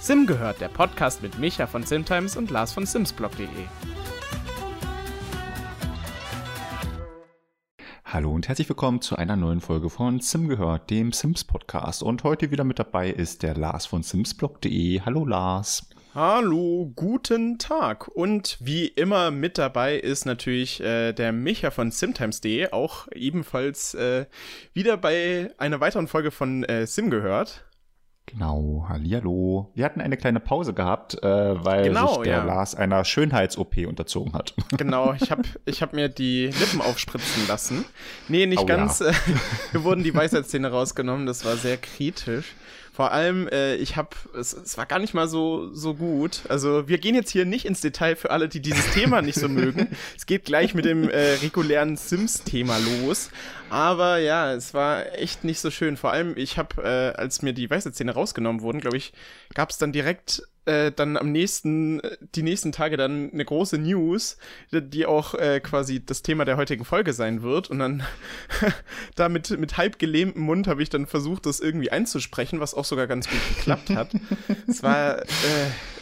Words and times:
Sim 0.00 0.26
gehört, 0.26 0.60
der 0.60 0.68
Podcast 0.68 1.22
mit 1.22 1.38
Micha 1.38 1.66
von 1.66 1.82
Simtimes 1.82 2.36
und 2.36 2.50
Lars 2.50 2.72
von 2.72 2.86
Simsblog.de. 2.86 3.48
Hallo 8.04 8.32
und 8.32 8.46
herzlich 8.46 8.68
willkommen 8.68 9.00
zu 9.00 9.16
einer 9.16 9.34
neuen 9.34 9.60
Folge 9.60 9.90
von 9.90 10.20
Sim 10.20 10.48
gehört, 10.48 10.90
dem 10.90 11.10
Sims 11.10 11.42
Podcast. 11.42 12.02
Und 12.02 12.22
heute 12.22 12.50
wieder 12.50 12.62
mit 12.62 12.78
dabei 12.78 13.10
ist 13.10 13.42
der 13.42 13.56
Lars 13.56 13.86
von 13.86 14.02
Simsblog.de. 14.02 15.00
Hallo 15.00 15.24
Lars. 15.24 15.88
Hallo, 16.14 16.92
guten 16.94 17.58
Tag. 17.58 18.06
Und 18.06 18.56
wie 18.60 18.86
immer 18.86 19.32
mit 19.32 19.58
dabei 19.58 19.96
ist 19.96 20.26
natürlich 20.26 20.80
äh, 20.80 21.12
der 21.12 21.32
Micha 21.32 21.72
von 21.72 21.90
Simtimes.de, 21.90 22.70
auch 22.70 23.08
ebenfalls 23.12 23.94
äh, 23.94 24.26
wieder 24.74 24.96
bei 24.96 25.50
einer 25.58 25.80
weiteren 25.80 26.06
Folge 26.06 26.30
von 26.30 26.62
äh, 26.62 26.86
Sim 26.86 27.10
gehört. 27.10 27.64
Genau, 28.34 28.86
hallihallo. 28.88 29.70
Wir 29.74 29.84
hatten 29.84 30.00
eine 30.00 30.16
kleine 30.16 30.40
Pause 30.40 30.74
gehabt, 30.74 31.22
äh, 31.22 31.64
weil 31.64 31.84
genau, 31.84 32.14
sich 32.14 32.24
der 32.24 32.38
ja. 32.38 32.44
Lars 32.44 32.74
einer 32.74 33.04
Schönheits-OP 33.04 33.86
unterzogen 33.86 34.32
hat. 34.32 34.54
Genau, 34.76 35.14
ich 35.14 35.30
habe 35.30 35.42
ich 35.66 35.82
hab 35.82 35.92
mir 35.92 36.08
die 36.08 36.46
Lippen 36.46 36.80
aufspritzen 36.80 37.46
lassen. 37.46 37.84
Nee, 38.28 38.46
nicht 38.46 38.62
oh, 38.62 38.66
ganz. 38.66 38.98
Ja. 39.04 39.12
Wir 39.70 39.84
wurden 39.84 40.02
die 40.02 40.14
Weisheitszähne 40.14 40.70
rausgenommen, 40.70 41.26
das 41.26 41.44
war 41.44 41.56
sehr 41.56 41.76
kritisch. 41.76 42.54
Vor 42.94 43.10
allem, 43.10 43.48
äh, 43.48 43.74
ich 43.74 43.96
habe, 43.96 44.10
es, 44.38 44.52
es 44.52 44.78
war 44.78 44.86
gar 44.86 45.00
nicht 45.00 45.14
mal 45.14 45.26
so 45.26 45.74
so 45.74 45.94
gut. 45.94 46.42
Also 46.48 46.86
wir 46.86 46.98
gehen 46.98 47.16
jetzt 47.16 47.32
hier 47.32 47.44
nicht 47.44 47.64
ins 47.64 47.80
Detail 47.80 48.14
für 48.14 48.30
alle, 48.30 48.48
die 48.48 48.60
dieses 48.60 48.88
Thema 48.92 49.20
nicht 49.20 49.34
so 49.36 49.48
mögen. 49.48 49.88
Es 50.16 50.26
geht 50.26 50.44
gleich 50.44 50.74
mit 50.74 50.84
dem 50.84 51.08
äh, 51.08 51.34
regulären 51.42 51.96
Sims-Thema 51.96 52.78
los. 52.78 53.30
Aber 53.68 54.18
ja, 54.18 54.52
es 54.52 54.74
war 54.74 55.12
echt 55.18 55.42
nicht 55.42 55.58
so 55.58 55.72
schön. 55.72 55.96
Vor 55.96 56.12
allem, 56.12 56.34
ich 56.36 56.56
habe, 56.56 56.82
äh, 56.84 57.18
als 57.18 57.42
mir 57.42 57.52
die 57.52 57.68
Weisheitszähne 57.68 58.12
rausgenommen 58.12 58.62
wurden, 58.62 58.80
glaube 58.80 58.96
ich, 58.96 59.12
gab 59.54 59.70
es 59.70 59.78
dann 59.78 59.90
direkt 59.90 60.44
äh, 60.66 60.92
dann 60.92 61.16
am 61.16 61.32
nächsten, 61.32 62.00
die 62.34 62.42
nächsten 62.42 62.72
Tage 62.72 62.96
dann 62.96 63.30
eine 63.32 63.44
große 63.44 63.78
News, 63.78 64.38
die 64.72 65.06
auch 65.06 65.34
äh, 65.34 65.60
quasi 65.60 66.04
das 66.04 66.22
Thema 66.22 66.44
der 66.44 66.56
heutigen 66.56 66.84
Folge 66.84 67.12
sein 67.12 67.42
wird. 67.42 67.70
Und 67.70 67.78
dann 67.78 68.02
da 69.14 69.28
mit, 69.28 69.50
mit 69.58 69.76
halb 69.76 69.98
gelähmtem 69.98 70.42
Mund 70.42 70.66
habe 70.66 70.82
ich 70.82 70.90
dann 70.90 71.06
versucht, 71.06 71.46
das 71.46 71.60
irgendwie 71.60 71.90
einzusprechen, 71.90 72.60
was 72.60 72.74
auch 72.74 72.84
sogar 72.84 73.06
ganz 73.06 73.28
gut 73.28 73.40
geklappt 73.56 73.90
hat. 73.90 74.12
es 74.66 74.82
war, 74.82 75.22
äh, 75.22 75.24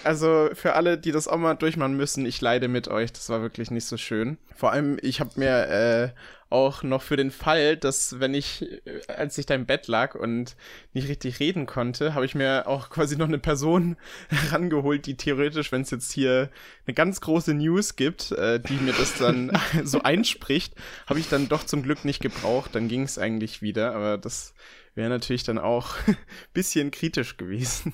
also 0.04 0.50
für 0.54 0.74
alle, 0.74 0.98
die 0.98 1.12
das 1.12 1.28
auch 1.28 1.38
mal 1.38 1.54
durchmachen 1.54 1.96
müssen, 1.96 2.26
ich 2.26 2.40
leide 2.40 2.68
mit 2.68 2.88
euch. 2.88 3.12
Das 3.12 3.28
war 3.28 3.42
wirklich 3.42 3.70
nicht 3.70 3.86
so 3.86 3.96
schön. 3.96 4.38
Vor 4.54 4.72
allem, 4.72 4.98
ich 5.02 5.20
habe 5.20 5.30
mir 5.36 5.68
äh, 5.68 6.08
auch 6.52 6.82
noch 6.82 7.02
für 7.02 7.16
den 7.16 7.30
Fall, 7.30 7.76
dass 7.76 8.20
wenn 8.20 8.34
ich, 8.34 8.62
äh, 8.62 9.06
als 9.08 9.38
ich 9.38 9.46
da 9.46 9.54
im 9.54 9.66
Bett 9.66 9.88
lag 9.88 10.14
und 10.14 10.56
nicht 10.92 11.08
richtig 11.08 11.40
reden 11.40 11.66
konnte, 11.66 12.14
habe 12.14 12.26
ich 12.26 12.34
mir 12.34 12.66
auch 12.66 12.90
quasi 12.90 13.16
noch 13.16 13.28
eine 13.28 13.38
Person 13.38 13.96
herangeholt, 14.28 15.06
die 15.06 15.16
theoretisch, 15.16 15.72
wenn 15.72 15.82
es 15.82 15.90
jetzt 15.90 16.12
hier 16.12 16.50
eine 16.86 16.94
ganz 16.94 17.20
große 17.20 17.54
News 17.54 17.96
gibt, 17.96 18.32
äh, 18.32 18.60
die 18.60 18.74
mir 18.74 18.92
das 18.92 19.18
dann 19.18 19.50
so 19.84 20.02
einspricht, 20.02 20.74
habe 21.06 21.20
ich 21.20 21.28
dann 21.28 21.48
doch 21.48 21.64
zum 21.64 21.82
Glück 21.82 22.04
nicht 22.04 22.20
gebraucht. 22.20 22.74
Dann 22.74 22.88
ging 22.88 23.02
es 23.02 23.18
eigentlich 23.18 23.62
wieder, 23.62 23.94
aber 23.94 24.18
das 24.18 24.54
wäre 24.94 25.08
natürlich 25.08 25.42
dann 25.42 25.58
auch 25.58 25.96
ein 26.06 26.16
bisschen 26.52 26.90
kritisch 26.90 27.36
gewesen. 27.36 27.92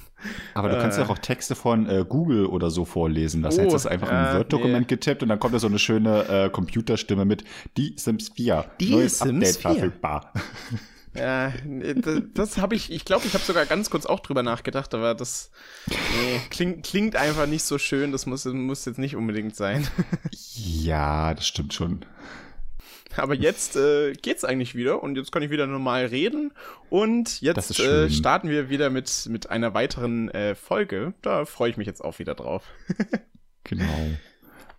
Aber 0.55 0.69
du 0.69 0.77
äh, 0.77 0.81
kannst 0.81 0.99
ja 0.99 1.09
auch 1.09 1.19
Texte 1.19 1.55
von 1.55 1.89
äh, 1.89 2.05
Google 2.09 2.47
oder 2.47 2.71
so 2.71 2.85
vorlesen. 2.85 3.43
Das 3.43 3.59
oh, 3.59 3.63
hättest 3.63 3.85
du 3.85 3.89
einfach 3.91 4.11
äh, 4.11 4.31
im 4.31 4.39
Word-Dokument 4.39 4.91
nee. 4.91 4.95
getippt 4.95 5.23
und 5.23 5.29
dann 5.29 5.39
kommt 5.39 5.55
da 5.55 5.59
so 5.59 5.69
eine 5.69 5.79
schöne 5.79 6.29
äh, 6.29 6.51
Computerstimme 6.51 7.25
mit 7.25 7.45
Die 7.77 7.95
Sims 7.97 8.31
4. 8.31 8.65
Die 8.81 8.91
Neues 8.91 9.19
Sims 9.19 9.57
Update 9.57 9.57
4. 9.57 9.71
verfügbar. 9.71 10.33
Ja, 11.15 11.53
das, 11.97 12.23
das 12.35 12.59
habe 12.59 12.75
ich, 12.75 12.93
ich 12.93 13.05
glaube, 13.05 13.27
ich 13.27 13.35
habe 13.35 13.43
sogar 13.43 13.67
ganz 13.67 13.91
kurz 13.91 14.07
auch 14.07 14.21
drüber 14.21 14.43
nachgedacht, 14.43 14.95
aber 14.95 15.15
das 15.15 15.51
nee, 15.89 16.41
klingt, 16.51 16.85
klingt 16.85 17.17
einfach 17.17 17.47
nicht 17.47 17.65
so 17.65 17.78
schön, 17.78 18.12
das 18.12 18.27
muss, 18.27 18.45
muss 18.45 18.84
jetzt 18.84 18.99
nicht 18.99 19.17
unbedingt 19.17 19.56
sein. 19.56 19.89
Ja, 20.55 21.34
das 21.34 21.47
stimmt 21.47 21.75
schon. 21.75 22.05
Aber 23.17 23.35
jetzt 23.35 23.77
äh, 23.77 24.13
geht's 24.13 24.45
eigentlich 24.45 24.75
wieder 24.75 25.03
und 25.03 25.17
jetzt 25.17 25.33
kann 25.33 25.43
ich 25.43 25.51
wieder 25.51 25.67
normal 25.67 26.07
reden. 26.07 26.53
Und 26.91 27.41
jetzt 27.41 27.79
äh, 27.81 28.11
starten 28.11 28.49
wir 28.49 28.69
wieder 28.69 28.91
mit, 28.91 29.27
mit 29.29 29.51
einer 29.51 29.75
weiteren 29.75 30.31
äh, 30.31 30.55
Folge. 30.55 31.15
Da 31.23 31.45
freue 31.45 31.71
ich 31.71 31.77
mich 31.77 31.87
jetzt 31.87 32.05
auch 32.05 32.19
wieder 32.19 32.35
drauf. 32.35 32.65
genau. 33.65 34.09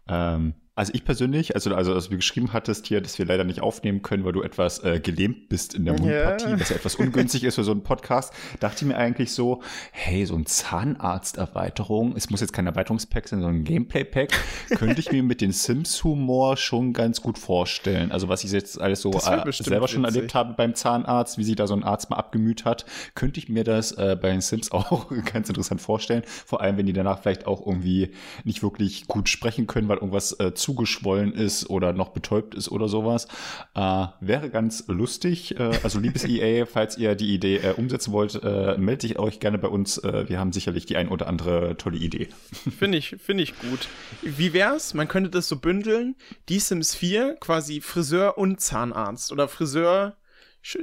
Ähm, 0.08 0.54
also 0.80 0.94
ich 0.96 1.04
persönlich, 1.04 1.56
also, 1.56 1.76
also 1.76 1.94
als 1.94 2.08
du 2.08 2.16
geschrieben 2.16 2.54
hattest 2.54 2.88
hier, 2.88 3.02
dass 3.02 3.20
wir 3.20 3.26
leider 3.26 3.44
nicht 3.44 3.60
aufnehmen 3.60 4.02
können, 4.02 4.24
weil 4.24 4.32
du 4.32 4.42
etwas 4.42 4.82
äh, 4.82 5.02
gelähmt 5.02 5.50
bist 5.50 5.74
in 5.74 5.84
der 5.84 5.94
Mundpartie, 5.94 6.52
ja. 6.52 6.58
was 6.58 6.70
ja 6.70 6.78
etwas 6.78 6.96
ungünstig 6.96 7.44
ist 7.44 7.56
für 7.56 7.66
so 7.66 7.72
einen 7.72 7.84
Podcast, 7.84 8.32
dachte 8.62 8.86
ich 8.86 8.88
mir 8.88 8.96
eigentlich 8.96 9.34
so, 9.34 9.62
hey, 9.92 10.26
so 10.26 10.36
ein 10.36 10.46
Zahnarzt-Erweiterung, 10.46 12.16
es 12.16 12.30
muss 12.30 12.40
jetzt 12.40 12.54
kein 12.54 12.66
Erweiterungspack 12.66 13.28
sein, 13.28 13.42
sondern 13.42 13.60
ein 13.60 13.64
Gameplay-Pack, 13.66 14.30
könnte 14.70 15.02
ich 15.02 15.12
mir 15.12 15.22
mit 15.22 15.42
den 15.42 15.52
Sims-Humor 15.52 16.56
schon 16.56 16.94
ganz 16.94 17.22
gut 17.22 17.38
vorstellen. 17.38 18.14
Also 18.14 18.30
was 18.30 18.46
ich 18.46 18.52
jetzt 18.54 18.80
alles 18.80 19.02
so 19.02 19.12
äh, 19.12 19.52
selber 19.52 19.90
schon 19.90 20.06
erlebt 20.06 20.34
habe 20.34 20.54
beim 20.54 20.76
Zahnarzt, 20.76 21.38
wie 21.38 21.44
sich 21.44 21.58
da 21.58 21.68
so 21.68 21.74
ein 21.74 21.84
Arzt 21.84 22.10
mal 22.10 22.16
abgemüht 22.16 22.64
hat, 22.64 22.86
könnte 23.16 23.42
ich 23.42 23.50
mir 23.50 23.66
das 23.66 23.92
äh, 23.92 24.16
bei 24.16 24.32
den 24.32 24.40
Sims 24.40 24.72
auch 24.72 25.12
ganz 25.26 25.50
interessant 25.50 25.82
vorstellen. 25.82 26.24
Vor 26.26 26.62
allem, 26.62 26.78
wenn 26.78 26.86
die 26.86 26.94
danach 26.94 27.20
vielleicht 27.20 27.48
auch 27.48 27.68
irgendwie 27.68 28.12
nicht 28.46 28.64
wirklich 28.64 29.08
gut 29.08 29.28
sprechen 29.28 29.68
können, 29.68 29.90
weil 29.90 29.98
irgendwas 29.98 30.40
äh, 30.40 30.54
zu 30.54 30.69
zugeschwollen 30.69 31.34
ist 31.34 31.68
oder 31.69 31.94
noch 31.94 32.09
betäubt 32.09 32.53
ist 32.53 32.69
oder 32.69 32.88
sowas. 32.88 33.28
Äh, 33.74 34.06
wäre 34.19 34.52
ganz 34.52 34.85
lustig. 34.88 35.59
Äh, 35.59 35.80
also 35.81 36.00
liebes 36.00 36.24
EA, 36.28 36.66
falls 36.68 36.97
ihr 36.97 37.16
die 37.16 37.34
Idee 37.34 37.57
äh, 37.57 37.74
umsetzen 37.75 38.13
wollt, 38.13 38.40
äh, 38.44 38.78
meldet 38.78 39.18
euch 39.18 39.40
gerne 39.40 39.57
bei 39.57 39.68
uns. 39.68 39.97
Äh, 39.97 40.30
wir 40.30 40.40
haben 40.40 40.52
sicherlich 40.52 40.85
die 40.85 40.96
ein 40.96 41.09
oder 41.09 41.28
andere 41.28 41.75
tolle 41.78 41.97
Idee. 41.97 42.30
Finde 42.78 43.00
ich, 43.00 43.16
finde 43.19 43.44
ich 43.44 43.59
gut. 43.59 43.88
Wie 44.22 44.53
wär's? 44.53 44.94
Man 44.94 45.07
könnte 45.07 45.30
das 45.30 45.47
so 45.47 45.57
bündeln. 45.57 46.16
Die 46.50 46.59
Sims 46.59 46.94
4 46.94 47.38
quasi 47.40 47.81
Friseur 47.81 48.38
und 48.38 48.62
Zahnarzt 48.62 49.31
oder 49.31 49.47
Friseur 49.47 50.18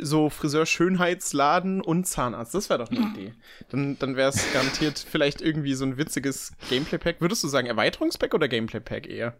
so 0.00 0.30
Friseur-Schönheitsladen 0.30 1.80
und 1.80 2.06
Zahnarzt. 2.06 2.54
Das 2.54 2.70
wäre 2.70 2.78
doch 2.78 2.90
eine 2.90 3.12
Idee. 3.12 3.34
Dann, 3.68 3.98
dann 3.98 4.16
wäre 4.16 4.30
es 4.30 4.52
garantiert 4.52 4.98
vielleicht 4.98 5.40
irgendwie 5.40 5.74
so 5.74 5.84
ein 5.84 5.98
witziges 5.98 6.52
Gameplay-Pack. 6.70 7.20
Würdest 7.20 7.44
du 7.44 7.48
sagen 7.48 7.66
Erweiterungspack 7.66 8.34
oder 8.34 8.48
Gameplay-Pack 8.48 9.06
eher? 9.06 9.36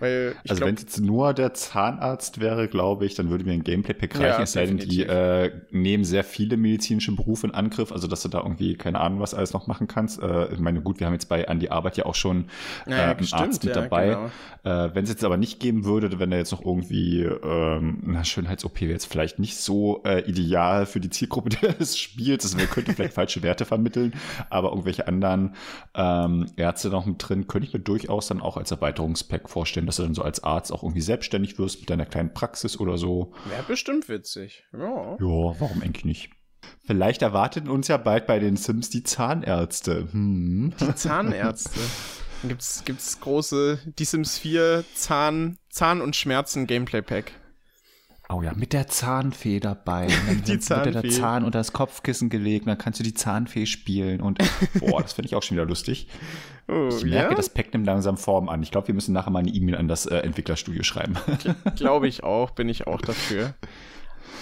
Weil 0.00 0.36
also 0.48 0.64
wenn 0.64 0.74
es 0.74 0.82
jetzt 0.82 1.00
nur 1.00 1.34
der 1.34 1.54
Zahnarzt 1.54 2.40
wäre, 2.40 2.68
glaube 2.68 3.06
ich, 3.06 3.14
dann 3.14 3.30
würde 3.30 3.44
mir 3.44 3.52
ein 3.52 3.64
Gameplay-Pack 3.64 4.14
reichen, 4.16 4.24
ja, 4.24 4.42
es 4.42 4.52
sei 4.52 4.66
denn, 4.66 4.78
die 4.78 5.02
äh, 5.02 5.50
nehmen 5.70 6.04
sehr 6.04 6.24
viele 6.24 6.56
medizinische 6.56 7.12
Berufe 7.12 7.46
in 7.46 7.54
Angriff, 7.54 7.92
also 7.92 8.06
dass 8.06 8.22
du 8.22 8.28
da 8.28 8.38
irgendwie, 8.38 8.76
keine 8.76 9.00
Ahnung, 9.00 9.20
was 9.20 9.34
alles 9.34 9.52
noch 9.52 9.66
machen 9.66 9.88
kannst. 9.88 10.22
Äh, 10.22 10.52
ich 10.52 10.60
meine, 10.60 10.80
gut, 10.80 11.00
wir 11.00 11.06
haben 11.06 11.14
jetzt 11.14 11.28
bei 11.28 11.48
An 11.48 11.60
die 11.60 11.70
Arbeit 11.70 11.96
ja 11.96 12.06
auch 12.06 12.14
schon 12.14 12.46
äh, 12.86 12.90
ja, 12.90 13.10
einen 13.10 13.24
stimmt, 13.24 13.42
Arzt 13.42 13.64
mit 13.64 13.74
ja, 13.74 13.82
dabei. 13.82 14.06
Genau. 14.08 14.86
Äh, 14.86 14.94
wenn 14.94 15.04
es 15.04 15.10
jetzt 15.10 15.24
aber 15.24 15.36
nicht 15.36 15.60
geben 15.60 15.84
würde, 15.84 16.18
wenn 16.18 16.32
er 16.32 16.38
jetzt 16.38 16.52
noch 16.52 16.64
irgendwie, 16.64 17.22
ähm, 17.22 17.98
na, 18.04 18.24
Schönheits-OP 18.24 18.80
wäre 18.80 18.92
jetzt 18.92 19.06
vielleicht 19.06 19.38
nicht 19.38 19.56
so 19.56 20.02
äh, 20.04 20.28
ideal 20.28 20.86
für 20.86 21.00
die 21.00 21.10
Zielgruppe, 21.10 21.48
die 21.50 21.66
es 21.78 21.98
spielt. 21.98 22.44
Das 22.44 22.56
könnte 22.68 22.92
vielleicht 22.92 23.14
falsche 23.14 23.42
Werte 23.42 23.64
vermitteln, 23.64 24.12
aber 24.50 24.70
irgendwelche 24.70 25.08
anderen 25.08 25.54
ähm, 25.94 26.46
Ärzte 26.56 26.88
noch 26.90 27.06
mit 27.06 27.16
drin, 27.18 27.46
könnte 27.48 27.66
ich 27.66 27.74
mir 27.74 27.80
durchaus 27.80 28.28
dann 28.28 28.40
auch 28.40 28.56
als 28.56 28.70
Erweiterungspack 28.70 29.48
vorstellen 29.48 29.87
dass 29.88 29.96
du 29.96 30.02
dann 30.02 30.14
so 30.14 30.22
als 30.22 30.44
Arzt 30.44 30.72
auch 30.72 30.82
irgendwie 30.82 31.00
selbstständig 31.00 31.58
wirst 31.58 31.80
mit 31.80 31.90
deiner 31.90 32.06
kleinen 32.06 32.32
Praxis 32.32 32.78
oder 32.78 32.98
so. 32.98 33.32
Wäre 33.48 33.62
bestimmt 33.64 34.08
witzig. 34.08 34.64
Ja. 34.72 35.12
Ja, 35.12 35.60
warum 35.60 35.82
eigentlich 35.82 36.04
nicht? 36.04 36.30
Vielleicht 36.84 37.22
erwarten 37.22 37.68
uns 37.68 37.88
ja 37.88 37.96
bald 37.96 38.26
bei 38.26 38.38
den 38.38 38.56
Sims 38.56 38.90
die 38.90 39.02
Zahnärzte. 39.02 40.08
Hm. 40.12 40.74
Die 40.80 40.94
Zahnärzte. 40.94 41.80
Dann 42.42 42.50
gibt's, 42.50 42.82
gibt's 42.84 43.20
große 43.20 43.78
Die 43.98 44.04
Sims 44.04 44.38
4 44.38 44.84
Zahn, 44.94 45.58
Zahn- 45.70 46.00
und 46.00 46.14
Schmerzen-Gameplay-Pack. 46.14 47.32
Oh 48.30 48.42
ja, 48.42 48.52
mit 48.54 48.74
der 48.74 48.88
Zahnfee 48.88 49.58
dabei. 49.58 50.06
Dann 50.26 50.44
die 50.44 50.58
Zahnfee. 50.58 50.92
Wird 50.92 51.04
der 51.04 51.10
Zahn 51.10 51.44
unter 51.44 51.58
das 51.58 51.72
Kopfkissen 51.72 52.28
gelegt, 52.28 52.66
dann 52.66 52.76
kannst 52.76 53.00
du 53.00 53.04
die 53.04 53.14
Zahnfee 53.14 53.64
spielen 53.64 54.20
und 54.20 54.38
boah, 54.80 55.00
das 55.00 55.14
finde 55.14 55.28
ich 55.28 55.34
auch 55.34 55.42
schon 55.42 55.56
wieder 55.56 55.66
lustig. 55.66 56.08
Oh, 56.68 56.88
ich 56.90 57.04
merke, 57.04 57.30
ja? 57.30 57.36
das 57.36 57.48
Pack 57.48 57.72
nimmt 57.72 57.86
langsam 57.86 58.18
Form 58.18 58.50
an. 58.50 58.62
Ich 58.62 58.70
glaube, 58.70 58.88
wir 58.88 58.94
müssen 58.94 59.14
nachher 59.14 59.30
mal 59.30 59.38
eine 59.38 59.50
E-Mail 59.50 59.76
an 59.76 59.88
das 59.88 60.04
äh, 60.04 60.18
Entwicklerstudio 60.18 60.82
schreiben. 60.82 61.16
glaube 61.76 62.08
ich 62.08 62.22
auch, 62.22 62.50
bin 62.50 62.68
ich 62.68 62.86
auch 62.86 63.00
dafür. 63.00 63.54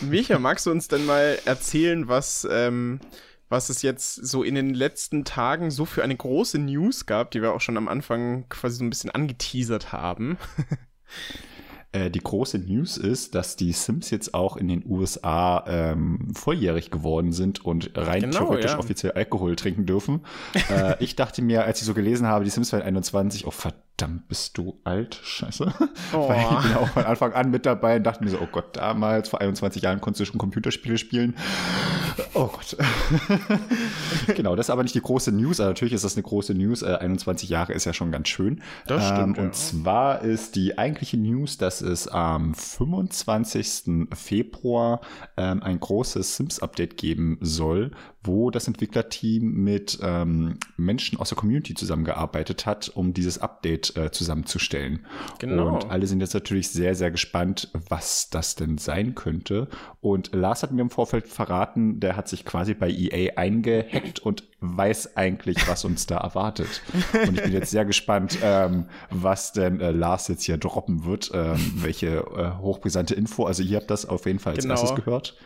Micha, 0.00 0.40
magst 0.40 0.66
du 0.66 0.72
uns 0.72 0.88
denn 0.88 1.06
mal 1.06 1.38
erzählen, 1.44 2.08
was, 2.08 2.46
ähm, 2.50 2.98
was 3.48 3.68
es 3.68 3.82
jetzt 3.82 4.14
so 4.14 4.42
in 4.42 4.56
den 4.56 4.74
letzten 4.74 5.24
Tagen 5.24 5.70
so 5.70 5.84
für 5.84 6.02
eine 6.02 6.16
große 6.16 6.58
News 6.58 7.06
gab, 7.06 7.30
die 7.30 7.40
wir 7.40 7.54
auch 7.54 7.60
schon 7.60 7.76
am 7.76 7.86
Anfang 7.86 8.48
quasi 8.48 8.78
so 8.78 8.84
ein 8.84 8.90
bisschen 8.90 9.10
angeteasert 9.10 9.92
haben? 9.92 10.38
Äh, 11.92 12.10
die 12.10 12.20
große 12.20 12.58
News 12.58 12.96
ist, 12.96 13.34
dass 13.34 13.56
die 13.56 13.72
Sims 13.72 14.10
jetzt 14.10 14.34
auch 14.34 14.56
in 14.56 14.68
den 14.68 14.84
USA 14.86 15.64
ähm, 15.66 16.28
volljährig 16.34 16.90
geworden 16.90 17.32
sind 17.32 17.64
und 17.64 17.92
rein 17.94 18.22
genau, 18.22 18.38
theoretisch 18.38 18.72
ja. 18.72 18.78
offiziell 18.78 19.12
Alkohol 19.12 19.56
trinken 19.56 19.86
dürfen. 19.86 20.20
äh, 20.70 20.96
ich 21.02 21.16
dachte 21.16 21.42
mir, 21.42 21.64
als 21.64 21.80
ich 21.80 21.86
so 21.86 21.94
gelesen 21.94 22.26
habe, 22.26 22.44
die 22.44 22.50
Sims 22.50 22.72
werden 22.72 22.84
21, 22.84 23.46
oh 23.46 23.50
verdammt, 23.50 23.85
bist 24.28 24.58
du 24.58 24.78
alt? 24.84 25.20
Scheiße. 25.22 25.72
Oh. 26.12 26.28
Weil 26.28 26.40
ich 26.40 26.66
bin 26.66 26.76
auch 26.76 26.88
von 26.88 27.04
Anfang 27.04 27.32
an 27.32 27.50
mit 27.50 27.66
dabei 27.66 27.96
und 27.96 28.04
dachte 28.04 28.22
mir 28.22 28.30
so, 28.30 28.38
oh 28.40 28.48
Gott, 28.50 28.76
damals 28.76 29.28
vor 29.28 29.40
21 29.40 29.82
Jahren 29.82 30.00
konntest 30.00 30.20
du 30.20 30.24
schon 30.26 30.38
Computerspiele 30.38 30.98
spielen. 30.98 31.34
Oh 32.34 32.48
Gott. 32.48 32.76
genau, 34.36 34.56
das 34.56 34.66
ist 34.66 34.70
aber 34.70 34.82
nicht 34.82 34.94
die 34.94 35.00
große 35.00 35.32
News. 35.32 35.60
Also 35.60 35.70
natürlich 35.70 35.94
ist 35.94 36.04
das 36.04 36.16
eine 36.16 36.22
große 36.22 36.54
News. 36.54 36.82
Äh, 36.82 36.96
21 36.96 37.48
Jahre 37.48 37.72
ist 37.72 37.84
ja 37.84 37.92
schon 37.92 38.12
ganz 38.12 38.28
schön. 38.28 38.62
Das 38.86 39.06
stimmt. 39.06 39.38
Ähm, 39.38 39.44
und 39.44 39.50
ja. 39.50 39.52
zwar 39.52 40.22
ist 40.22 40.56
die 40.56 40.78
eigentliche 40.78 41.16
News, 41.16 41.58
dass 41.58 41.80
es 41.80 42.08
am 42.08 42.54
25. 42.54 44.08
Februar 44.14 45.00
ähm, 45.36 45.62
ein 45.62 45.80
großes 45.80 46.36
Sims-Update 46.36 46.96
geben 46.96 47.38
soll, 47.40 47.92
wo 48.22 48.50
das 48.50 48.66
Entwicklerteam 48.66 49.42
mit 49.52 49.98
ähm, 50.02 50.58
Menschen 50.76 51.18
aus 51.18 51.30
der 51.30 51.38
Community 51.38 51.74
zusammengearbeitet 51.74 52.66
hat, 52.66 52.90
um 52.94 53.14
dieses 53.14 53.38
Update 53.38 53.85
äh, 53.94 54.10
zusammenzustellen. 54.10 55.06
Genau. 55.38 55.74
Und 55.74 55.90
alle 55.90 56.06
sind 56.06 56.20
jetzt 56.20 56.34
natürlich 56.34 56.70
sehr, 56.70 56.94
sehr 56.94 57.10
gespannt, 57.10 57.70
was 57.88 58.30
das 58.30 58.54
denn 58.54 58.78
sein 58.78 59.14
könnte. 59.14 59.68
Und 60.00 60.34
Lars 60.34 60.62
hat 60.62 60.72
mir 60.72 60.82
im 60.82 60.90
Vorfeld 60.90 61.28
verraten, 61.28 62.00
der 62.00 62.16
hat 62.16 62.28
sich 62.28 62.44
quasi 62.44 62.74
bei 62.74 62.90
EA 62.90 63.36
eingehackt 63.36 64.20
und 64.20 64.44
weiß 64.60 65.16
eigentlich, 65.16 65.68
was 65.68 65.84
uns 65.84 66.06
da 66.06 66.18
erwartet. 66.18 66.82
Und 67.12 67.36
ich 67.36 67.42
bin 67.42 67.52
jetzt 67.52 67.70
sehr 67.70 67.84
gespannt, 67.84 68.38
ähm, 68.42 68.86
was 69.10 69.52
denn 69.52 69.80
äh, 69.80 69.90
Lars 69.90 70.28
jetzt 70.28 70.44
hier 70.44 70.56
droppen 70.56 71.04
wird, 71.04 71.30
ähm, 71.34 71.58
welche 71.76 72.16
äh, 72.16 72.58
hochbrisante 72.58 73.14
Info. 73.14 73.44
Also 73.44 73.62
ihr 73.62 73.76
habt 73.76 73.90
das 73.90 74.06
auf 74.06 74.26
jeden 74.26 74.38
Fall 74.38 74.54
als 74.54 74.64
genau. 74.64 74.74
erstes 74.74 74.94
gehört. 74.94 75.36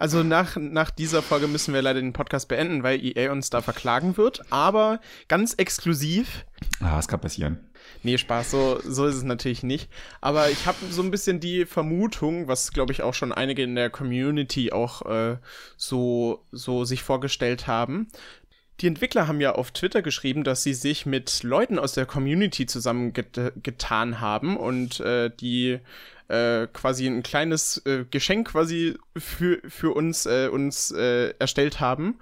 Also 0.00 0.22
nach, 0.22 0.56
nach 0.56 0.90
dieser 0.90 1.20
Folge 1.20 1.46
müssen 1.46 1.74
wir 1.74 1.82
leider 1.82 2.00
den 2.00 2.14
Podcast 2.14 2.48
beenden, 2.48 2.82
weil 2.82 3.04
EA 3.04 3.30
uns 3.32 3.50
da 3.50 3.60
verklagen 3.60 4.16
wird. 4.16 4.40
Aber 4.50 4.98
ganz 5.28 5.52
exklusiv. 5.52 6.46
Ah, 6.80 6.98
es 6.98 7.06
kann 7.06 7.20
passieren. 7.20 7.69
Nee, 8.02 8.18
Spaß, 8.18 8.50
so, 8.50 8.80
so 8.84 9.06
ist 9.06 9.16
es 9.16 9.22
natürlich 9.22 9.62
nicht. 9.62 9.90
Aber 10.20 10.50
ich 10.50 10.66
habe 10.66 10.78
so 10.90 11.02
ein 11.02 11.10
bisschen 11.10 11.40
die 11.40 11.66
Vermutung, 11.66 12.48
was 12.48 12.72
glaube 12.72 12.92
ich 12.92 13.02
auch 13.02 13.14
schon 13.14 13.32
einige 13.32 13.62
in 13.62 13.74
der 13.74 13.90
Community 13.90 14.72
auch 14.72 15.02
äh, 15.06 15.36
so, 15.76 16.44
so 16.52 16.84
sich 16.84 17.02
vorgestellt 17.02 17.66
haben. 17.66 18.08
Die 18.80 18.86
Entwickler 18.86 19.28
haben 19.28 19.40
ja 19.42 19.52
auf 19.52 19.72
Twitter 19.72 20.00
geschrieben, 20.00 20.42
dass 20.42 20.62
sie 20.62 20.72
sich 20.72 21.04
mit 21.04 21.42
Leuten 21.42 21.78
aus 21.78 21.92
der 21.92 22.06
Community 22.06 22.64
zusammengetan 22.64 24.20
haben 24.20 24.56
und 24.56 25.00
äh, 25.00 25.30
die 25.30 25.80
äh, 26.28 26.66
quasi 26.72 27.06
ein 27.06 27.22
kleines 27.22 27.78
äh, 27.84 28.06
Geschenk 28.10 28.52
quasi 28.52 28.96
für, 29.18 29.60
für 29.68 29.94
uns, 29.94 30.24
äh, 30.24 30.48
uns 30.48 30.92
äh, 30.92 31.34
erstellt 31.38 31.80
haben. 31.80 32.18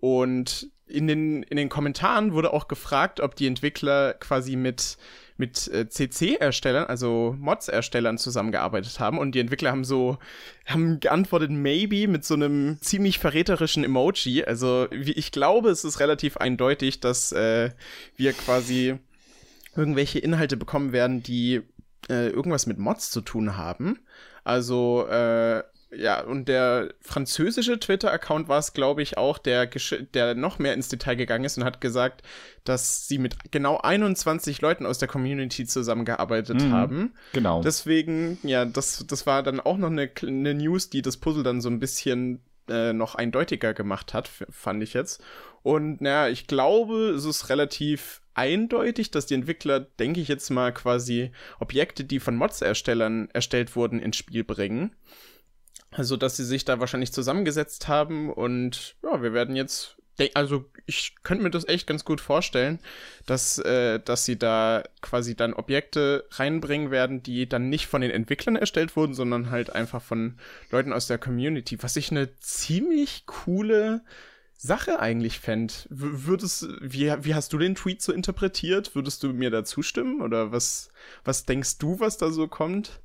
Und 0.00 0.70
in 0.90 1.06
den, 1.06 1.42
in 1.44 1.56
den 1.56 1.68
Kommentaren 1.68 2.32
wurde 2.32 2.52
auch 2.52 2.68
gefragt, 2.68 3.20
ob 3.20 3.36
die 3.36 3.46
Entwickler 3.46 4.14
quasi 4.14 4.56
mit, 4.56 4.98
mit 5.36 5.68
äh, 5.68 5.88
CC-Erstellern, 5.88 6.86
also 6.86 7.34
Mods-Erstellern 7.38 8.18
zusammengearbeitet 8.18 9.00
haben. 9.00 9.18
Und 9.18 9.34
die 9.34 9.40
Entwickler 9.40 9.70
haben 9.70 9.84
so, 9.84 10.18
haben 10.66 11.00
geantwortet, 11.00 11.50
maybe, 11.50 12.08
mit 12.08 12.24
so 12.24 12.34
einem 12.34 12.78
ziemlich 12.80 13.18
verräterischen 13.18 13.84
Emoji. 13.84 14.44
Also 14.44 14.88
ich 14.90 15.32
glaube, 15.32 15.70
es 15.70 15.84
ist 15.84 16.00
relativ 16.00 16.36
eindeutig, 16.36 17.00
dass 17.00 17.32
äh, 17.32 17.70
wir 18.16 18.32
quasi 18.32 18.98
irgendwelche 19.76 20.18
Inhalte 20.18 20.56
bekommen 20.56 20.92
werden, 20.92 21.22
die 21.22 21.62
äh, 22.08 22.28
irgendwas 22.28 22.66
mit 22.66 22.78
Mods 22.78 23.10
zu 23.10 23.20
tun 23.20 23.56
haben. 23.56 23.98
Also, 24.44 25.06
äh, 25.06 25.62
ja, 25.92 26.22
und 26.22 26.48
der 26.48 26.94
französische 27.00 27.78
Twitter-Account 27.80 28.48
war 28.48 28.58
es, 28.58 28.72
glaube 28.72 29.02
ich, 29.02 29.18
auch, 29.18 29.38
der, 29.38 29.68
der 30.14 30.34
noch 30.34 30.58
mehr 30.58 30.74
ins 30.74 30.88
Detail 30.88 31.16
gegangen 31.16 31.44
ist 31.44 31.58
und 31.58 31.64
hat 31.64 31.80
gesagt, 31.80 32.22
dass 32.64 33.08
sie 33.08 33.18
mit 33.18 33.50
genau 33.50 33.78
21 33.78 34.60
Leuten 34.60 34.86
aus 34.86 34.98
der 34.98 35.08
Community 35.08 35.66
zusammengearbeitet 35.66 36.62
mhm, 36.62 36.72
haben. 36.72 37.14
Genau. 37.32 37.62
Deswegen, 37.62 38.38
ja, 38.42 38.64
das, 38.64 39.04
das 39.06 39.26
war 39.26 39.42
dann 39.42 39.58
auch 39.58 39.78
noch 39.78 39.90
eine, 39.90 40.10
eine 40.22 40.54
News, 40.54 40.90
die 40.90 41.02
das 41.02 41.16
Puzzle 41.16 41.42
dann 41.42 41.60
so 41.60 41.68
ein 41.68 41.80
bisschen 41.80 42.40
äh, 42.68 42.92
noch 42.92 43.16
eindeutiger 43.16 43.74
gemacht 43.74 44.14
hat, 44.14 44.28
fand 44.28 44.82
ich 44.82 44.94
jetzt. 44.94 45.22
Und 45.62 46.00
naja, 46.00 46.28
ich 46.28 46.46
glaube, 46.46 47.10
es 47.10 47.24
ist 47.24 47.48
relativ 47.48 48.22
eindeutig, 48.34 49.10
dass 49.10 49.26
die 49.26 49.34
Entwickler, 49.34 49.80
denke 49.80 50.20
ich 50.20 50.28
jetzt 50.28 50.50
mal, 50.50 50.72
quasi 50.72 51.32
Objekte, 51.58 52.04
die 52.04 52.20
von 52.20 52.36
Mods-Erstellern 52.36 53.28
erstellt 53.32 53.74
wurden, 53.76 53.98
ins 53.98 54.16
Spiel 54.16 54.44
bringen. 54.44 54.94
Also, 55.92 56.16
dass 56.16 56.36
sie 56.36 56.44
sich 56.44 56.64
da 56.64 56.78
wahrscheinlich 56.78 57.12
zusammengesetzt 57.12 57.88
haben 57.88 58.32
und 58.32 58.94
ja, 59.02 59.22
wir 59.22 59.32
werden 59.32 59.56
jetzt, 59.56 59.96
also 60.34 60.64
ich 60.86 61.16
könnte 61.24 61.42
mir 61.42 61.50
das 61.50 61.66
echt 61.66 61.86
ganz 61.86 62.04
gut 62.04 62.20
vorstellen, 62.20 62.78
dass, 63.26 63.58
äh, 63.58 63.98
dass 63.98 64.24
sie 64.24 64.38
da 64.38 64.84
quasi 65.00 65.34
dann 65.34 65.52
Objekte 65.52 66.26
reinbringen 66.30 66.92
werden, 66.92 67.22
die 67.22 67.48
dann 67.48 67.68
nicht 67.68 67.88
von 67.88 68.02
den 68.02 68.12
Entwicklern 68.12 68.54
erstellt 68.54 68.94
wurden, 68.94 69.14
sondern 69.14 69.50
halt 69.50 69.70
einfach 69.74 70.02
von 70.02 70.38
Leuten 70.70 70.92
aus 70.92 71.08
der 71.08 71.18
Community, 71.18 71.82
was 71.82 71.96
ich 71.96 72.12
eine 72.12 72.36
ziemlich 72.38 73.26
coole 73.26 74.02
Sache 74.62 75.00
eigentlich 75.00 75.40
fände. 75.40 75.72
Würdest, 75.88 76.68
wie, 76.82 77.12
wie 77.22 77.34
hast 77.34 77.52
du 77.52 77.58
den 77.58 77.74
Tweet 77.74 78.02
so 78.02 78.12
interpretiert? 78.12 78.94
Würdest 78.94 79.22
du 79.22 79.32
mir 79.32 79.50
da 79.50 79.64
zustimmen? 79.64 80.20
Oder 80.20 80.52
was, 80.52 80.90
was 81.24 81.46
denkst 81.46 81.78
du, 81.78 81.98
was 81.98 82.18
da 82.18 82.30
so 82.30 82.46
kommt? 82.46 83.00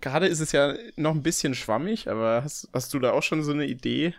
Gerade 0.00 0.26
ist 0.26 0.40
es 0.40 0.52
ja 0.52 0.74
noch 0.96 1.14
ein 1.14 1.22
bisschen 1.22 1.54
schwammig, 1.54 2.08
aber 2.08 2.42
hast, 2.44 2.68
hast 2.72 2.92
du 2.94 2.98
da 2.98 3.12
auch 3.12 3.22
schon 3.22 3.42
so 3.42 3.52
eine 3.52 3.66
Idee? 3.66 4.14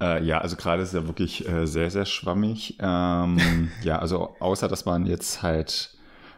Äh, 0.00 0.22
ja, 0.24 0.38
also 0.38 0.56
gerade 0.56 0.82
ist 0.82 0.88
es 0.88 0.94
ja 0.94 1.06
wirklich 1.06 1.48
äh, 1.48 1.66
sehr, 1.66 1.90
sehr 1.90 2.04
schwammig. 2.04 2.78
Ähm, 2.80 3.70
ja, 3.82 3.98
also 3.98 4.36
außer 4.40 4.68
dass 4.68 4.84
man 4.84 5.06
jetzt 5.06 5.42
halt 5.42 5.95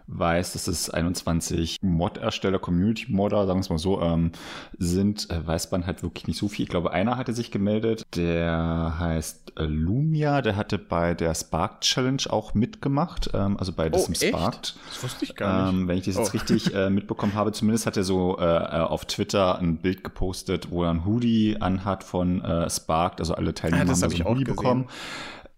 weiß, 0.09 0.55
dass 0.55 0.67
es 0.67 0.91
21 0.91 1.79
Mod-Ersteller, 1.83 2.59
Community-Modder, 2.59 3.47
sagen 3.47 3.59
wir 3.59 3.63
es 3.63 3.71
mal 3.71 3.79
so, 3.79 4.01
ähm, 4.01 4.33
sind, 4.79 5.31
äh, 5.31 5.47
weiß 5.47 5.71
man 5.71 5.87
halt 5.87 6.03
wirklich 6.03 6.27
nicht 6.27 6.39
so 6.39 6.49
viel. 6.49 6.65
Ich 6.65 6.71
glaube, 6.71 6.93
einer 6.93 7.17
hatte 7.17 7.33
sich 7.35 7.51
gemeldet, 7.51 8.03
der 8.17 8.97
heißt 8.99 9.53
äh, 9.57 9.65
Lumia, 9.65 10.41
der 10.41 10.57
hatte 10.57 10.79
bei 10.79 11.15
der 11.15 11.35
Spark 11.35 11.83
Challenge 11.83 12.23
auch 12.31 12.55
mitgemacht, 12.55 13.31
ähm, 13.35 13.59
also 13.59 13.73
bei 13.73 13.91
diesem 13.91 14.15
oh, 14.15 14.27
Spark. 14.27 14.63
Das 14.63 15.03
wusste 15.03 15.25
ich 15.25 15.37
gar 15.37 15.71
nicht. 15.71 15.81
Ähm, 15.81 15.89
wenn 15.89 15.99
ich 15.99 16.07
das 16.07 16.17
jetzt 16.17 16.31
oh. 16.31 16.33
richtig 16.33 16.75
äh, 16.75 16.89
mitbekommen 16.91 17.35
habe, 17.35 17.53
zumindest 17.53 17.87
hat 17.87 17.97
er 17.97 18.05
so 18.05 18.39
äh, 18.39 18.43
auf 18.43 19.05
Twitter 19.05 19.59
ein 19.59 19.77
Bild 19.77 20.03
gepostet, 20.03 20.71
wo 20.71 20.85
er 20.85 20.91
ein 20.91 21.05
Hoodie 21.05 21.59
anhat 21.61 22.03
von 22.03 22.41
äh, 22.43 22.71
Spark, 22.71 23.21
also 23.21 23.35
alle 23.35 23.53
Teilnehmer 23.53 23.83
ah, 23.83 23.87
das 23.87 24.03
haben 24.03 24.11
so 24.11 24.25
ein 24.25 24.29
Hoodie 24.29 24.45
bekommen. 24.45 24.87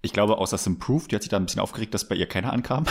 Ich 0.03 0.13
glaube, 0.13 0.39
außer 0.39 0.57
Sim 0.57 0.79
Proof, 0.79 1.09
die 1.09 1.15
hat 1.15 1.23
sich 1.23 1.29
da 1.29 1.37
ein 1.37 1.45
bisschen 1.45 1.61
aufgeregt, 1.61 1.93
dass 1.93 2.09
bei 2.09 2.15
ihr 2.15 2.27
keiner 2.27 2.53
ankam. 2.53 2.85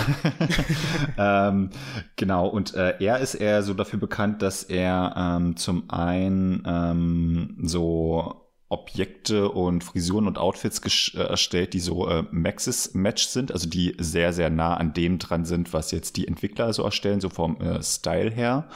ähm, 1.17 1.71
genau, 2.15 2.47
und 2.47 2.75
äh, 2.75 2.95
er 2.99 3.19
ist 3.19 3.33
eher 3.33 3.63
so 3.63 3.73
dafür 3.73 3.99
bekannt, 3.99 4.41
dass 4.43 4.63
er 4.63 5.15
ähm, 5.17 5.57
zum 5.57 5.89
einen 5.89 6.63
ähm, 6.67 7.57
so 7.63 8.48
Objekte 8.71 9.49
und 9.49 9.83
Frisuren 9.83 10.27
und 10.27 10.37
Outfits 10.37 10.79
äh, 11.15 11.21
erstellt, 11.21 11.73
die 11.73 11.79
so 11.79 12.07
äh, 12.07 12.23
Maxis 12.29 12.93
Match 12.93 13.25
sind, 13.25 13.51
also 13.51 13.67
die 13.67 13.95
sehr, 13.97 14.31
sehr 14.31 14.51
nah 14.51 14.75
an 14.75 14.93
dem 14.93 15.17
dran 15.17 15.43
sind, 15.43 15.73
was 15.73 15.89
jetzt 15.89 16.17
die 16.17 16.27
Entwickler 16.27 16.71
so 16.71 16.83
erstellen, 16.83 17.19
so 17.19 17.29
vom 17.29 17.59
äh, 17.61 17.81
Style 17.81 18.29
her. 18.29 18.67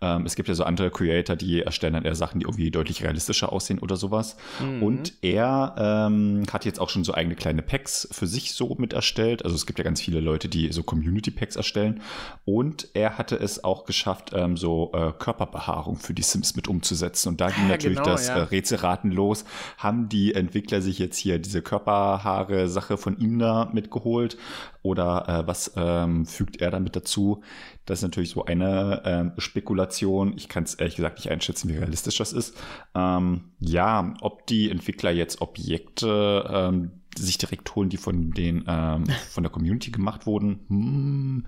Ähm, 0.00 0.24
es 0.24 0.36
gibt 0.36 0.48
ja 0.48 0.54
so 0.54 0.62
andere 0.62 0.92
Creator, 0.92 1.34
die 1.34 1.62
erstellen 1.62 1.94
dann 1.94 2.04
eher 2.04 2.14
Sachen, 2.14 2.38
die 2.38 2.46
irgendwie 2.46 2.70
deutlich 2.70 3.02
realistischer 3.02 3.52
aussehen 3.52 3.80
oder 3.80 3.96
sowas. 3.96 4.36
Mhm. 4.60 4.82
Und 4.84 5.14
er 5.20 5.74
ähm, 5.76 6.44
hat 6.52 6.64
jetzt 6.64 6.80
auch 6.80 6.88
schon 6.88 7.02
so 7.02 7.12
eigene 7.12 7.34
kleine 7.34 7.62
Packs 7.62 8.08
für 8.12 8.28
sich 8.28 8.52
so 8.52 8.76
mit 8.78 8.92
erstellt. 8.92 9.44
Also 9.44 9.56
es 9.56 9.66
gibt 9.66 9.80
ja 9.80 9.84
ganz 9.84 10.00
viele 10.00 10.20
Leute, 10.20 10.48
die 10.48 10.72
so 10.72 10.84
Community 10.84 11.32
Packs 11.32 11.56
erstellen. 11.56 12.02
Und 12.44 12.88
er 12.94 13.18
hatte 13.18 13.34
es 13.34 13.64
auch 13.64 13.84
geschafft, 13.84 14.30
ähm, 14.32 14.56
so 14.56 14.92
äh, 14.94 15.10
Körperbehaarung 15.18 15.96
für 15.96 16.14
die 16.14 16.22
Sims 16.22 16.54
mit 16.54 16.68
umzusetzen. 16.68 17.30
Und 17.30 17.40
da 17.40 17.50
ging 17.50 17.64
ja, 17.64 17.70
natürlich 17.70 17.98
genau, 17.98 18.10
das 18.10 18.28
ja. 18.28 18.36
äh, 18.36 18.42
Rätselraten 18.42 19.10
los 19.10 19.39
aus, 19.40 19.44
haben 19.78 20.08
die 20.08 20.34
Entwickler 20.34 20.80
sich 20.80 20.98
jetzt 20.98 21.16
hier 21.16 21.38
diese 21.38 21.62
Körperhaare-Sache 21.62 22.96
von 22.96 23.18
ihm 23.18 23.38
da 23.38 23.70
mitgeholt 23.72 24.36
oder 24.82 25.28
äh, 25.28 25.46
was 25.46 25.72
ähm, 25.76 26.26
fügt 26.26 26.60
er 26.60 26.70
damit 26.70 26.96
dazu? 26.96 27.42
Das 27.84 27.98
ist 27.98 28.02
natürlich 28.02 28.30
so 28.30 28.44
eine 28.44 29.02
ähm, 29.04 29.32
Spekulation. 29.38 30.34
Ich 30.36 30.48
kann 30.48 30.64
es 30.64 30.74
ehrlich 30.74 30.96
gesagt 30.96 31.18
nicht 31.18 31.30
einschätzen, 31.30 31.68
wie 31.68 31.76
realistisch 31.76 32.18
das 32.18 32.32
ist. 32.32 32.56
Ähm, 32.94 33.52
ja, 33.58 34.14
ob 34.20 34.46
die 34.46 34.70
Entwickler 34.70 35.10
jetzt 35.10 35.40
Objekte 35.40 36.48
ähm, 36.50 36.92
sich 37.16 37.38
direkt 37.38 37.74
holen, 37.74 37.88
die 37.88 37.96
von 37.96 38.30
den 38.30 38.64
ähm, 38.66 39.04
von 39.30 39.42
der 39.42 39.50
Community 39.50 39.90
gemacht 39.90 40.26
wurden, 40.26 40.60
hm, 40.68 41.46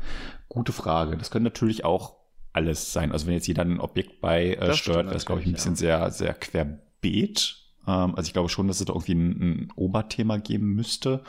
gute 0.49 0.73
Frage. 0.73 1.17
Das 1.17 1.31
könnte 1.31 1.45
natürlich 1.45 1.85
auch 1.85 2.17
alles 2.53 2.93
sein. 2.93 3.13
Also 3.13 3.27
wenn 3.27 3.35
jetzt 3.35 3.47
jeder 3.47 3.63
ein 3.63 3.81
Objekt 3.81 4.21
beisteuert, 4.21 4.87
äh, 4.87 5.05
wäre 5.07 5.15
das, 5.15 5.27
glaube 5.27 5.41
ich, 5.41 5.47
ein 5.47 5.53
bisschen 5.53 5.75
ja. 5.75 5.77
sehr, 5.77 6.11
sehr 6.11 6.35
querbeet. 6.35 7.62
Ähm, 7.87 8.15
also 8.15 8.27
ich 8.27 8.33
glaube 8.33 8.49
schon, 8.49 8.69
dass 8.69 8.81
es 8.81 8.87
da 8.87 8.93
irgendwie 8.93 9.15
ein, 9.15 9.31
ein 9.31 9.69
Oberthema 9.77 10.39
geben 10.39 10.75
müsste. 10.75 11.23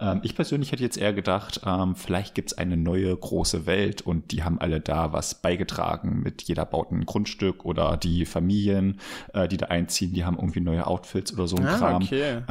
Ähm, 0.00 0.20
ich 0.22 0.34
persönlich 0.34 0.72
hätte 0.72 0.82
jetzt 0.82 0.96
eher 0.96 1.12
gedacht, 1.12 1.60
ähm, 1.66 1.94
vielleicht 1.94 2.34
gibt 2.34 2.52
es 2.52 2.58
eine 2.58 2.76
neue 2.76 3.14
große 3.16 3.66
Welt 3.66 4.02
und 4.02 4.32
die 4.32 4.42
haben 4.42 4.60
alle 4.60 4.80
da 4.80 5.12
was 5.12 5.34
beigetragen. 5.36 6.20
Mit 6.22 6.42
jeder 6.42 6.64
baut 6.64 6.90
ein 6.90 7.04
Grundstück 7.06 7.64
oder 7.64 7.96
die 7.96 8.24
Familien, 8.24 9.00
äh, 9.34 9.48
die 9.48 9.56
da 9.56 9.66
einziehen, 9.66 10.12
die 10.12 10.24
haben 10.24 10.36
irgendwie 10.36 10.60
neue 10.60 10.86
Outfits 10.86 11.32
oder 11.32 11.46
so 11.46 11.56
ein 11.56 11.66
ah, 11.66 11.76
Kram. 11.76 12.02
Okay. 12.02 12.42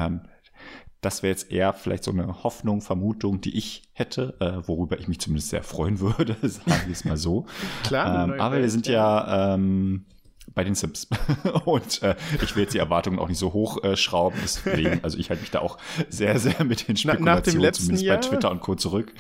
das 1.02 1.24
wäre 1.24 1.32
jetzt 1.32 1.52
eher 1.52 1.74
vielleicht 1.74 2.04
so 2.04 2.12
eine 2.12 2.44
Hoffnung, 2.44 2.82
Vermutung, 2.82 3.40
die 3.40 3.56
ich 3.56 3.84
hätte, 3.94 4.36
äh, 4.40 4.68
worüber 4.68 5.00
ich 5.00 5.08
mich 5.08 5.20
zumindest 5.20 5.50
sehr 5.50 5.64
freuen 5.64 6.00
würde, 6.00 6.36
sagen 6.42 6.82
wir 6.86 6.94
es 6.94 7.06
mal 7.06 7.18
so. 7.18 7.46
Klar. 7.84 8.40
Aber 8.40 8.60
wir 8.60 8.70
sind 8.70 8.88
ja 8.88 9.54
ähm, 9.54 10.06
bei 10.54 10.64
den 10.64 10.76
Sims. 10.76 11.08
und 11.66 12.02
äh, 12.04 12.16
ich 12.42 12.56
will 12.56 12.64
jetzt 12.64 12.74
die 12.74 12.80
Erwartungen 12.80 13.20
auch 13.20 13.28
nicht 13.28 13.38
so 13.38 13.54
hoch 13.54 13.84
äh, 13.84 13.96
schrauben. 13.96 14.38
Deswegen, 14.44 15.00
also 15.04 15.18
ich 15.18 15.30
halte 15.30 15.42
mich 15.42 15.52
da 15.52 15.60
auch 15.60 15.78
sehr, 16.10 16.40
sehr 16.40 16.64
mit 16.64 16.88
den 16.88 16.98
Spekulationen, 16.98 17.74
zumindest 17.74 18.06
Jahr? 18.06 18.18
bei 18.18 18.22
Twitter 18.22 18.52
und 18.52 18.62
Co. 18.62 18.76
zurück. 18.76 19.14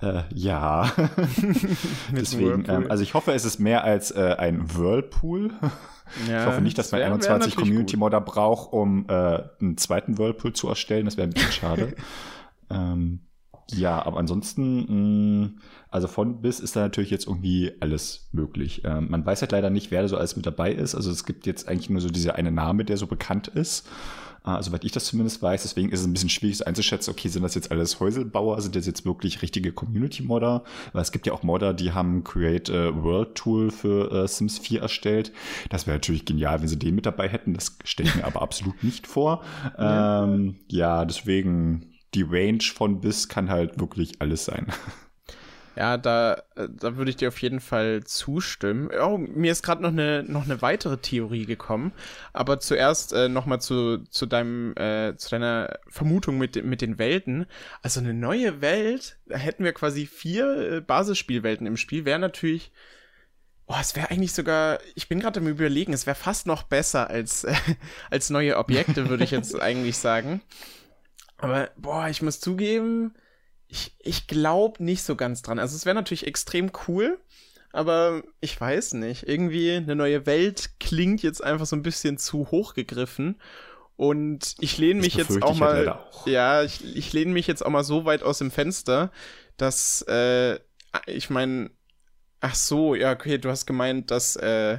Äh, 0.00 0.22
ja. 0.34 0.92
deswegen, 2.12 2.64
ähm, 2.68 2.90
also 2.90 3.02
ich 3.02 3.14
hoffe, 3.14 3.32
es 3.32 3.44
ist 3.44 3.58
mehr 3.58 3.84
als 3.84 4.10
äh, 4.10 4.34
ein 4.38 4.76
Whirlpool. 4.76 5.52
Ja, 6.28 6.40
ich 6.40 6.46
hoffe 6.46 6.60
nicht, 6.60 6.78
dass 6.78 6.92
man 6.92 7.02
21 7.02 7.56
Community-Modder 7.56 8.20
braucht, 8.20 8.72
um 8.72 9.06
äh, 9.08 9.42
einen 9.60 9.76
zweiten 9.78 10.18
Whirlpool 10.18 10.52
zu 10.52 10.68
erstellen. 10.68 11.06
Das 11.06 11.16
wäre 11.16 11.28
ein 11.28 11.32
bisschen 11.32 11.52
schade. 11.52 11.94
ähm, 12.70 13.20
ja, 13.72 14.04
aber 14.04 14.18
ansonsten, 14.18 15.42
mh, 15.42 15.50
also 15.90 16.08
von 16.08 16.40
bis 16.42 16.60
ist 16.60 16.76
da 16.76 16.80
natürlich 16.80 17.10
jetzt 17.10 17.26
irgendwie 17.26 17.72
alles 17.80 18.28
möglich. 18.32 18.82
Ähm, 18.84 19.10
man 19.10 19.24
weiß 19.24 19.40
halt 19.40 19.52
leider 19.52 19.70
nicht, 19.70 19.90
wer 19.90 20.02
da 20.02 20.08
so 20.08 20.16
alles 20.16 20.36
mit 20.36 20.46
dabei 20.46 20.72
ist. 20.72 20.94
Also 20.94 21.10
es 21.10 21.24
gibt 21.24 21.46
jetzt 21.46 21.68
eigentlich 21.68 21.90
nur 21.90 22.00
so 22.00 22.08
dieser 22.08 22.34
eine 22.34 22.50
Name, 22.50 22.84
der 22.84 22.96
so 22.96 23.06
bekannt 23.06 23.48
ist. 23.48 23.86
Äh, 24.46 24.62
soweit 24.62 24.84
ich 24.84 24.92
das 24.92 25.06
zumindest 25.06 25.42
weiß. 25.42 25.62
Deswegen 25.62 25.88
ist 25.88 26.00
es 26.00 26.06
ein 26.06 26.12
bisschen 26.12 26.28
schwierig 26.28 26.66
einzuschätzen, 26.66 27.10
okay, 27.10 27.28
sind 27.28 27.42
das 27.42 27.54
jetzt 27.54 27.70
alles 27.70 27.98
Häuselbauer? 27.98 28.60
Sind 28.60 28.76
das 28.76 28.86
jetzt 28.86 29.06
wirklich 29.06 29.40
richtige 29.40 29.72
Community-Modder? 29.72 30.64
Weil 30.92 31.02
es 31.02 31.12
gibt 31.12 31.26
ja 31.26 31.32
auch 31.32 31.42
Modder, 31.42 31.72
die 31.72 31.92
haben 31.92 32.24
Create 32.24 32.68
a 32.68 33.02
World 33.02 33.34
Tool 33.36 33.70
für 33.70 34.12
äh, 34.12 34.28
Sims 34.28 34.58
4 34.58 34.82
erstellt. 34.82 35.32
Das 35.70 35.86
wäre 35.86 35.96
natürlich 35.96 36.26
genial, 36.26 36.60
wenn 36.60 36.68
sie 36.68 36.78
den 36.78 36.94
mit 36.94 37.06
dabei 37.06 37.28
hätten. 37.28 37.54
Das 37.54 37.78
stelle 37.84 38.10
ich 38.10 38.16
mir 38.16 38.24
aber 38.24 38.42
absolut 38.42 38.84
nicht 38.84 39.06
vor. 39.06 39.42
Ja, 39.78 40.24
ähm, 40.24 40.56
ja 40.68 41.06
deswegen 41.06 41.93
die 42.14 42.22
Range 42.22 42.62
von 42.62 43.00
bis 43.00 43.28
kann 43.28 43.50
halt 43.50 43.78
wirklich 43.80 44.20
alles 44.20 44.44
sein. 44.44 44.66
Ja, 45.76 45.96
da, 45.96 46.44
da 46.54 46.96
würde 46.96 47.10
ich 47.10 47.16
dir 47.16 47.28
auf 47.28 47.42
jeden 47.42 47.58
Fall 47.58 48.04
zustimmen. 48.04 48.90
Oh, 49.00 49.18
mir 49.18 49.50
ist 49.50 49.64
gerade 49.64 49.82
noch 49.82 49.90
eine, 49.90 50.22
noch 50.22 50.44
eine 50.44 50.62
weitere 50.62 50.98
Theorie 50.98 51.46
gekommen. 51.46 51.92
Aber 52.32 52.60
zuerst 52.60 53.12
äh, 53.12 53.28
nochmal 53.28 53.60
zu, 53.60 53.98
zu 54.04 54.26
deinem, 54.26 54.76
äh, 54.76 55.16
zu 55.16 55.30
deiner 55.30 55.80
Vermutung 55.88 56.38
mit, 56.38 56.64
mit 56.64 56.80
den 56.80 56.98
Welten. 56.98 57.46
Also 57.82 57.98
eine 57.98 58.14
neue 58.14 58.60
Welt, 58.60 59.18
da 59.26 59.36
hätten 59.36 59.64
wir 59.64 59.72
quasi 59.72 60.06
vier 60.06 60.74
äh, 60.74 60.80
Basisspielwelten 60.80 61.66
im 61.66 61.76
Spiel, 61.76 62.04
wäre 62.04 62.20
natürlich. 62.20 62.70
Boah, 63.66 63.78
es 63.80 63.96
wäre 63.96 64.10
eigentlich 64.10 64.32
sogar, 64.32 64.78
ich 64.94 65.08
bin 65.08 65.20
gerade 65.20 65.40
am 65.40 65.48
überlegen, 65.48 65.94
es 65.94 66.06
wäre 66.06 66.14
fast 66.14 66.46
noch 66.46 66.64
besser 66.64 67.10
als, 67.10 67.44
äh, 67.44 67.54
als 68.10 68.30
neue 68.30 68.58
Objekte, 68.58 69.08
würde 69.08 69.24
ich 69.24 69.32
jetzt 69.32 69.60
eigentlich 69.60 69.96
sagen. 69.98 70.40
Aber, 71.44 71.70
boah, 71.76 72.08
ich 72.08 72.22
muss 72.22 72.40
zugeben, 72.40 73.14
ich, 73.68 73.94
ich 73.98 74.26
glaube 74.26 74.82
nicht 74.82 75.02
so 75.02 75.16
ganz 75.16 75.42
dran. 75.42 75.58
Also 75.58 75.76
es 75.76 75.86
wäre 75.86 75.94
natürlich 75.94 76.26
extrem 76.26 76.70
cool, 76.86 77.18
aber 77.72 78.22
ich 78.40 78.60
weiß 78.60 78.94
nicht. 78.94 79.28
Irgendwie 79.28 79.72
eine 79.72 79.96
neue 79.96 80.26
Welt 80.26 80.78
klingt 80.80 81.22
jetzt 81.22 81.42
einfach 81.42 81.66
so 81.66 81.76
ein 81.76 81.82
bisschen 81.82 82.18
zu 82.18 82.50
hoch 82.50 82.74
gegriffen. 82.74 83.40
Und 83.96 84.56
ich 84.60 84.78
lehne 84.78 85.00
mich 85.00 85.14
jetzt 85.14 85.42
auch 85.42 85.56
mal. 85.56 85.88
Auch. 85.88 86.26
Ja, 86.26 86.62
ich, 86.62 86.96
ich 86.96 87.12
lehne 87.12 87.32
mich 87.32 87.46
jetzt 87.46 87.64
auch 87.64 87.70
mal 87.70 87.84
so 87.84 88.04
weit 88.04 88.22
aus 88.22 88.38
dem 88.38 88.50
Fenster, 88.50 89.12
dass 89.56 90.02
äh, 90.02 90.58
ich 91.06 91.30
meine, 91.30 91.70
ach 92.40 92.54
so, 92.54 92.94
ja, 92.94 93.12
okay, 93.12 93.38
du 93.38 93.50
hast 93.50 93.66
gemeint, 93.66 94.10
dass, 94.10 94.36
äh, 94.36 94.78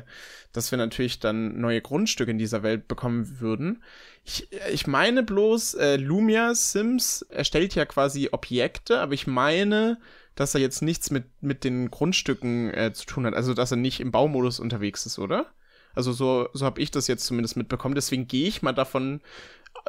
dass 0.51 0.71
wir 0.71 0.77
natürlich 0.77 1.19
dann 1.19 1.59
neue 1.59 1.81
Grundstücke 1.81 2.31
in 2.31 2.37
dieser 2.37 2.63
Welt 2.63 2.87
bekommen 2.87 3.39
würden. 3.39 3.83
Ich, 4.27 4.49
ich 4.71 4.87
meine 4.87 5.21
bloß, 5.21 5.75
äh, 5.75 5.95
Lumia 5.97 6.55
Sims 6.55 7.21
erstellt 7.29 7.75
ja 7.75 7.85
quasi 7.85 8.29
Objekte, 8.31 8.99
aber 8.99 9.13
ich 9.13 9.27
meine, 9.27 9.99
dass 10.33 10.55
er 10.55 10.61
jetzt 10.61 10.81
nichts 10.81 11.11
mit, 11.11 11.25
mit 11.41 11.63
den 11.63 11.91
Grundstücken 11.91 12.73
äh, 12.73 12.91
zu 12.91 13.05
tun 13.05 13.27
hat. 13.27 13.35
Also, 13.35 13.53
dass 13.53 13.69
er 13.69 13.77
nicht 13.77 13.99
im 13.99 14.11
Baumodus 14.11 14.59
unterwegs 14.59 15.05
ist, 15.05 15.19
oder? 15.19 15.53
Also, 15.93 16.11
so, 16.11 16.49
so 16.53 16.65
habe 16.65 16.81
ich 16.81 16.89
das 16.89 17.07
jetzt 17.07 17.25
zumindest 17.25 17.55
mitbekommen. 17.55 17.93
Deswegen 17.93 18.27
gehe 18.27 18.47
ich 18.47 18.63
mal 18.63 18.73
davon 18.73 19.21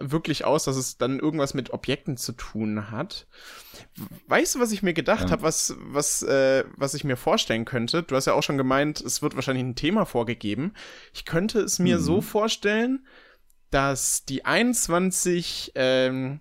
wirklich 0.01 0.45
aus, 0.45 0.65
dass 0.65 0.77
es 0.77 0.99
dann 0.99 1.19
irgendwas 1.19 1.55
mit 1.55 1.71
Objekten 1.71 2.19
zu 2.19 2.33
tun 2.33 2.91
hat. 2.91 3.27
Weißt 4.27 4.55
du, 4.55 4.61
was 4.61 4.73
ich 4.73 4.83
mir 4.83 4.93
gedacht 4.93 5.25
ja. 5.25 5.31
habe, 5.31 5.43
was, 5.43 5.75
was, 5.79 6.23
äh, 6.23 6.65
was 6.77 6.93
ich 6.93 7.05
mir 7.05 7.17
vorstellen 7.17 7.65
könnte? 7.65 8.03
Du 8.03 8.15
hast 8.15 8.27
ja 8.27 8.35
auch 8.35 8.43
schon 8.43 8.59
gemeint, 8.59 9.01
es 9.01 9.23
wird 9.23 9.35
wahrscheinlich 9.35 9.65
ein 9.65 9.77
Thema 9.77 10.05
vorgegeben. 10.05 10.75
Ich 11.15 11.25
könnte 11.25 11.61
es 11.61 11.79
mir 11.79 11.97
mhm. 11.97 12.03
so 12.03 12.21
vorstellen, 12.21 13.07
dass 13.71 14.25
die 14.25 14.45
21 14.45 15.73
ähm, 15.75 16.41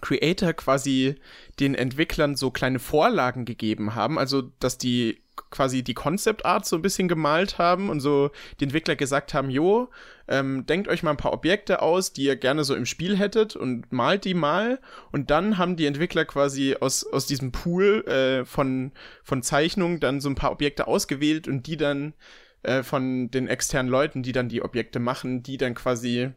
Creator 0.00 0.52
quasi 0.52 1.16
den 1.58 1.74
Entwicklern 1.74 2.36
so 2.36 2.50
kleine 2.50 2.78
Vorlagen 2.78 3.44
gegeben 3.44 3.94
haben, 3.94 4.18
also 4.18 4.42
dass 4.60 4.78
die 4.78 5.22
quasi 5.50 5.82
die 5.82 5.94
Concept 5.94 6.44
Art 6.44 6.66
so 6.66 6.76
ein 6.76 6.82
bisschen 6.82 7.08
gemalt 7.08 7.58
haben 7.58 7.88
und 7.90 8.00
so 8.00 8.30
die 8.58 8.64
Entwickler 8.64 8.96
gesagt 8.96 9.34
haben, 9.34 9.50
jo, 9.50 9.88
ähm, 10.28 10.66
denkt 10.66 10.88
euch 10.88 11.02
mal 11.02 11.10
ein 11.10 11.16
paar 11.16 11.32
Objekte 11.32 11.82
aus, 11.82 12.12
die 12.12 12.24
ihr 12.24 12.36
gerne 12.36 12.64
so 12.64 12.74
im 12.74 12.86
Spiel 12.86 13.16
hättet 13.16 13.54
und 13.54 13.92
malt 13.92 14.24
die 14.24 14.34
mal. 14.34 14.80
Und 15.12 15.30
dann 15.30 15.58
haben 15.58 15.76
die 15.76 15.86
Entwickler 15.86 16.24
quasi 16.24 16.76
aus, 16.80 17.04
aus 17.04 17.26
diesem 17.26 17.52
Pool 17.52 18.04
äh, 18.06 18.44
von, 18.44 18.92
von 19.22 19.42
Zeichnungen 19.42 20.00
dann 20.00 20.20
so 20.20 20.28
ein 20.28 20.34
paar 20.34 20.52
Objekte 20.52 20.86
ausgewählt 20.86 21.48
und 21.48 21.66
die 21.66 21.76
dann 21.76 22.14
äh, 22.62 22.82
von 22.82 23.30
den 23.30 23.46
externen 23.46 23.90
Leuten, 23.90 24.22
die 24.22 24.32
dann 24.32 24.48
die 24.48 24.62
Objekte 24.62 24.98
machen, 24.98 25.42
die 25.42 25.58
dann 25.58 25.74
quasi 25.74 26.30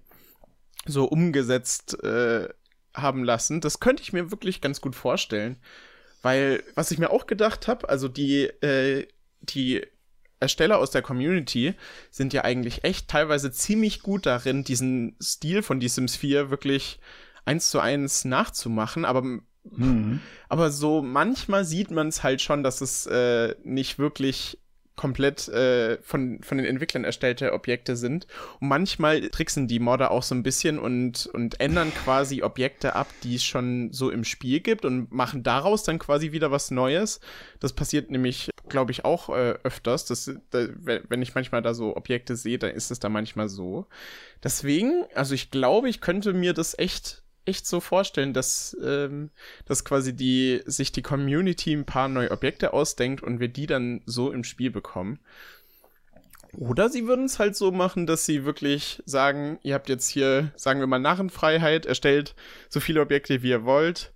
so 0.85 1.05
umgesetzt 1.05 2.01
äh, 2.03 2.49
haben 2.93 3.23
lassen. 3.23 3.61
Das 3.61 3.79
könnte 3.79 4.03
ich 4.03 4.13
mir 4.13 4.31
wirklich 4.31 4.61
ganz 4.61 4.81
gut 4.81 4.95
vorstellen. 4.95 5.57
Weil, 6.21 6.63
was 6.75 6.91
ich 6.91 6.99
mir 6.99 7.11
auch 7.11 7.27
gedacht 7.27 7.67
habe, 7.67 7.87
also 7.87 8.07
die, 8.09 8.43
äh, 8.43 9.07
die 9.41 9.85
Ersteller 10.39 10.77
aus 10.77 10.91
der 10.91 11.01
Community 11.01 11.75
sind 12.11 12.33
ja 12.33 12.43
eigentlich 12.43 12.83
echt 12.83 13.07
teilweise 13.07 13.51
ziemlich 13.51 14.01
gut 14.01 14.25
darin, 14.25 14.63
diesen 14.63 15.15
Stil 15.21 15.63
von 15.63 15.79
Die 15.79 15.87
Sims 15.87 16.15
4 16.15 16.49
wirklich 16.49 16.99
eins 17.45 17.69
zu 17.69 17.79
eins 17.79 18.25
nachzumachen, 18.25 19.05
aber 19.05 19.21
mhm. 19.21 20.21
aber 20.47 20.71
so 20.71 21.01
manchmal 21.01 21.65
sieht 21.65 21.91
man 21.91 22.07
es 22.07 22.23
halt 22.23 22.41
schon, 22.41 22.63
dass 22.63 22.81
es 22.81 23.05
äh, 23.05 23.55
nicht 23.63 23.99
wirklich 23.99 24.59
komplett 24.99 25.47
äh, 25.47 25.97
von, 26.01 26.43
von 26.43 26.57
den 26.57 26.67
Entwicklern 26.67 27.05
erstellte 27.05 27.53
Objekte 27.53 27.95
sind. 27.95 28.27
Und 28.59 28.67
manchmal 28.67 29.29
tricksen 29.29 29.65
die 29.65 29.79
Modder 29.79 30.11
auch 30.11 30.23
so 30.23 30.35
ein 30.35 30.43
bisschen 30.43 30.77
und, 30.77 31.25
und 31.27 31.61
ändern 31.61 31.93
quasi 31.93 32.43
Objekte 32.43 32.97
ab, 32.97 33.07
die 33.23 33.35
es 33.35 33.45
schon 33.45 33.93
so 33.93 34.09
im 34.09 34.25
Spiel 34.25 34.59
gibt 34.59 34.83
und 34.83 35.09
machen 35.09 35.41
daraus 35.41 35.83
dann 35.83 35.99
quasi 35.99 36.33
wieder 36.33 36.51
was 36.51 36.69
Neues. 36.69 37.21
Das 37.61 37.71
passiert 37.71 38.11
nämlich, 38.11 38.49
glaube 38.67 38.91
ich, 38.91 39.05
auch 39.05 39.29
äh, 39.29 39.55
öfters. 39.63 40.03
Das, 40.03 40.29
da, 40.49 40.67
wenn 40.83 41.21
ich 41.21 41.33
manchmal 41.33 41.61
da 41.61 41.73
so 41.73 41.95
Objekte 41.95 42.35
sehe, 42.35 42.59
dann 42.59 42.71
ist 42.71 42.91
es 42.91 42.99
da 42.99 43.07
manchmal 43.07 43.47
so. 43.47 43.87
Deswegen, 44.43 45.05
also 45.15 45.33
ich 45.33 45.49
glaube, 45.49 45.87
ich 45.87 46.01
könnte 46.01 46.33
mir 46.33 46.51
das 46.51 46.77
echt 46.77 47.23
echt 47.49 47.67
so 47.67 47.79
vorstellen, 47.79 48.33
dass, 48.33 48.77
ähm, 48.83 49.31
dass 49.65 49.83
quasi 49.83 50.15
die, 50.15 50.61
sich 50.65 50.91
die 50.91 51.01
Community 51.01 51.73
ein 51.73 51.85
paar 51.85 52.07
neue 52.07 52.31
Objekte 52.31 52.73
ausdenkt 52.73 53.23
und 53.23 53.39
wir 53.39 53.49
die 53.49 53.67
dann 53.67 54.01
so 54.05 54.31
im 54.31 54.43
Spiel 54.43 54.71
bekommen. 54.71 55.19
Oder 56.53 56.89
sie 56.89 57.05
würden 57.07 57.25
es 57.25 57.37
halt 57.37 57.55
so 57.55 57.71
machen, 57.71 58.07
dass 58.07 58.25
sie 58.25 58.43
wirklich 58.45 59.03
sagen, 59.05 59.59
ihr 59.61 59.75
habt 59.75 59.89
jetzt 59.89 60.09
hier, 60.09 60.51
sagen 60.55 60.79
wir 60.79 60.87
mal, 60.87 60.99
Narrenfreiheit, 60.99 61.85
erstellt 61.85 62.35
so 62.69 62.79
viele 62.79 63.01
Objekte, 63.01 63.43
wie 63.43 63.49
ihr 63.49 63.65
wollt. 63.65 64.11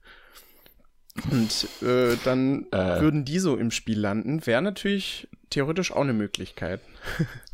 Und 1.29 1.67
äh, 1.87 2.17
dann 2.23 2.65
äh. 2.71 3.01
würden 3.01 3.23
die 3.23 3.37
so 3.37 3.55
im 3.55 3.69
Spiel 3.69 3.99
landen. 3.99 4.45
Wäre 4.47 4.63
natürlich 4.63 5.27
theoretisch 5.51 5.91
auch 5.91 6.01
eine 6.01 6.13
Möglichkeit. 6.13 6.81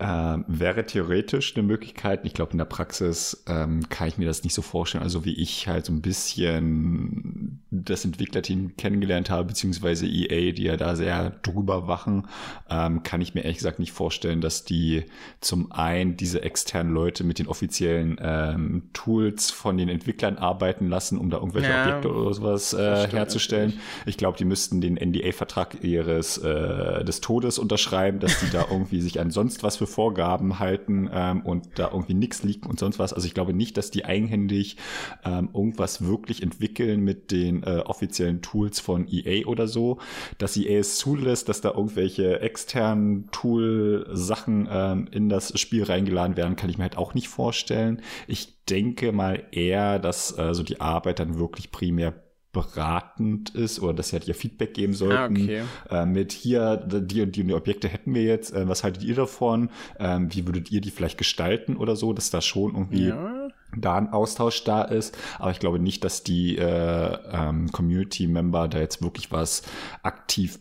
Äh, 0.00 0.38
wäre 0.46 0.86
theoretisch 0.86 1.54
eine 1.54 1.62
Möglichkeit. 1.62 2.20
Ich 2.24 2.32
glaube, 2.32 2.52
in 2.52 2.58
der 2.58 2.64
Praxis 2.64 3.44
ähm, 3.46 3.86
kann 3.90 4.08
ich 4.08 4.16
mir 4.16 4.26
das 4.26 4.44
nicht 4.44 4.54
so 4.54 4.62
vorstellen. 4.62 5.04
Also 5.04 5.26
wie 5.26 5.34
ich 5.34 5.68
halt 5.68 5.84
so 5.84 5.92
ein 5.92 6.00
bisschen 6.00 7.60
das 7.70 8.06
Entwicklerteam 8.06 8.78
kennengelernt 8.78 9.28
habe, 9.28 9.48
beziehungsweise 9.48 10.06
EA, 10.06 10.52
die 10.52 10.62
ja 10.62 10.78
da 10.78 10.96
sehr 10.96 11.28
drüber 11.42 11.86
wachen, 11.86 12.28
ähm, 12.70 13.02
kann 13.02 13.20
ich 13.20 13.34
mir 13.34 13.42
ehrlich 13.42 13.58
gesagt 13.58 13.78
nicht 13.78 13.92
vorstellen, 13.92 14.40
dass 14.40 14.64
die 14.64 15.04
zum 15.42 15.70
einen 15.70 16.16
diese 16.16 16.42
externen 16.42 16.94
Leute 16.94 17.22
mit 17.22 17.38
den 17.38 17.46
offiziellen 17.46 18.18
ähm, 18.22 18.84
Tools 18.94 19.50
von 19.50 19.76
den 19.76 19.90
Entwicklern 19.90 20.38
arbeiten 20.38 20.88
lassen, 20.88 21.18
um 21.18 21.28
da 21.28 21.36
irgendwelche 21.36 21.68
ja, 21.68 21.82
Objekte 21.82 22.10
oder 22.10 22.32
sowas 22.32 22.72
äh, 22.72 23.06
herzustellen. 23.08 23.74
Ich 24.06 24.16
glaube, 24.16 24.38
die 24.38 24.46
müssten 24.46 24.80
den 24.80 24.94
NDA-Vertrag 24.94 25.84
ihres 25.84 26.38
äh, 26.38 27.04
des 27.04 27.20
Todes 27.20 27.58
unterschreiben, 27.58 28.18
dass 28.18 28.40
die 28.40 28.48
da 28.50 28.64
irgendwie 28.70 29.02
sich 29.02 29.20
an 29.20 29.30
sonst 29.30 29.62
was 29.62 29.76
für 29.76 29.89
Vorgaben 29.90 30.58
halten 30.58 31.10
ähm, 31.12 31.42
und 31.42 31.78
da 31.78 31.90
irgendwie 31.92 32.14
nichts 32.14 32.42
liegt 32.42 32.66
und 32.66 32.78
sonst 32.78 32.98
was. 32.98 33.12
Also 33.12 33.26
ich 33.26 33.34
glaube 33.34 33.52
nicht, 33.52 33.76
dass 33.76 33.90
die 33.90 34.04
eigenhändig 34.04 34.76
ähm, 35.24 35.50
irgendwas 35.52 36.04
wirklich 36.06 36.42
entwickeln 36.42 37.00
mit 37.00 37.30
den 37.30 37.62
äh, 37.62 37.82
offiziellen 37.84 38.40
Tools 38.42 38.80
von 38.80 39.06
EA 39.10 39.46
oder 39.46 39.68
so. 39.68 39.98
Dass 40.38 40.56
EA 40.56 40.80
es 40.80 40.96
zulässt, 40.96 41.48
dass 41.48 41.60
da 41.60 41.70
irgendwelche 41.70 42.40
externen 42.40 43.28
Tool-Sachen 43.32 44.68
ähm, 44.70 45.08
in 45.10 45.28
das 45.28 45.58
Spiel 45.60 45.84
reingeladen 45.84 46.36
werden, 46.36 46.56
kann 46.56 46.70
ich 46.70 46.78
mir 46.78 46.84
halt 46.84 46.98
auch 46.98 47.14
nicht 47.14 47.28
vorstellen. 47.28 48.02
Ich 48.26 48.64
denke 48.66 49.12
mal 49.12 49.42
eher, 49.52 49.98
dass 49.98 50.36
äh, 50.38 50.54
so 50.54 50.62
die 50.62 50.80
Arbeit 50.80 51.18
dann 51.18 51.38
wirklich 51.38 51.72
primär 51.72 52.14
beratend 52.52 53.50
ist 53.50 53.80
oder 53.80 53.94
dass 53.94 54.08
sie 54.08 54.16
halt 54.16 54.26
ihr 54.26 54.34
Feedback 54.34 54.74
geben 54.74 54.92
sollten. 54.92 55.36
Ah, 55.36 55.42
okay. 55.42 55.62
äh, 55.90 56.06
mit 56.06 56.32
hier, 56.32 56.76
die 56.76 57.22
und 57.22 57.36
die, 57.36 57.44
die 57.44 57.54
Objekte 57.54 57.88
hätten 57.88 58.12
wir 58.12 58.24
jetzt, 58.24 58.52
äh, 58.52 58.68
was 58.68 58.82
haltet 58.82 59.04
ihr 59.04 59.14
davon? 59.14 59.70
Ähm, 59.98 60.34
wie 60.34 60.46
würdet 60.46 60.72
ihr 60.72 60.80
die 60.80 60.90
vielleicht 60.90 61.18
gestalten 61.18 61.76
oder 61.76 61.94
so, 61.94 62.12
dass 62.12 62.30
da 62.30 62.40
schon 62.40 62.74
irgendwie 62.74 63.08
ja. 63.08 63.48
da 63.76 63.96
ein 63.96 64.12
Austausch 64.12 64.64
da 64.64 64.82
ist. 64.82 65.16
Aber 65.38 65.52
ich 65.52 65.60
glaube 65.60 65.78
nicht, 65.78 66.02
dass 66.02 66.24
die 66.24 66.58
äh, 66.58 67.18
ähm, 67.32 67.70
Community-Member 67.70 68.66
da 68.66 68.78
jetzt 68.80 69.02
wirklich 69.02 69.30
was 69.30 69.62
aktiv 70.02 70.58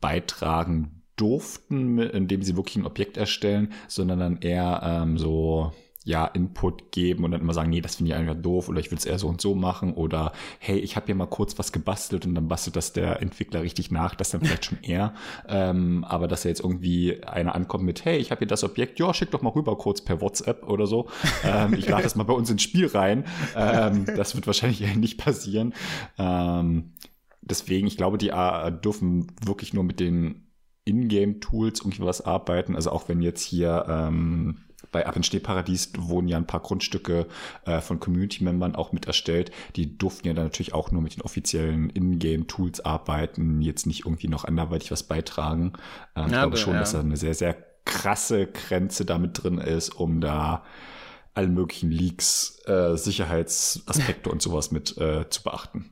beitragen 0.00 1.02
durften, 1.16 1.98
indem 1.98 2.42
sie 2.42 2.56
wirklich 2.56 2.76
ein 2.76 2.86
Objekt 2.86 3.16
erstellen, 3.16 3.72
sondern 3.88 4.18
dann 4.18 4.36
eher 4.38 4.82
ähm, 4.84 5.18
so 5.18 5.72
ja, 6.04 6.26
Input 6.26 6.92
geben 6.92 7.24
und 7.24 7.30
dann 7.30 7.40
immer 7.40 7.54
sagen, 7.54 7.70
nee, 7.70 7.80
das 7.80 7.96
finde 7.96 8.12
ich 8.12 8.16
einfach 8.16 8.34
doof 8.34 8.68
oder 8.68 8.78
ich 8.78 8.90
will 8.90 8.98
es 8.98 9.06
eher 9.06 9.18
so 9.18 9.26
und 9.26 9.40
so 9.40 9.54
machen 9.54 9.94
oder 9.94 10.32
hey, 10.58 10.78
ich 10.78 10.96
habe 10.96 11.06
hier 11.06 11.14
mal 11.14 11.26
kurz 11.26 11.58
was 11.58 11.72
gebastelt 11.72 12.26
und 12.26 12.34
dann 12.34 12.46
bastelt 12.46 12.76
das 12.76 12.92
der 12.92 13.22
Entwickler 13.22 13.62
richtig 13.62 13.90
nach, 13.90 14.14
das 14.14 14.30
dann 14.30 14.42
vielleicht 14.42 14.66
schon 14.66 14.78
eher. 14.82 15.14
Ähm, 15.46 16.04
aber 16.04 16.26
dass 16.26 16.44
er 16.44 16.50
jetzt 16.50 16.60
irgendwie 16.60 17.22
einer 17.22 17.54
ankommt 17.54 17.84
mit, 17.84 18.04
hey, 18.04 18.18
ich 18.18 18.30
habe 18.30 18.40
hier 18.40 18.46
das 18.46 18.64
Objekt, 18.64 18.98
ja, 18.98 19.12
schick 19.12 19.30
doch 19.30 19.42
mal 19.42 19.50
rüber 19.50 19.76
kurz 19.76 20.02
per 20.02 20.20
WhatsApp 20.20 20.68
oder 20.68 20.86
so. 20.86 21.08
Ähm, 21.44 21.74
ich 21.74 21.88
lade 21.88 22.02
das 22.02 22.16
mal 22.16 22.24
bei 22.24 22.32
uns 22.32 22.50
ins 22.50 22.62
Spiel 22.62 22.86
rein. 22.86 23.24
Ähm, 23.54 24.06
das 24.06 24.34
wird 24.34 24.46
wahrscheinlich 24.46 24.80
eher 24.80 24.96
nicht 24.96 25.18
passieren. 25.18 25.74
Ähm, 26.16 26.92
deswegen, 27.42 27.86
ich 27.86 27.96
glaube, 27.96 28.18
die 28.18 28.30
äh, 28.30 28.72
dürfen 28.72 29.26
wirklich 29.44 29.74
nur 29.74 29.84
mit 29.84 30.00
den 30.00 30.46
Ingame-Tools 30.84 31.80
irgendwie 31.80 32.02
was 32.02 32.22
arbeiten. 32.22 32.76
Also 32.76 32.90
auch 32.90 33.08
wenn 33.08 33.20
jetzt 33.20 33.42
hier 33.42 33.84
ähm, 33.88 34.64
bei 34.94 35.06
Ab 35.06 35.16
in 35.16 35.24
wurden 35.98 36.28
ja 36.28 36.36
ein 36.36 36.46
paar 36.46 36.60
Grundstücke 36.60 37.26
äh, 37.66 37.80
von 37.80 37.98
Community-Membern 37.98 38.76
auch 38.76 38.92
mit 38.92 39.06
erstellt. 39.06 39.50
Die 39.74 39.98
durften 39.98 40.28
ja 40.28 40.34
dann 40.34 40.44
natürlich 40.44 40.72
auch 40.72 40.92
nur 40.92 41.02
mit 41.02 41.16
den 41.16 41.22
offiziellen 41.22 41.90
Ingame-Tools 41.90 42.84
arbeiten, 42.84 43.60
jetzt 43.60 43.86
nicht 43.86 44.06
irgendwie 44.06 44.28
noch 44.28 44.44
anderweitig 44.44 44.92
was 44.92 45.02
beitragen. 45.02 45.72
Ja, 46.16 46.26
ich 46.26 46.32
glaube 46.32 46.56
schon, 46.56 46.74
ja. 46.74 46.80
dass 46.80 46.92
da 46.92 47.00
eine 47.00 47.16
sehr, 47.16 47.34
sehr 47.34 47.56
krasse 47.84 48.46
Grenze 48.46 49.04
damit 49.04 49.42
drin 49.42 49.58
ist, 49.58 49.90
um 49.90 50.20
da 50.20 50.62
alle 51.34 51.48
möglichen 51.48 51.90
Leaks, 51.90 52.60
äh, 52.66 52.96
Sicherheitsaspekte 52.96 54.30
und 54.30 54.42
sowas 54.42 54.70
mit 54.70 54.96
äh, 54.96 55.28
zu 55.28 55.42
beachten. 55.42 55.90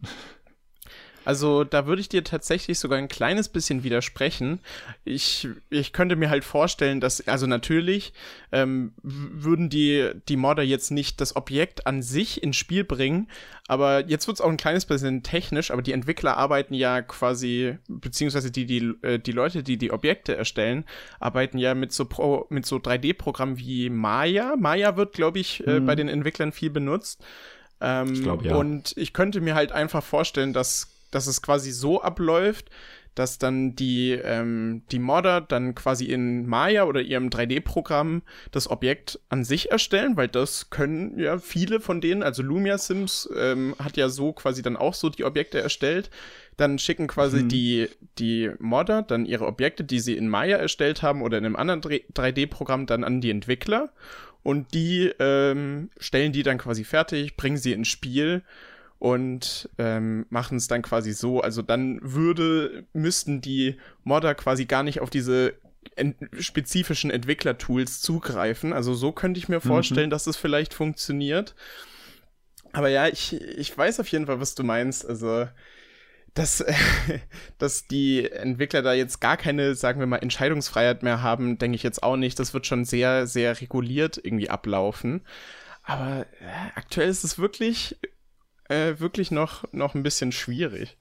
Also 1.24 1.64
da 1.64 1.86
würde 1.86 2.00
ich 2.00 2.08
dir 2.08 2.24
tatsächlich 2.24 2.78
sogar 2.78 2.98
ein 2.98 3.08
kleines 3.08 3.48
bisschen 3.48 3.84
widersprechen. 3.84 4.60
Ich, 5.04 5.48
ich 5.70 5.92
könnte 5.92 6.16
mir 6.16 6.30
halt 6.30 6.44
vorstellen, 6.44 7.00
dass, 7.00 7.26
also 7.28 7.46
natürlich 7.46 8.12
ähm, 8.50 8.92
würden 9.02 9.68
die, 9.68 10.10
die 10.28 10.36
Modder 10.36 10.62
jetzt 10.62 10.90
nicht 10.90 11.20
das 11.20 11.36
Objekt 11.36 11.86
an 11.86 12.02
sich 12.02 12.42
ins 12.42 12.56
Spiel 12.56 12.84
bringen, 12.84 13.28
aber 13.68 14.08
jetzt 14.08 14.26
wird 14.26 14.36
es 14.36 14.40
auch 14.40 14.50
ein 14.50 14.56
kleines 14.56 14.86
bisschen 14.86 15.22
technisch, 15.22 15.70
aber 15.70 15.82
die 15.82 15.92
Entwickler 15.92 16.36
arbeiten 16.36 16.74
ja 16.74 17.00
quasi, 17.02 17.78
beziehungsweise 17.88 18.50
die, 18.50 18.66
die, 18.66 18.94
äh, 19.02 19.18
die 19.18 19.32
Leute, 19.32 19.62
die 19.62 19.78
die 19.78 19.92
Objekte 19.92 20.36
erstellen, 20.36 20.84
arbeiten 21.20 21.58
ja 21.58 21.74
mit 21.74 21.92
so, 21.92 22.04
Pro, 22.04 22.46
mit 22.50 22.66
so 22.66 22.76
3D-Programmen 22.76 23.58
wie 23.58 23.88
Maya. 23.88 24.56
Maya 24.58 24.96
wird, 24.96 25.14
glaube 25.14 25.38
ich, 25.38 25.66
äh, 25.66 25.80
mhm. 25.80 25.86
bei 25.86 25.94
den 25.94 26.08
Entwicklern 26.08 26.52
viel 26.52 26.70
benutzt. 26.70 27.22
Ähm, 27.80 28.12
ich 28.12 28.22
glaub, 28.22 28.44
ja. 28.44 28.56
Und 28.56 28.94
ich 28.96 29.12
könnte 29.12 29.40
mir 29.40 29.54
halt 29.54 29.72
einfach 29.72 30.02
vorstellen, 30.02 30.52
dass 30.52 30.91
dass 31.12 31.28
es 31.28 31.40
quasi 31.40 31.70
so 31.70 32.02
abläuft, 32.02 32.70
dass 33.14 33.38
dann 33.38 33.76
die, 33.76 34.12
ähm, 34.12 34.82
die 34.90 34.98
Modder 34.98 35.42
dann 35.42 35.74
quasi 35.74 36.06
in 36.06 36.46
Maya 36.46 36.84
oder 36.84 37.02
ihrem 37.02 37.28
3D-Programm 37.28 38.22
das 38.50 38.70
Objekt 38.70 39.20
an 39.28 39.44
sich 39.44 39.70
erstellen, 39.70 40.16
weil 40.16 40.28
das 40.28 40.70
können 40.70 41.18
ja 41.18 41.38
viele 41.38 41.80
von 41.80 42.00
denen, 42.00 42.22
also 42.22 42.42
Lumia 42.42 42.78
Sims 42.78 43.28
ähm, 43.36 43.74
hat 43.78 43.96
ja 43.96 44.08
so 44.08 44.32
quasi 44.32 44.62
dann 44.62 44.76
auch 44.76 44.94
so 44.94 45.10
die 45.10 45.24
Objekte 45.24 45.60
erstellt. 45.60 46.10
Dann 46.56 46.78
schicken 46.78 47.06
quasi 47.06 47.40
hm. 47.40 47.48
die, 47.48 47.88
die 48.18 48.50
Modder 48.58 49.02
dann 49.02 49.26
ihre 49.26 49.46
Objekte, 49.46 49.84
die 49.84 50.00
sie 50.00 50.16
in 50.16 50.28
Maya 50.28 50.56
erstellt 50.56 51.02
haben 51.02 51.22
oder 51.22 51.38
in 51.38 51.44
einem 51.44 51.56
anderen 51.56 51.82
3D-Programm 51.82 52.86
dann 52.86 53.04
an 53.04 53.20
die 53.20 53.30
Entwickler 53.30 53.90
und 54.42 54.74
die 54.74 55.12
ähm, 55.18 55.90
stellen 55.98 56.32
die 56.32 56.42
dann 56.42 56.58
quasi 56.58 56.84
fertig, 56.84 57.36
bringen 57.36 57.56
sie 57.56 57.72
ins 57.72 57.88
Spiel 57.88 58.42
und 59.02 59.68
ähm, 59.78 60.26
machen 60.30 60.58
es 60.58 60.68
dann 60.68 60.82
quasi 60.82 61.12
so. 61.12 61.40
Also 61.40 61.60
dann 61.60 61.98
würde, 62.02 62.86
müssten 62.92 63.40
die 63.40 63.76
Modder 64.04 64.36
quasi 64.36 64.64
gar 64.64 64.84
nicht 64.84 65.00
auf 65.00 65.10
diese 65.10 65.54
ent 65.96 66.16
spezifischen 66.38 67.10
Entwicklertools 67.10 68.00
zugreifen. 68.00 68.72
Also 68.72 68.94
so 68.94 69.10
könnte 69.10 69.38
ich 69.38 69.48
mir 69.48 69.56
mhm. 69.56 69.68
vorstellen, 69.68 70.06
mhm. 70.06 70.12
dass 70.12 70.28
es 70.28 70.36
vielleicht 70.36 70.72
funktioniert. 70.72 71.56
Aber 72.70 72.90
ja, 72.90 73.08
ich, 73.08 73.32
ich 73.32 73.76
weiß 73.76 73.98
auf 73.98 74.06
jeden 74.06 74.26
Fall, 74.26 74.38
was 74.38 74.54
du 74.54 74.62
meinst. 74.62 75.04
Also, 75.04 75.48
dass, 76.34 76.64
dass 77.58 77.88
die 77.88 78.30
Entwickler 78.30 78.82
da 78.82 78.92
jetzt 78.92 79.20
gar 79.20 79.36
keine, 79.36 79.74
sagen 79.74 79.98
wir 79.98 80.06
mal, 80.06 80.18
Entscheidungsfreiheit 80.18 81.02
mehr 81.02 81.22
haben, 81.22 81.58
denke 81.58 81.74
ich 81.74 81.82
jetzt 81.82 82.04
auch 82.04 82.16
nicht. 82.16 82.38
Das 82.38 82.54
wird 82.54 82.68
schon 82.68 82.84
sehr, 82.84 83.26
sehr 83.26 83.60
reguliert 83.60 84.20
irgendwie 84.22 84.48
ablaufen. 84.48 85.22
Aber 85.82 86.24
äh, 86.40 86.70
aktuell 86.76 87.08
ist 87.08 87.24
es 87.24 87.40
wirklich 87.40 87.96
äh, 88.72 89.00
wirklich 89.00 89.30
noch, 89.30 89.64
noch 89.72 89.94
ein 89.94 90.02
bisschen 90.02 90.32
schwierig. 90.32 90.96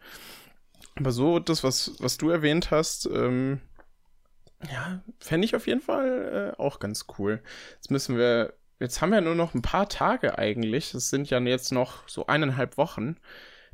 Aber 0.95 1.11
so, 1.11 1.39
das, 1.39 1.63
was, 1.63 1.93
was 1.99 2.17
du 2.17 2.29
erwähnt 2.29 2.71
hast, 2.71 3.05
ähm, 3.05 3.61
ja, 4.71 5.01
fände 5.19 5.45
ich 5.45 5.55
auf 5.55 5.67
jeden 5.67 5.81
Fall 5.81 6.53
äh, 6.57 6.61
auch 6.61 6.79
ganz 6.79 7.05
cool. 7.17 7.41
Jetzt 7.75 7.91
müssen 7.91 8.17
wir, 8.17 8.53
jetzt 8.79 9.01
haben 9.01 9.11
wir 9.11 9.21
nur 9.21 9.35
noch 9.35 9.53
ein 9.53 9.61
paar 9.61 9.89
Tage 9.89 10.37
eigentlich. 10.37 10.91
Das 10.91 11.09
sind 11.09 11.29
ja 11.29 11.39
jetzt 11.39 11.71
noch 11.71 12.07
so 12.07 12.27
eineinhalb 12.27 12.77
Wochen. 12.77 13.15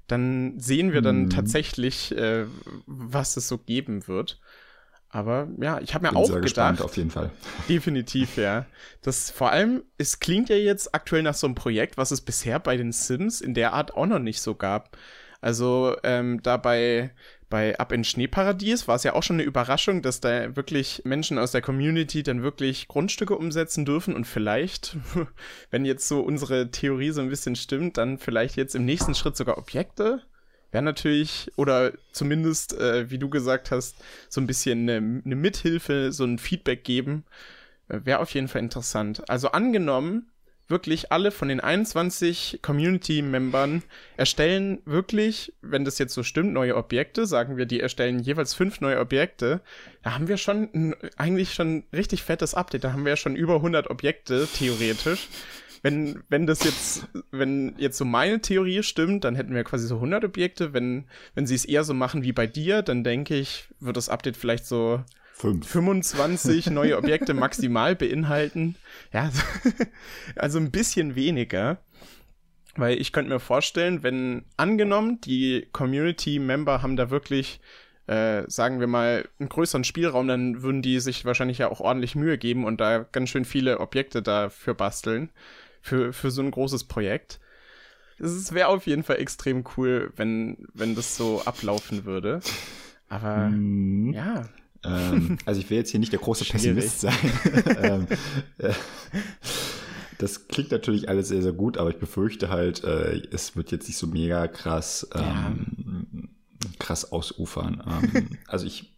Dann 0.07 0.57
sehen 0.59 0.93
wir 0.93 1.01
dann 1.01 1.23
hm. 1.23 1.29
tatsächlich, 1.29 2.15
äh, 2.15 2.45
was 2.85 3.35
es 3.35 3.47
so 3.49 3.57
geben 3.57 4.07
wird. 4.07 4.39
Aber 5.09 5.47
ja, 5.59 5.79
ich 5.79 5.93
habe 5.93 6.05
mir 6.05 6.09
Bin 6.09 6.17
auch 6.17 6.25
sehr 6.25 6.35
gedacht, 6.35 6.43
gespannt, 6.43 6.81
auf 6.81 6.97
jeden 6.97 7.11
Fall. 7.11 7.31
Definitiv, 7.69 8.37
ja. 8.37 8.65
Das 9.01 9.31
vor 9.31 9.51
allem, 9.51 9.83
es 9.97 10.19
klingt 10.19 10.49
ja 10.49 10.57
jetzt 10.57 10.93
aktuell 10.93 11.23
nach 11.23 11.33
so 11.33 11.47
einem 11.47 11.55
Projekt, 11.55 11.97
was 11.97 12.11
es 12.11 12.21
bisher 12.21 12.59
bei 12.59 12.75
den 12.75 12.91
Sims 12.91 13.39
in 13.39 13.53
der 13.53 13.73
Art 13.73 13.93
auch 13.95 14.05
noch 14.05 14.19
nicht 14.19 14.41
so 14.41 14.55
gab. 14.55 14.97
Also 15.39 15.95
ähm, 16.03 16.41
da 16.41 16.57
bei, 16.57 17.11
bei 17.49 17.77
Ab 17.79 17.91
in 17.91 18.03
Schneeparadies 18.03 18.87
war 18.87 18.95
es 18.95 19.03
ja 19.03 19.13
auch 19.13 19.23
schon 19.23 19.37
eine 19.37 19.43
Überraschung, 19.43 20.01
dass 20.01 20.19
da 20.19 20.55
wirklich 20.55 21.03
Menschen 21.05 21.37
aus 21.37 21.51
der 21.51 21.61
Community 21.61 22.23
dann 22.23 22.41
wirklich 22.41 22.87
Grundstücke 22.87 23.37
umsetzen 23.37 23.85
dürfen 23.85 24.15
und 24.15 24.25
vielleicht, 24.25 24.97
wenn 25.69 25.85
jetzt 25.85 26.07
so 26.07 26.19
unsere 26.21 26.71
Theorie 26.71 27.11
so 27.11 27.21
ein 27.21 27.29
bisschen 27.29 27.55
stimmt, 27.55 27.97
dann 27.97 28.17
vielleicht 28.17 28.57
jetzt 28.57 28.75
im 28.75 28.83
nächsten 28.83 29.15
Schritt 29.15 29.37
sogar 29.37 29.57
Objekte 29.57 30.23
wäre 30.71 30.83
natürlich, 30.83 31.51
oder 31.55 31.93
zumindest, 32.11 32.73
äh, 32.73 33.09
wie 33.09 33.17
du 33.17 33.29
gesagt 33.29 33.71
hast, 33.71 33.95
so 34.29 34.41
ein 34.41 34.47
bisschen 34.47 34.89
eine, 34.89 35.21
eine 35.23 35.35
Mithilfe, 35.35 36.11
so 36.11 36.25
ein 36.25 36.39
Feedback 36.39 36.83
geben, 36.83 37.25
äh, 37.89 37.99
wäre 38.03 38.19
auf 38.19 38.33
jeden 38.33 38.47
Fall 38.47 38.61
interessant. 38.61 39.29
Also 39.29 39.49
angenommen, 39.51 40.31
wirklich 40.67 41.11
alle 41.11 41.31
von 41.31 41.47
den 41.47 41.59
21 41.59 42.59
Community-Membern 42.61 43.83
erstellen 44.17 44.81
wirklich, 44.85 45.53
wenn 45.61 45.85
das 45.85 45.97
jetzt 45.97 46.13
so 46.13 46.23
stimmt, 46.23 46.53
neue 46.53 46.75
Objekte, 46.75 47.25
sagen 47.25 47.57
wir, 47.57 47.65
die 47.65 47.79
erstellen 47.79 48.19
jeweils 48.19 48.53
fünf 48.53 48.81
neue 48.81 48.99
Objekte, 48.99 49.61
da 50.03 50.13
haben 50.13 50.27
wir 50.27 50.37
schon 50.37 50.69
ein, 50.73 50.95
eigentlich 51.15 51.53
schon 51.53 51.85
richtig 51.93 52.23
fettes 52.23 52.53
Update, 52.53 52.83
da 52.83 52.91
haben 52.91 53.05
wir 53.05 53.11
ja 53.11 53.17
schon 53.17 53.35
über 53.35 53.55
100 53.55 53.89
Objekte, 53.89 54.47
theoretisch 54.53 55.29
wenn, 55.81 56.23
wenn 56.29 56.47
das 56.47 56.63
jetzt, 56.63 57.07
wenn 57.31 57.75
jetzt 57.77 57.97
so 57.97 58.05
meine 58.05 58.41
Theorie 58.41 58.83
stimmt, 58.83 59.23
dann 59.23 59.35
hätten 59.35 59.53
wir 59.53 59.63
quasi 59.63 59.87
so 59.87 59.95
100 59.95 60.23
Objekte. 60.23 60.73
Wenn, 60.73 61.05
wenn 61.35 61.45
sie 61.45 61.55
es 61.55 61.65
eher 61.65 61.83
so 61.83 61.93
machen 61.93 62.23
wie 62.23 62.31
bei 62.31 62.47
dir, 62.47 62.81
dann 62.81 63.03
denke 63.03 63.35
ich, 63.35 63.67
wird 63.79 63.97
das 63.97 64.09
Update 64.09 64.37
vielleicht 64.37 64.65
so 64.65 65.03
Fünf. 65.33 65.67
25 65.67 66.69
neue 66.71 66.97
Objekte 66.97 67.33
maximal 67.33 67.95
beinhalten. 67.95 68.75
Ja, 69.13 69.31
also 70.35 70.57
ein 70.59 70.71
bisschen 70.71 71.15
weniger. 71.15 71.79
Weil 72.75 72.99
ich 72.99 73.11
könnte 73.11 73.31
mir 73.31 73.39
vorstellen, 73.39 74.03
wenn 74.03 74.45
angenommen, 74.55 75.19
die 75.21 75.67
Community-Member 75.71 76.81
haben 76.81 76.95
da 76.95 77.09
wirklich 77.09 77.59
äh, 78.07 78.49
sagen 78.49 78.79
wir 78.79 78.87
mal, 78.87 79.27
einen 79.37 79.49
größeren 79.49 79.83
Spielraum, 79.83 80.27
dann 80.27 80.61
würden 80.61 80.81
die 80.81 80.99
sich 81.01 81.25
wahrscheinlich 81.25 81.57
ja 81.57 81.69
auch 81.69 81.81
ordentlich 81.81 82.15
Mühe 82.15 82.37
geben 82.37 82.63
und 82.63 82.79
da 82.79 82.99
ganz 82.99 83.29
schön 83.29 83.43
viele 83.43 83.79
Objekte 83.81 84.21
dafür 84.21 84.75
basteln 84.75 85.29
für, 85.81 86.13
für 86.13 86.31
so 86.31 86.41
ein 86.41 86.51
großes 86.51 86.85
Projekt. 86.85 87.39
Es 88.19 88.51
wäre 88.51 88.69
auf 88.69 88.87
jeden 88.87 89.03
Fall 89.03 89.17
extrem 89.17 89.63
cool, 89.77 90.11
wenn, 90.15 90.67
wenn 90.73 90.95
das 90.95 91.15
so 91.17 91.41
ablaufen 91.45 92.05
würde. 92.05 92.39
Aber 93.09 93.49
mm. 93.49 94.13
ja. 94.13 94.49
Ähm, 94.83 95.37
also 95.45 95.61
ich 95.61 95.69
will 95.69 95.77
jetzt 95.77 95.91
hier 95.91 95.99
nicht 95.99 96.11
der 96.11 96.19
große 96.19 96.45
Pessimist 96.51 97.01
sein. 97.01 97.13
ähm, 97.81 98.07
äh, 98.57 98.73
das 100.17 100.47
klingt 100.47 100.71
natürlich 100.71 101.09
alles 101.09 101.27
sehr, 101.27 101.41
sehr 101.41 101.53
gut, 101.53 101.77
aber 101.77 101.89
ich 101.91 101.97
befürchte 101.97 102.49
halt, 102.49 102.83
äh, 102.83 103.21
es 103.31 103.55
wird 103.55 103.71
jetzt 103.71 103.87
nicht 103.87 103.97
so 103.97 104.07
mega 104.07 104.47
krass, 104.47 105.07
ähm, 105.13 106.29
ja. 106.63 106.69
krass 106.79 107.11
ausufern. 107.11 107.83
Ähm, 107.87 108.29
also 108.47 108.65
ich 108.65 108.96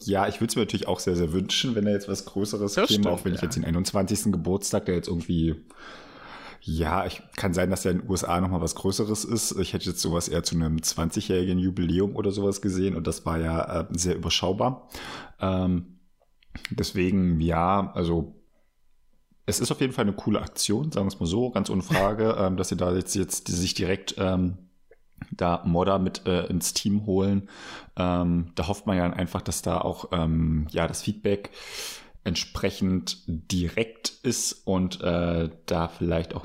ja, 0.00 0.28
ich 0.28 0.40
würde 0.40 0.50
es 0.50 0.56
mir 0.56 0.62
natürlich 0.62 0.88
auch 0.88 1.00
sehr, 1.00 1.16
sehr 1.16 1.32
wünschen, 1.32 1.74
wenn 1.74 1.84
da 1.84 1.90
jetzt 1.90 2.08
was 2.08 2.24
Größeres 2.24 2.74
das 2.74 2.88
käme, 2.88 3.00
stimmt, 3.00 3.06
auch 3.08 3.24
wenn 3.24 3.32
ja. 3.32 3.36
ich 3.36 3.42
jetzt 3.42 3.56
den 3.56 3.64
21. 3.64 4.32
Geburtstag, 4.32 4.86
der 4.86 4.94
jetzt 4.94 5.08
irgendwie 5.08 5.56
Ja, 6.62 7.06
ich 7.06 7.22
kann 7.36 7.54
sein, 7.54 7.70
dass 7.70 7.84
ja 7.84 7.90
in 7.90 8.00
den 8.00 8.10
USA 8.10 8.40
nochmal 8.40 8.60
was 8.60 8.74
Größeres 8.74 9.24
ist. 9.24 9.52
Ich 9.58 9.72
hätte 9.72 9.86
jetzt 9.86 10.00
sowas 10.00 10.28
eher 10.28 10.42
zu 10.42 10.54
einem 10.54 10.76
20-jährigen 10.76 11.58
Jubiläum 11.58 12.14
oder 12.14 12.30
sowas 12.30 12.60
gesehen 12.60 12.94
und 12.94 13.06
das 13.06 13.24
war 13.26 13.38
ja 13.38 13.80
äh, 13.80 13.86
sehr 13.90 14.16
überschaubar. 14.16 14.88
Ähm, 15.40 15.98
deswegen, 16.70 17.40
ja, 17.40 17.92
also 17.94 18.34
es 19.46 19.60
ist 19.60 19.70
auf 19.70 19.80
jeden 19.80 19.94
Fall 19.94 20.04
eine 20.04 20.14
coole 20.14 20.42
Aktion, 20.42 20.92
sagen 20.92 21.06
wir 21.06 21.12
es 21.14 21.20
mal 21.20 21.26
so, 21.26 21.50
ganz 21.50 21.70
ohne 21.70 21.82
Frage, 21.82 22.36
ähm, 22.38 22.56
dass 22.56 22.68
sie 22.68 22.76
da 22.76 22.94
jetzt, 22.94 23.14
jetzt 23.14 23.48
sich 23.48 23.74
direkt 23.74 24.14
ähm, 24.18 24.58
da 25.30 25.62
Modder 25.64 25.98
mit 25.98 26.26
äh, 26.26 26.46
ins 26.46 26.74
Team 26.74 27.06
holen. 27.06 27.48
Ähm, 27.96 28.52
da 28.54 28.68
hofft 28.68 28.86
man 28.86 28.96
ja 28.96 29.10
einfach, 29.10 29.42
dass 29.42 29.62
da 29.62 29.80
auch 29.80 30.10
ähm, 30.12 30.66
ja 30.70 30.86
das 30.86 31.02
Feedback 31.02 31.50
entsprechend 32.24 33.22
direkt 33.26 34.10
ist 34.22 34.52
und 34.66 35.00
äh, 35.00 35.48
da 35.66 35.88
vielleicht 35.88 36.34
auch 36.34 36.44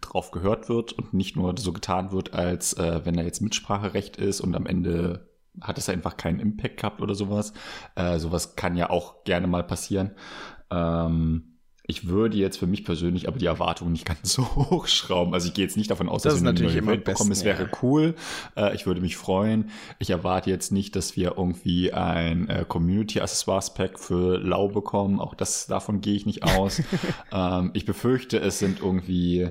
drauf 0.00 0.30
gehört 0.30 0.68
wird 0.68 0.92
und 0.92 1.14
nicht 1.14 1.36
nur 1.36 1.54
so 1.56 1.72
getan 1.72 2.12
wird, 2.12 2.34
als 2.34 2.74
äh, 2.74 3.00
wenn 3.04 3.16
da 3.16 3.22
jetzt 3.22 3.40
Mitspracherecht 3.40 4.16
ist 4.16 4.40
und 4.40 4.54
am 4.54 4.66
Ende 4.66 5.30
hat 5.60 5.78
es 5.78 5.88
einfach 5.88 6.18
keinen 6.18 6.38
Impact 6.38 6.78
gehabt 6.78 7.00
oder 7.00 7.14
sowas. 7.14 7.54
Äh, 7.94 8.18
sowas 8.18 8.56
kann 8.56 8.76
ja 8.76 8.90
auch 8.90 9.24
gerne 9.24 9.46
mal 9.46 9.62
passieren. 9.62 10.12
Ähm, 10.70 11.55
ich 11.88 12.08
würde 12.08 12.36
jetzt 12.36 12.58
für 12.58 12.66
mich 12.66 12.84
persönlich 12.84 13.28
aber 13.28 13.38
die 13.38 13.46
Erwartungen 13.46 13.92
nicht 13.92 14.04
ganz 14.04 14.32
so 14.32 14.42
hochschrauben. 14.56 15.32
Also 15.34 15.48
ich 15.48 15.54
gehe 15.54 15.64
jetzt 15.64 15.76
nicht 15.76 15.90
davon 15.90 16.08
aus, 16.08 16.22
das 16.22 16.34
dass 16.34 16.42
wir 16.42 16.50
eine 16.50 16.60
neue 16.60 16.86
Welt 16.86 17.04
bekommen. 17.04 17.32
Es 17.32 17.44
wäre 17.44 17.64
ja. 17.64 17.68
cool. 17.82 18.14
Äh, 18.56 18.74
ich 18.74 18.86
würde 18.86 19.00
mich 19.00 19.16
freuen. 19.16 19.70
Ich 19.98 20.10
erwarte 20.10 20.50
jetzt 20.50 20.72
nicht, 20.72 20.96
dass 20.96 21.16
wir 21.16 21.34
irgendwie 21.36 21.92
ein 21.92 22.48
äh, 22.48 22.64
Community 22.66 23.20
Accessoires 23.20 23.74
Pack 23.74 23.98
für 23.98 24.38
Lau 24.38 24.68
bekommen. 24.68 25.20
Auch 25.20 25.34
das 25.34 25.66
davon 25.66 26.00
gehe 26.00 26.14
ich 26.14 26.26
nicht 26.26 26.42
aus. 26.42 26.82
ähm, 27.32 27.70
ich 27.74 27.84
befürchte, 27.84 28.38
es 28.38 28.58
sind 28.58 28.80
irgendwie 28.80 29.48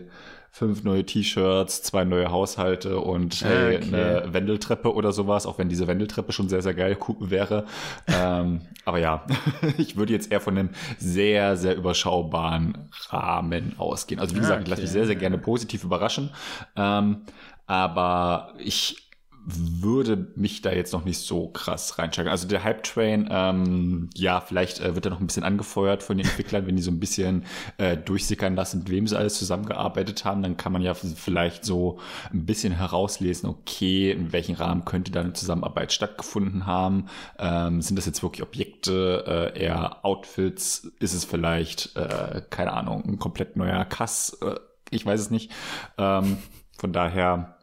fünf 0.55 0.85
neue 0.85 1.05
T-Shirts, 1.05 1.83
zwei 1.83 2.05
neue 2.05 2.31
Haushalte 2.31 3.01
und 3.01 3.41
hey, 3.41 3.75
okay. 3.75 3.87
eine 3.87 4.33
Wendeltreppe 4.33 4.93
oder 4.93 5.11
sowas, 5.11 5.45
auch 5.45 5.57
wenn 5.57 5.67
diese 5.67 5.85
Wendeltreppe 5.85 6.31
schon 6.31 6.47
sehr, 6.47 6.61
sehr 6.61 6.73
geil 6.73 6.97
wäre. 7.19 7.65
ähm, 8.07 8.61
aber 8.85 8.99
ja, 8.99 9.25
ich 9.77 9.97
würde 9.97 10.13
jetzt 10.13 10.31
eher 10.31 10.39
von 10.39 10.57
einem 10.57 10.69
sehr, 10.97 11.57
sehr 11.57 11.75
überschaubaren 11.75 12.87
Rahmen 13.09 13.73
ausgehen. 13.77 14.21
Also 14.21 14.33
wie 14.33 14.39
gesagt, 14.39 14.61
okay. 14.61 14.63
ich 14.63 14.69
lasse 14.69 14.81
mich 14.83 14.91
sehr, 14.91 15.05
sehr 15.05 15.17
gerne 15.17 15.37
positiv 15.37 15.83
überraschen. 15.83 16.29
Ähm, 16.77 17.23
aber 17.67 18.53
ich 18.57 19.04
würde 19.47 20.27
mich 20.35 20.61
da 20.61 20.71
jetzt 20.71 20.91
noch 20.91 21.05
nicht 21.05 21.19
so 21.19 21.49
krass 21.49 21.99
reinsteigen. 21.99 22.31
Also 22.31 22.47
der 22.47 22.63
Hype-Train, 22.63 23.27
ähm, 23.29 24.09
ja, 24.15 24.41
vielleicht 24.41 24.79
äh, 24.79 24.95
wird 24.95 25.05
er 25.05 25.11
noch 25.11 25.19
ein 25.19 25.27
bisschen 25.27 25.43
angefeuert 25.43 26.01
von 26.01 26.17
den 26.17 26.25
Entwicklern, 26.25 26.65
wenn 26.65 26.75
die 26.75 26.81
so 26.81 26.89
ein 26.89 26.99
bisschen 26.99 27.45
äh, 27.77 27.95
durchsickern 27.95 28.55
lassen, 28.55 28.79
mit 28.79 28.89
wem 28.89 29.07
sie 29.07 29.17
alles 29.17 29.37
zusammengearbeitet 29.37 30.25
haben, 30.25 30.41
dann 30.41 30.57
kann 30.57 30.71
man 30.71 30.81
ja 30.81 30.95
vielleicht 30.95 31.63
so 31.63 31.99
ein 32.33 32.45
bisschen 32.47 32.73
herauslesen, 32.73 33.47
okay, 33.47 34.11
in 34.11 34.33
welchem 34.33 34.55
Rahmen 34.55 34.83
könnte 34.83 35.11
da 35.11 35.21
eine 35.21 35.33
Zusammenarbeit 35.33 35.93
stattgefunden 35.93 36.65
haben. 36.65 37.05
Ähm, 37.37 37.81
sind 37.81 37.97
das 37.97 38.07
jetzt 38.07 38.23
wirklich 38.23 38.43
Objekte, 38.43 39.53
äh, 39.55 39.63
eher 39.63 40.03
Outfits? 40.03 40.91
Ist 40.99 41.13
es 41.13 41.23
vielleicht, 41.23 41.95
äh, 41.95 42.41
keine 42.49 42.73
Ahnung, 42.73 43.03
ein 43.05 43.19
komplett 43.19 43.57
neuer 43.57 43.85
Kass? 43.85 44.37
Äh, 44.41 44.55
ich 44.89 45.05
weiß 45.05 45.19
es 45.19 45.29
nicht. 45.29 45.51
Ähm, 45.99 46.37
von 46.77 46.93
daher, 46.93 47.57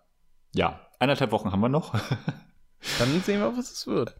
ja, 0.55 0.82
Eineinhalb 1.02 1.32
Wochen 1.32 1.50
haben 1.50 1.58
wir 1.58 1.68
noch. 1.68 1.92
Dann 3.00 3.22
sehen 3.22 3.40
wir, 3.40 3.56
was 3.58 3.72
es 3.72 3.88
wird. 3.88 4.14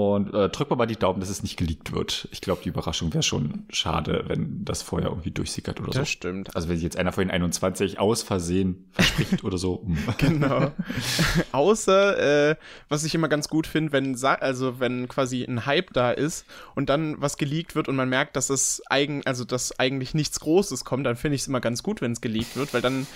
Und 0.00 0.32
äh, 0.32 0.48
drück 0.48 0.70
mal 0.70 0.86
die 0.86 0.96
Daumen, 0.96 1.20
dass 1.20 1.28
es 1.28 1.42
nicht 1.42 1.56
geleakt 1.56 1.92
wird. 1.92 2.28
Ich 2.32 2.40
glaube, 2.40 2.62
die 2.64 2.70
Überraschung 2.70 3.12
wäre 3.12 3.22
schon 3.22 3.64
schade, 3.68 4.24
wenn 4.28 4.64
das 4.64 4.80
vorher 4.80 5.10
irgendwie 5.10 5.30
durchsickert 5.30 5.78
oder 5.78 5.88
das 5.88 5.94
so. 5.94 6.00
Das 6.00 6.08
stimmt. 6.08 6.56
Also 6.56 6.68
wenn 6.68 6.76
sich 6.76 6.84
jetzt 6.84 6.96
einer 6.96 7.12
von 7.12 7.24
den 7.24 7.30
21 7.30 7.98
aus 7.98 8.22
Versehen 8.22 8.86
verspricht 8.92 9.44
oder 9.44 9.58
so. 9.58 9.86
Genau. 10.18 10.72
Außer, 11.52 12.50
äh, 12.50 12.56
was 12.88 13.04
ich 13.04 13.14
immer 13.14 13.28
ganz 13.28 13.48
gut 13.48 13.66
finde, 13.66 13.92
wenn 13.92 14.16
also 14.22 14.80
wenn 14.80 15.08
quasi 15.08 15.44
ein 15.44 15.66
Hype 15.66 15.92
da 15.92 16.10
ist 16.10 16.44
und 16.74 16.90
dann 16.90 17.20
was 17.20 17.36
geleakt 17.36 17.74
wird 17.74 17.88
und 17.88 17.96
man 17.96 18.08
merkt, 18.08 18.36
dass 18.36 18.50
es 18.50 18.82
eigen, 18.88 19.24
also 19.24 19.44
dass 19.44 19.78
eigentlich 19.78 20.14
nichts 20.14 20.40
Großes 20.40 20.84
kommt, 20.84 21.06
dann 21.06 21.16
finde 21.16 21.36
ich 21.36 21.42
es 21.42 21.48
immer 21.48 21.60
ganz 21.60 21.82
gut, 21.82 22.00
wenn 22.00 22.12
es 22.12 22.20
geleakt 22.20 22.56
wird, 22.56 22.74
weil 22.74 22.82
dann 22.82 23.06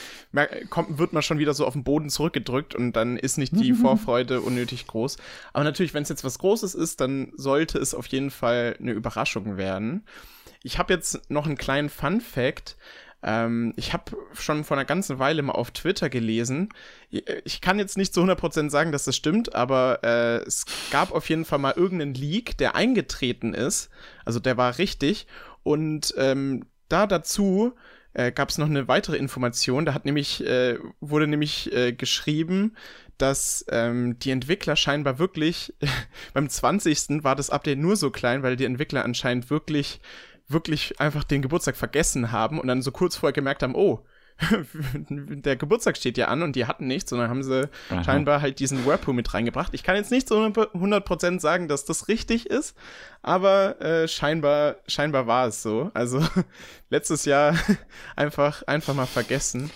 kommt, 0.70 0.98
wird 0.98 1.12
man 1.12 1.22
schon 1.22 1.38
wieder 1.38 1.52
so 1.52 1.66
auf 1.66 1.74
den 1.74 1.84
Boden 1.84 2.10
zurückgedrückt 2.10 2.74
und 2.74 2.92
dann 2.92 3.16
ist 3.16 3.38
nicht 3.38 3.54
die 3.54 3.72
Vorfreude 3.84 4.40
unnötig 4.40 4.86
groß. 4.86 5.16
Aber 5.52 5.64
natürlich, 5.64 5.94
wenn 5.94 6.02
es 6.02 6.08
jetzt 6.08 6.24
was 6.24 6.38
Großes 6.38 6.73
ist, 6.74 7.00
dann 7.00 7.32
sollte 7.36 7.78
es 7.78 7.94
auf 7.94 8.06
jeden 8.06 8.30
Fall 8.30 8.76
eine 8.78 8.92
Überraschung 8.92 9.56
werden. 9.56 10.04
Ich 10.62 10.78
habe 10.78 10.94
jetzt 10.94 11.30
noch 11.30 11.46
einen 11.46 11.58
kleinen 11.58 11.90
Fun 11.90 12.20
Fact. 12.20 12.76
Ähm, 13.22 13.72
ich 13.76 13.92
habe 13.92 14.12
schon 14.34 14.64
vor 14.64 14.76
einer 14.76 14.84
ganzen 14.84 15.18
Weile 15.18 15.42
mal 15.42 15.52
auf 15.52 15.70
Twitter 15.70 16.10
gelesen. 16.10 16.68
Ich 17.44 17.60
kann 17.60 17.78
jetzt 17.78 17.96
nicht 17.96 18.12
zu 18.12 18.22
100% 18.22 18.70
sagen, 18.70 18.92
dass 18.92 19.04
das 19.04 19.16
stimmt, 19.16 19.54
aber 19.54 20.00
äh, 20.02 20.46
es 20.46 20.66
gab 20.90 21.12
auf 21.12 21.28
jeden 21.28 21.44
Fall 21.44 21.58
mal 21.58 21.74
irgendeinen 21.76 22.14
Leak, 22.14 22.58
der 22.58 22.74
eingetreten 22.74 23.54
ist. 23.54 23.88
Also 24.24 24.40
der 24.40 24.56
war 24.56 24.78
richtig. 24.78 25.26
Und 25.62 26.14
ähm, 26.18 26.66
da 26.88 27.06
dazu 27.06 27.74
äh, 28.14 28.30
gab 28.30 28.48
es 28.48 28.58
noch 28.58 28.66
eine 28.66 28.88
weitere 28.88 29.16
Information. 29.16 29.84
Da 29.84 29.94
hat 29.94 30.04
nämlich, 30.04 30.46
äh, 30.46 30.78
wurde 31.00 31.26
nämlich 31.26 31.72
äh, 31.72 31.92
geschrieben, 31.92 32.76
dass 33.18 33.64
ähm, 33.70 34.18
die 34.18 34.30
Entwickler 34.30 34.76
scheinbar 34.76 35.18
wirklich, 35.18 35.74
beim 36.34 36.48
20. 36.48 37.24
war 37.24 37.36
das 37.36 37.50
Update 37.50 37.78
nur 37.78 37.96
so 37.96 38.10
klein, 38.10 38.42
weil 38.42 38.56
die 38.56 38.64
Entwickler 38.64 39.04
anscheinend 39.04 39.50
wirklich, 39.50 40.00
wirklich 40.48 41.00
einfach 41.00 41.24
den 41.24 41.42
Geburtstag 41.42 41.76
vergessen 41.76 42.32
haben 42.32 42.60
und 42.60 42.66
dann 42.66 42.82
so 42.82 42.92
kurz 42.92 43.16
vorher 43.16 43.32
gemerkt 43.32 43.62
haben, 43.62 43.74
oh, 43.74 44.04
der 45.08 45.56
Geburtstag 45.56 45.96
steht 45.96 46.18
ja 46.18 46.26
an 46.28 46.42
und 46.42 46.56
die 46.56 46.66
hatten 46.66 46.86
nichts, 46.86 47.10
sondern 47.10 47.30
haben 47.30 47.42
sie 47.42 47.68
Aha. 47.90 48.02
scheinbar 48.02 48.40
halt 48.40 48.58
diesen 48.58 48.84
Whirlpool 48.84 49.14
mit 49.14 49.32
reingebracht. 49.32 49.72
Ich 49.74 49.84
kann 49.84 49.96
jetzt 49.96 50.10
nicht 50.10 50.26
zu 50.26 50.34
100% 50.34 51.40
sagen, 51.40 51.68
dass 51.68 51.84
das 51.84 52.08
richtig 52.08 52.46
ist, 52.46 52.76
aber 53.22 53.80
äh, 53.80 54.08
scheinbar, 54.08 54.76
scheinbar 54.88 55.26
war 55.26 55.46
es 55.46 55.62
so. 55.62 55.90
Also 55.94 56.20
letztes 56.90 57.24
Jahr 57.24 57.54
einfach, 58.16 58.64
einfach 58.64 58.94
mal 58.94 59.06
vergessen. 59.06 59.70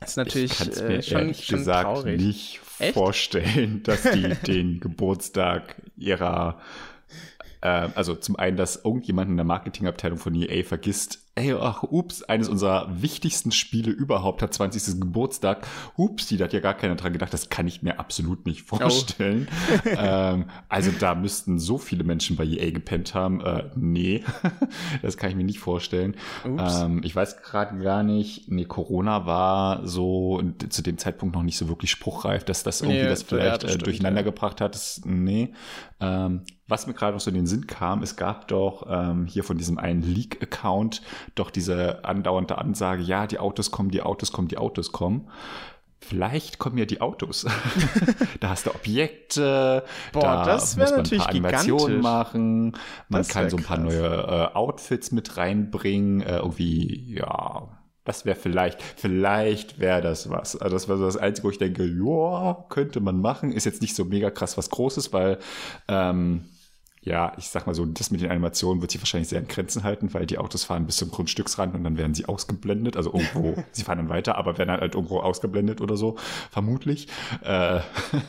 Das 0.00 0.10
ist 0.10 0.16
natürlich 0.16 0.60
ich 0.60 0.80
äh, 0.80 0.88
mir 0.88 1.02
schon, 1.02 1.18
ehrlich 1.18 1.44
schon 1.44 1.58
gesagt 1.58 1.84
traurig. 1.84 2.20
nicht 2.20 2.60
Echt? 2.78 2.94
vorstellen, 2.94 3.82
dass 3.82 4.02
die 4.02 4.34
den 4.46 4.80
Geburtstag 4.80 5.76
ihrer 5.96 6.58
äh, 7.60 7.88
also 7.94 8.14
zum 8.14 8.36
einen, 8.36 8.56
dass 8.56 8.84
irgendjemand 8.84 9.30
in 9.30 9.36
der 9.36 9.44
Marketingabteilung 9.44 10.18
von 10.18 10.34
EA 10.34 10.64
vergisst, 10.64 11.29
ey, 11.40 11.54
ach, 11.58 11.82
ups, 11.82 12.22
eines 12.22 12.48
unserer 12.48 12.88
wichtigsten 12.90 13.50
Spiele 13.50 13.90
überhaupt 13.90 14.42
hat 14.42 14.52
20. 14.52 15.00
Geburtstag. 15.00 15.66
Ups, 15.96 16.26
die 16.26 16.38
hat 16.42 16.52
ja 16.52 16.60
gar 16.60 16.74
keiner 16.74 16.96
dran 16.96 17.12
gedacht. 17.12 17.32
Das 17.32 17.48
kann 17.48 17.66
ich 17.66 17.82
mir 17.82 17.98
absolut 17.98 18.46
nicht 18.46 18.62
vorstellen. 18.62 19.48
Oh. 19.84 19.88
ähm, 19.96 20.44
also 20.68 20.90
da 20.98 21.14
müssten 21.14 21.58
so 21.58 21.78
viele 21.78 22.04
Menschen 22.04 22.36
bei 22.36 22.44
EA 22.44 22.70
gepennt 22.70 23.14
haben. 23.14 23.40
Äh, 23.40 23.70
nee, 23.74 24.22
das 25.02 25.16
kann 25.16 25.30
ich 25.30 25.36
mir 25.36 25.44
nicht 25.44 25.58
vorstellen. 25.58 26.16
Ähm, 26.44 27.00
ich 27.04 27.16
weiß 27.16 27.42
gerade 27.42 27.78
gar 27.78 28.02
nicht, 28.02 28.50
nee, 28.50 28.64
Corona 28.64 29.26
war 29.26 29.86
so 29.86 30.42
zu 30.68 30.82
dem 30.82 30.98
Zeitpunkt 30.98 31.34
noch 31.34 31.42
nicht 31.42 31.56
so 31.56 31.68
wirklich 31.68 31.90
spruchreif, 31.90 32.44
dass 32.44 32.62
das 32.62 32.82
irgendwie 32.82 33.02
nee, 33.02 33.08
das 33.08 33.22
vielleicht 33.22 33.62
ja, 33.62 33.68
das 33.68 33.76
äh, 33.76 33.78
durcheinander 33.78 34.20
ja. 34.20 34.24
gebracht 34.24 34.60
hat. 34.60 34.74
Das, 34.74 35.00
nee. 35.04 35.54
Ähm, 36.00 36.42
was 36.70 36.86
mir 36.86 36.94
gerade 36.94 37.12
noch 37.12 37.20
so 37.20 37.30
in 37.30 37.36
den 37.36 37.46
Sinn 37.46 37.66
kam, 37.66 38.02
es 38.02 38.16
gab 38.16 38.48
doch 38.48 38.86
ähm, 38.88 39.26
hier 39.26 39.44
von 39.44 39.58
diesem 39.58 39.78
einen 39.78 40.02
Leak-Account 40.02 41.02
doch 41.34 41.50
diese 41.50 42.04
andauernde 42.04 42.58
Ansage, 42.58 43.02
ja, 43.02 43.26
die 43.26 43.38
Autos 43.38 43.70
kommen, 43.70 43.90
die 43.90 44.02
Autos 44.02 44.32
kommen, 44.32 44.48
die 44.48 44.58
Autos 44.58 44.92
kommen. 44.92 45.28
Vielleicht 46.02 46.58
kommen 46.58 46.78
ja 46.78 46.86
die 46.86 47.02
Autos. 47.02 47.46
da 48.40 48.48
hast 48.48 48.66
du 48.66 48.74
Objekte, 48.74 49.84
Boah, 50.12 50.22
da 50.22 50.44
das 50.44 50.76
muss 50.76 50.90
man 50.90 51.00
ein 51.00 51.18
paar 51.18 51.28
Animationen 51.28 52.00
machen, 52.00 52.72
man 53.08 53.20
das 53.20 53.28
kann 53.28 53.50
so 53.50 53.58
ein 53.58 53.62
paar 53.62 53.76
krass. 53.76 53.92
neue 53.92 54.06
äh, 54.06 54.54
Outfits 54.54 55.12
mit 55.12 55.36
reinbringen, 55.36 56.22
äh, 56.22 56.38
irgendwie, 56.38 57.14
ja, 57.14 57.68
das 58.04 58.24
wäre 58.24 58.36
vielleicht, 58.36 58.82
vielleicht 58.82 59.78
wäre 59.78 60.00
das 60.00 60.30
was. 60.30 60.56
Also 60.56 60.74
das 60.74 60.88
war 60.88 60.96
so 60.96 61.04
das 61.04 61.18
Einzige, 61.18 61.46
wo 61.46 61.50
ich 61.50 61.58
denke, 61.58 61.84
ja, 61.84 62.64
könnte 62.70 63.00
man 63.00 63.20
machen. 63.20 63.52
Ist 63.52 63.66
jetzt 63.66 63.82
nicht 63.82 63.94
so 63.94 64.04
mega 64.04 64.30
krass 64.30 64.56
was 64.56 64.70
Großes, 64.70 65.12
weil 65.12 65.38
ähm, 65.86 66.46
ja, 67.02 67.32
ich 67.38 67.48
sag 67.48 67.66
mal 67.66 67.74
so, 67.74 67.86
das 67.86 68.10
mit 68.10 68.20
den 68.20 68.30
Animationen 68.30 68.82
wird 68.82 68.90
sich 68.90 69.00
wahrscheinlich 69.00 69.28
sehr 69.28 69.40
in 69.40 69.48
Grenzen 69.48 69.84
halten, 69.84 70.12
weil 70.12 70.26
die 70.26 70.36
Autos 70.36 70.64
fahren 70.64 70.84
bis 70.84 70.96
zum 70.96 71.10
Grundstücksrand 71.10 71.74
und 71.74 71.82
dann 71.82 71.96
werden 71.96 72.14
sie 72.14 72.26
ausgeblendet. 72.26 72.96
Also 72.96 73.12
irgendwo, 73.12 73.62
sie 73.72 73.84
fahren 73.84 73.98
dann 73.98 74.08
weiter, 74.10 74.36
aber 74.36 74.58
werden 74.58 74.70
halt 74.70 74.94
irgendwo 74.94 75.20
ausgeblendet 75.20 75.80
oder 75.80 75.96
so, 75.96 76.16
vermutlich. 76.50 77.08
Äh, 77.42 77.80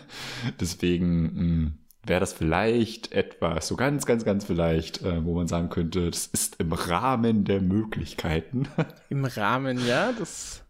deswegen 0.59 1.07
hm, 1.07 1.73
wäre 2.03 2.21
das 2.21 2.31
vielleicht 2.31 3.11
etwas, 3.11 3.67
so 3.67 3.75
ganz, 3.75 4.05
ganz, 4.05 4.23
ganz 4.23 4.45
vielleicht, 4.45 5.01
äh, 5.01 5.25
wo 5.25 5.35
man 5.35 5.47
sagen 5.47 5.69
könnte, 5.69 6.09
das 6.09 6.27
ist 6.27 6.55
im 6.59 6.71
Rahmen 6.71 7.43
der 7.43 7.59
Möglichkeiten. 7.61 8.69
Im 9.09 9.25
Rahmen, 9.25 9.85
ja, 9.85 10.13
das 10.13 10.63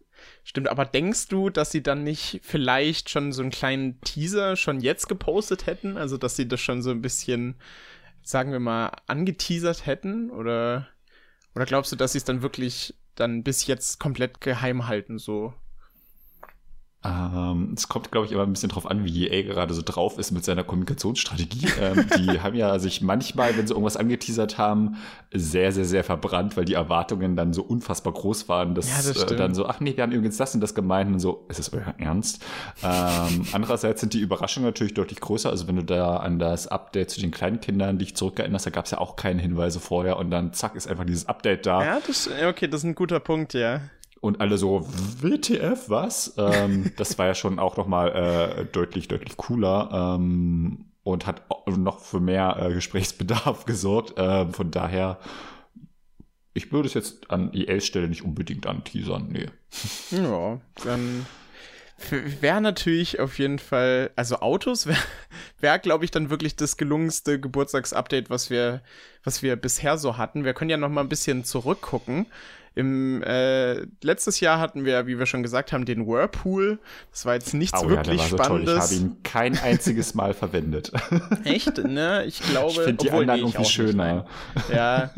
Stimmt, 0.44 0.68
aber 0.68 0.84
denkst 0.84 1.28
du, 1.28 1.50
dass 1.50 1.70
sie 1.70 1.84
dann 1.84 2.02
nicht 2.02 2.40
vielleicht 2.42 3.10
schon 3.10 3.32
so 3.32 3.42
einen 3.42 3.52
kleinen 3.52 4.00
Teaser 4.00 4.56
schon 4.56 4.80
jetzt 4.80 5.08
gepostet 5.08 5.66
hätten? 5.66 5.96
Also, 5.96 6.16
dass 6.16 6.34
sie 6.34 6.48
das 6.48 6.60
schon 6.60 6.82
so 6.82 6.90
ein 6.90 7.00
bisschen 7.00 7.54
sagen 8.22 8.52
wir 8.52 8.60
mal, 8.60 8.92
angeteasert 9.06 9.86
hätten? 9.86 10.30
Oder, 10.30 10.88
oder 11.54 11.66
glaubst 11.66 11.92
du, 11.92 11.96
dass 11.96 12.12
sie 12.12 12.18
es 12.18 12.24
dann 12.24 12.42
wirklich 12.42 12.94
dann 13.14 13.42
bis 13.42 13.66
jetzt 13.66 14.00
komplett 14.00 14.40
geheim 14.40 14.86
halten, 14.86 15.18
so. 15.18 15.54
Ähm, 17.04 17.74
es 17.76 17.88
kommt, 17.88 18.12
glaube 18.12 18.26
ich, 18.26 18.32
immer 18.32 18.44
ein 18.44 18.52
bisschen 18.52 18.68
drauf 18.68 18.88
an, 18.88 19.04
wie 19.04 19.26
EA 19.26 19.42
gerade 19.42 19.74
so 19.74 19.82
drauf 19.84 20.18
ist 20.18 20.30
mit 20.30 20.44
seiner 20.44 20.62
Kommunikationsstrategie. 20.62 21.66
ähm, 21.80 22.06
die 22.16 22.40
haben 22.40 22.54
ja 22.54 22.78
sich 22.78 23.00
manchmal, 23.00 23.56
wenn 23.56 23.66
sie 23.66 23.72
irgendwas 23.72 23.96
angeteasert 23.96 24.56
haben, 24.56 24.96
sehr, 25.32 25.72
sehr, 25.72 25.84
sehr 25.84 26.04
verbrannt, 26.04 26.56
weil 26.56 26.64
die 26.64 26.74
Erwartungen 26.74 27.34
dann 27.34 27.52
so 27.52 27.62
unfassbar 27.62 28.12
groß 28.12 28.48
waren, 28.48 28.74
dass 28.74 28.88
ja, 28.88 29.12
das 29.12 29.30
äh, 29.30 29.36
dann 29.36 29.54
so, 29.54 29.66
ach 29.66 29.80
nee, 29.80 29.96
wir 29.96 30.02
haben 30.04 30.12
übrigens 30.12 30.36
das 30.36 30.54
und 30.54 30.60
das 30.60 30.74
gemeint 30.74 31.12
und 31.12 31.18
so, 31.18 31.44
ist 31.48 31.58
es 31.58 31.72
euer 31.72 31.94
Ernst? 31.98 32.44
Ähm, 32.84 33.46
andererseits 33.52 34.00
sind 34.00 34.14
die 34.14 34.20
Überraschungen 34.20 34.68
natürlich 34.68 34.94
deutlich 34.94 35.20
größer. 35.20 35.50
Also 35.50 35.66
wenn 35.66 35.76
du 35.76 35.84
da 35.84 36.18
an 36.18 36.38
das 36.38 36.68
Update 36.68 37.10
zu 37.10 37.20
den 37.20 37.32
kleinen 37.32 37.60
Kindern 37.60 37.98
dich 37.98 38.14
zurückerinnerst, 38.14 38.66
da 38.66 38.70
gab 38.70 38.84
es 38.84 38.92
ja 38.92 38.98
auch 38.98 39.16
keine 39.16 39.42
Hinweise 39.42 39.80
vorher 39.80 40.18
und 40.18 40.30
dann 40.30 40.52
zack 40.52 40.76
ist 40.76 40.86
einfach 40.86 41.04
dieses 41.04 41.26
Update 41.26 41.66
da. 41.66 41.84
Ja, 41.84 42.00
das, 42.06 42.30
okay, 42.46 42.68
das 42.68 42.82
ist 42.82 42.84
ein 42.84 42.94
guter 42.94 43.18
Punkt, 43.18 43.54
ja. 43.54 43.80
Und 44.22 44.40
alle 44.40 44.56
so, 44.56 44.86
WTF, 45.20 45.88
was? 45.88 46.34
Ähm, 46.38 46.92
das 46.96 47.18
war 47.18 47.26
ja 47.26 47.34
schon 47.34 47.58
auch 47.58 47.76
nochmal 47.76 48.12
äh, 48.60 48.64
deutlich, 48.66 49.08
deutlich 49.08 49.36
cooler 49.36 50.14
ähm, 50.16 50.84
und 51.02 51.26
hat 51.26 51.42
noch 51.66 51.98
für 51.98 52.20
mehr 52.20 52.56
äh, 52.56 52.72
Gesprächsbedarf 52.72 53.64
gesorgt. 53.66 54.16
Äh, 54.16 54.46
von 54.46 54.70
daher, 54.70 55.18
ich 56.54 56.70
würde 56.70 56.86
es 56.86 56.94
jetzt 56.94 57.32
an 57.32 57.52
ELs 57.52 57.84
Stelle 57.84 58.06
nicht 58.06 58.22
unbedingt 58.22 58.64
anteasern, 58.68 59.26
nee. 59.28 59.46
Ja, 60.12 60.60
dann 60.84 61.26
wäre 62.40 62.60
natürlich 62.60 63.18
auf 63.18 63.40
jeden 63.40 63.58
Fall, 63.58 64.12
also 64.14 64.36
Autos 64.36 64.86
wäre, 64.86 65.02
wär, 65.58 65.80
glaube 65.80 66.04
ich, 66.04 66.12
dann 66.12 66.30
wirklich 66.30 66.54
das 66.54 66.76
gelungenste 66.76 67.40
Geburtstagsupdate, 67.40 68.30
was 68.30 68.50
wir, 68.50 68.82
was 69.24 69.42
wir 69.42 69.56
bisher 69.56 69.98
so 69.98 70.16
hatten. 70.16 70.44
Wir 70.44 70.54
können 70.54 70.70
ja 70.70 70.76
noch 70.76 70.90
mal 70.90 71.00
ein 71.00 71.08
bisschen 71.08 71.42
zurückgucken. 71.42 72.26
Im 72.74 73.22
äh, 73.22 73.82
letztes 74.02 74.40
Jahr 74.40 74.58
hatten 74.58 74.84
wir, 74.84 75.06
wie 75.06 75.18
wir 75.18 75.26
schon 75.26 75.42
gesagt 75.42 75.72
haben, 75.72 75.84
den 75.84 76.06
Whirlpool. 76.06 76.78
Das 77.10 77.26
war 77.26 77.34
jetzt 77.34 77.52
nichts 77.52 77.82
oh, 77.82 77.88
wirklich 77.88 78.20
ja, 78.20 78.28
Spannendes. 78.28 78.88
So 78.88 78.94
ich 78.94 79.00
habe 79.00 79.10
ihn 79.10 79.22
kein 79.22 79.58
einziges 79.58 80.14
Mal 80.14 80.32
verwendet. 80.32 80.92
Echt? 81.44 81.78
Ne? 81.78 82.24
Ich 82.24 82.40
glaube, 82.40 82.72
ich 82.72 82.80
finde 82.80 83.04
die 83.04 83.10
anderen 83.10 83.40
nee, 83.40 83.46
irgendwie 83.46 83.64
schöner. 83.64 84.26
Ja, 84.72 85.10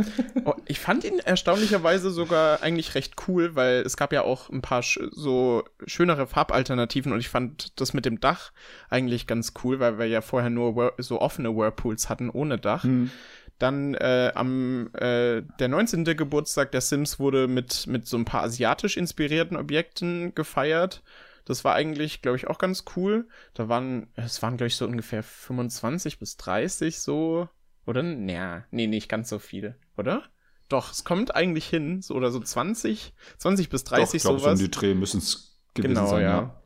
oh, 0.44 0.54
ich 0.66 0.80
fand 0.80 1.04
ihn 1.04 1.20
erstaunlicherweise 1.20 2.10
sogar 2.10 2.62
eigentlich 2.62 2.94
recht 2.94 3.14
cool, 3.28 3.54
weil 3.54 3.82
es 3.82 3.96
gab 3.96 4.12
ja 4.12 4.22
auch 4.22 4.50
ein 4.50 4.62
paar 4.62 4.82
sch 4.82 4.98
so 5.12 5.64
schönere 5.86 6.26
Farbalternativen 6.26 7.12
und 7.12 7.20
ich 7.20 7.28
fand 7.28 7.80
das 7.80 7.94
mit 7.94 8.04
dem 8.04 8.20
Dach 8.20 8.52
eigentlich 8.90 9.26
ganz 9.26 9.52
cool, 9.62 9.80
weil 9.80 9.98
wir 9.98 10.06
ja 10.06 10.20
vorher 10.20 10.50
nur 10.50 10.92
so 10.98 11.20
offene 11.20 11.54
Whirlpools 11.54 12.08
hatten 12.08 12.30
ohne 12.30 12.58
Dach. 12.58 12.84
Hm. 12.84 13.10
Dann 13.58 13.94
äh, 13.94 14.32
am 14.34 14.90
äh, 14.94 15.42
der 15.58 15.68
19. 15.68 16.04
Geburtstag 16.04 16.72
der 16.72 16.80
Sims 16.80 17.18
wurde 17.18 17.46
mit, 17.46 17.86
mit 17.86 18.06
so 18.06 18.16
ein 18.16 18.24
paar 18.24 18.42
asiatisch 18.42 18.96
inspirierten 18.96 19.56
Objekten 19.56 20.34
gefeiert. 20.34 21.02
Das 21.44 21.64
war 21.64 21.74
eigentlich, 21.74 22.22
glaube 22.22 22.36
ich, 22.36 22.46
auch 22.46 22.58
ganz 22.58 22.84
cool. 22.96 23.28
Da 23.52 23.68
waren, 23.68 24.08
es 24.16 24.42
waren, 24.42 24.56
glaube 24.56 24.68
ich, 24.68 24.76
so 24.76 24.86
ungefähr 24.86 25.22
25 25.22 26.18
bis 26.18 26.36
30 26.36 26.98
so. 26.98 27.48
Oder? 27.86 28.02
Naja, 28.02 28.64
nee, 28.70 28.86
nicht 28.86 29.08
ganz 29.08 29.28
so 29.28 29.38
viel, 29.38 29.76
oder? 29.96 30.24
Doch, 30.68 30.90
es 30.90 31.04
kommt 31.04 31.34
eigentlich 31.34 31.66
hin, 31.66 32.00
so 32.00 32.14
oder 32.14 32.30
so 32.30 32.40
20, 32.40 33.12
20 33.38 33.68
bis 33.68 33.84
30 33.84 34.08
Doch, 34.08 34.14
ich 34.14 34.22
glaub, 34.22 34.40
sowas. 34.40 34.58
So 34.58 34.64
um 34.64 34.70
die 34.70 34.76
Dreh 34.76 34.94
müssen 34.94 35.18
es 35.18 35.60
gewesen 35.74 35.94
genau, 35.94 36.08
sein, 36.08 36.22
ja. 36.22 36.28
ja. 36.28 36.62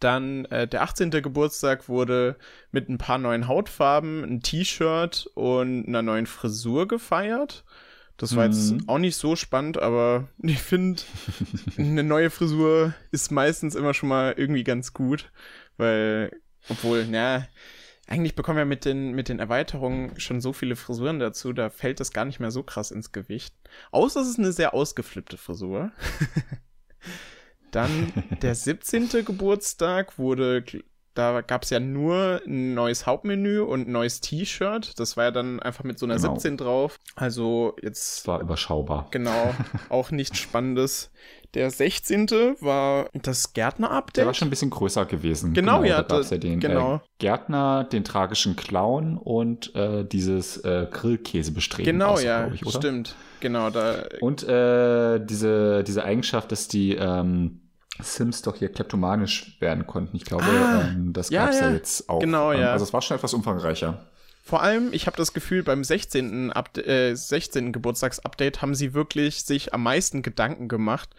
Dann 0.00 0.44
äh, 0.46 0.68
der 0.68 0.82
18. 0.82 1.10
Geburtstag 1.10 1.88
wurde 1.88 2.36
mit 2.70 2.88
ein 2.88 2.98
paar 2.98 3.18
neuen 3.18 3.48
Hautfarben, 3.48 4.22
ein 4.24 4.42
T-Shirt 4.42 5.28
und 5.34 5.86
einer 5.88 6.02
neuen 6.02 6.26
Frisur 6.26 6.86
gefeiert. 6.86 7.64
Das 8.16 8.34
war 8.34 8.46
mhm. 8.46 8.52
jetzt 8.52 8.88
auch 8.88 8.98
nicht 8.98 9.16
so 9.16 9.36
spannend, 9.36 9.78
aber 9.78 10.28
ich 10.42 10.60
finde, 10.60 11.02
eine 11.76 12.04
neue 12.04 12.30
Frisur 12.30 12.94
ist 13.10 13.30
meistens 13.30 13.74
immer 13.74 13.94
schon 13.94 14.08
mal 14.08 14.34
irgendwie 14.36 14.64
ganz 14.64 14.92
gut, 14.92 15.30
weil, 15.76 16.32
obwohl, 16.68 17.06
na, 17.08 17.46
eigentlich 18.08 18.34
bekommen 18.34 18.58
wir 18.58 18.64
mit 18.64 18.84
den, 18.84 19.12
mit 19.12 19.28
den 19.28 19.38
Erweiterungen 19.38 20.18
schon 20.18 20.40
so 20.40 20.52
viele 20.52 20.76
Frisuren 20.76 21.18
dazu, 21.18 21.52
da 21.52 21.70
fällt 21.70 22.00
das 22.00 22.12
gar 22.12 22.24
nicht 22.24 22.40
mehr 22.40 22.50
so 22.50 22.62
krass 22.62 22.90
ins 22.90 23.12
Gewicht. 23.12 23.54
Außer 23.90 24.20
es 24.20 24.28
ist 24.28 24.38
eine 24.38 24.52
sehr 24.52 24.74
ausgeflippte 24.74 25.36
Frisur. 25.36 25.92
Dann 27.70 28.12
der 28.42 28.54
17. 28.54 29.24
Geburtstag 29.24 30.18
wurde, 30.18 30.64
da 31.18 31.40
gab 31.40 31.64
es 31.64 31.70
ja 31.70 31.80
nur 31.80 32.40
ein 32.46 32.74
neues 32.74 33.06
Hauptmenü 33.06 33.60
und 33.60 33.88
ein 33.88 33.92
neues 33.92 34.20
T-Shirt. 34.20 34.98
Das 35.00 35.16
war 35.16 35.24
ja 35.24 35.30
dann 35.32 35.58
einfach 35.60 35.82
mit 35.82 35.98
so 35.98 36.06
einer 36.06 36.16
genau. 36.16 36.34
17 36.34 36.56
drauf. 36.56 37.00
Also 37.16 37.74
jetzt. 37.82 38.20
Das 38.20 38.28
war 38.28 38.40
überschaubar. 38.40 39.08
Genau, 39.10 39.54
auch 39.88 40.12
nichts 40.12 40.38
Spannendes. 40.38 41.10
Der 41.54 41.70
16. 41.70 42.28
war 42.60 43.08
das 43.14 43.54
Gärtner-Update. 43.54 44.18
Der 44.18 44.26
war 44.26 44.34
schon 44.34 44.48
ein 44.48 44.50
bisschen 44.50 44.70
größer 44.70 45.06
gewesen. 45.06 45.54
Genau, 45.54 45.80
genau 45.80 45.88
ja. 45.88 46.02
Da 46.02 46.16
gab's 46.16 46.30
ja 46.30 46.36
den 46.36 46.60
genau. 46.60 46.96
äh, 46.96 46.98
Gärtner, 47.18 47.84
den 47.84 48.04
tragischen 48.04 48.54
Clown 48.54 49.16
und 49.16 49.74
äh, 49.74 50.04
dieses 50.04 50.58
äh, 50.58 50.86
Grillkäsebestreben. 50.90 51.92
Genau, 51.92 52.12
aus, 52.12 52.22
ja, 52.22 52.48
ich, 52.52 52.60
stimmt. 52.70 53.16
Genau, 53.40 53.70
da. 53.70 54.04
Und 54.20 54.46
äh, 54.46 55.18
diese, 55.24 55.82
diese 55.84 56.04
Eigenschaft, 56.04 56.52
dass 56.52 56.68
die 56.68 56.94
ähm, 56.94 57.62
Sims 58.00 58.42
doch 58.42 58.56
hier 58.56 58.70
kleptomanisch 58.70 59.56
werden 59.60 59.86
konnten. 59.86 60.16
Ich 60.16 60.24
glaube, 60.24 60.44
ah, 60.44 60.88
ähm, 60.88 61.12
das 61.12 61.30
ja, 61.30 61.46
gab's 61.46 61.60
ja. 61.60 61.68
ja 61.68 61.74
jetzt 61.74 62.08
auch. 62.08 62.20
Genau, 62.20 62.52
ähm, 62.52 62.60
ja. 62.60 62.72
Also 62.72 62.84
es 62.84 62.92
war 62.92 63.02
schon 63.02 63.16
etwas 63.16 63.34
umfangreicher. 63.34 64.04
Vor 64.42 64.62
allem, 64.62 64.92
ich 64.92 65.06
habe 65.06 65.16
das 65.16 65.34
Gefühl, 65.34 65.62
beim 65.62 65.84
16. 65.84 66.52
Up 66.52 66.76
äh, 66.78 67.14
16. 67.14 67.72
Geburtstagsupdate 67.72 68.62
haben 68.62 68.74
sie 68.74 68.94
wirklich 68.94 69.44
sich 69.44 69.74
am 69.74 69.82
meisten 69.82 70.22
Gedanken 70.22 70.68
gemacht 70.68 71.10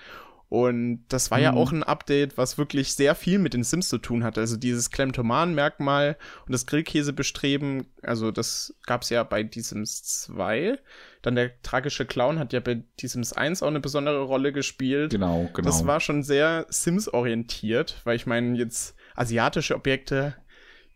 und 0.49 1.05
das 1.09 1.29
war 1.29 1.37
mhm. 1.37 1.43
ja 1.43 1.53
auch 1.53 1.71
ein 1.71 1.83
Update, 1.83 2.35
was 2.35 2.57
wirklich 2.57 2.95
sehr 2.95 3.13
viel 3.13 3.37
mit 3.37 3.53
den 3.53 3.63
Sims 3.63 3.87
zu 3.87 3.99
tun 3.99 4.23
hatte. 4.23 4.41
Also 4.41 4.57
dieses 4.57 4.89
Klemtoman-Merkmal 4.89 6.17
und 6.47 6.51
das 6.51 6.65
Grillkäsebestreben, 6.65 7.85
also 8.01 8.31
das 8.31 8.75
gab's 8.87 9.11
ja 9.11 9.23
bei 9.23 9.43
die 9.43 9.61
Sims 9.61 10.01
2. 10.03 10.79
Dann 11.21 11.35
der 11.35 11.61
tragische 11.61 12.07
Clown 12.07 12.39
hat 12.39 12.51
ja 12.51 12.61
bei 12.61 12.81
die 12.99 13.07
Sims 13.07 13.31
1 13.31 13.61
auch 13.61 13.67
eine 13.67 13.79
besondere 13.79 14.23
Rolle 14.23 14.51
gespielt. 14.51 15.11
Genau, 15.11 15.47
genau. 15.53 15.67
Das 15.67 15.85
war 15.85 15.99
schon 15.99 16.23
sehr 16.23 16.65
Sims-orientiert, 16.69 18.01
weil 18.03 18.15
ich 18.15 18.25
meine, 18.25 18.57
jetzt 18.57 18.95
asiatische 19.13 19.75
Objekte 19.75 20.35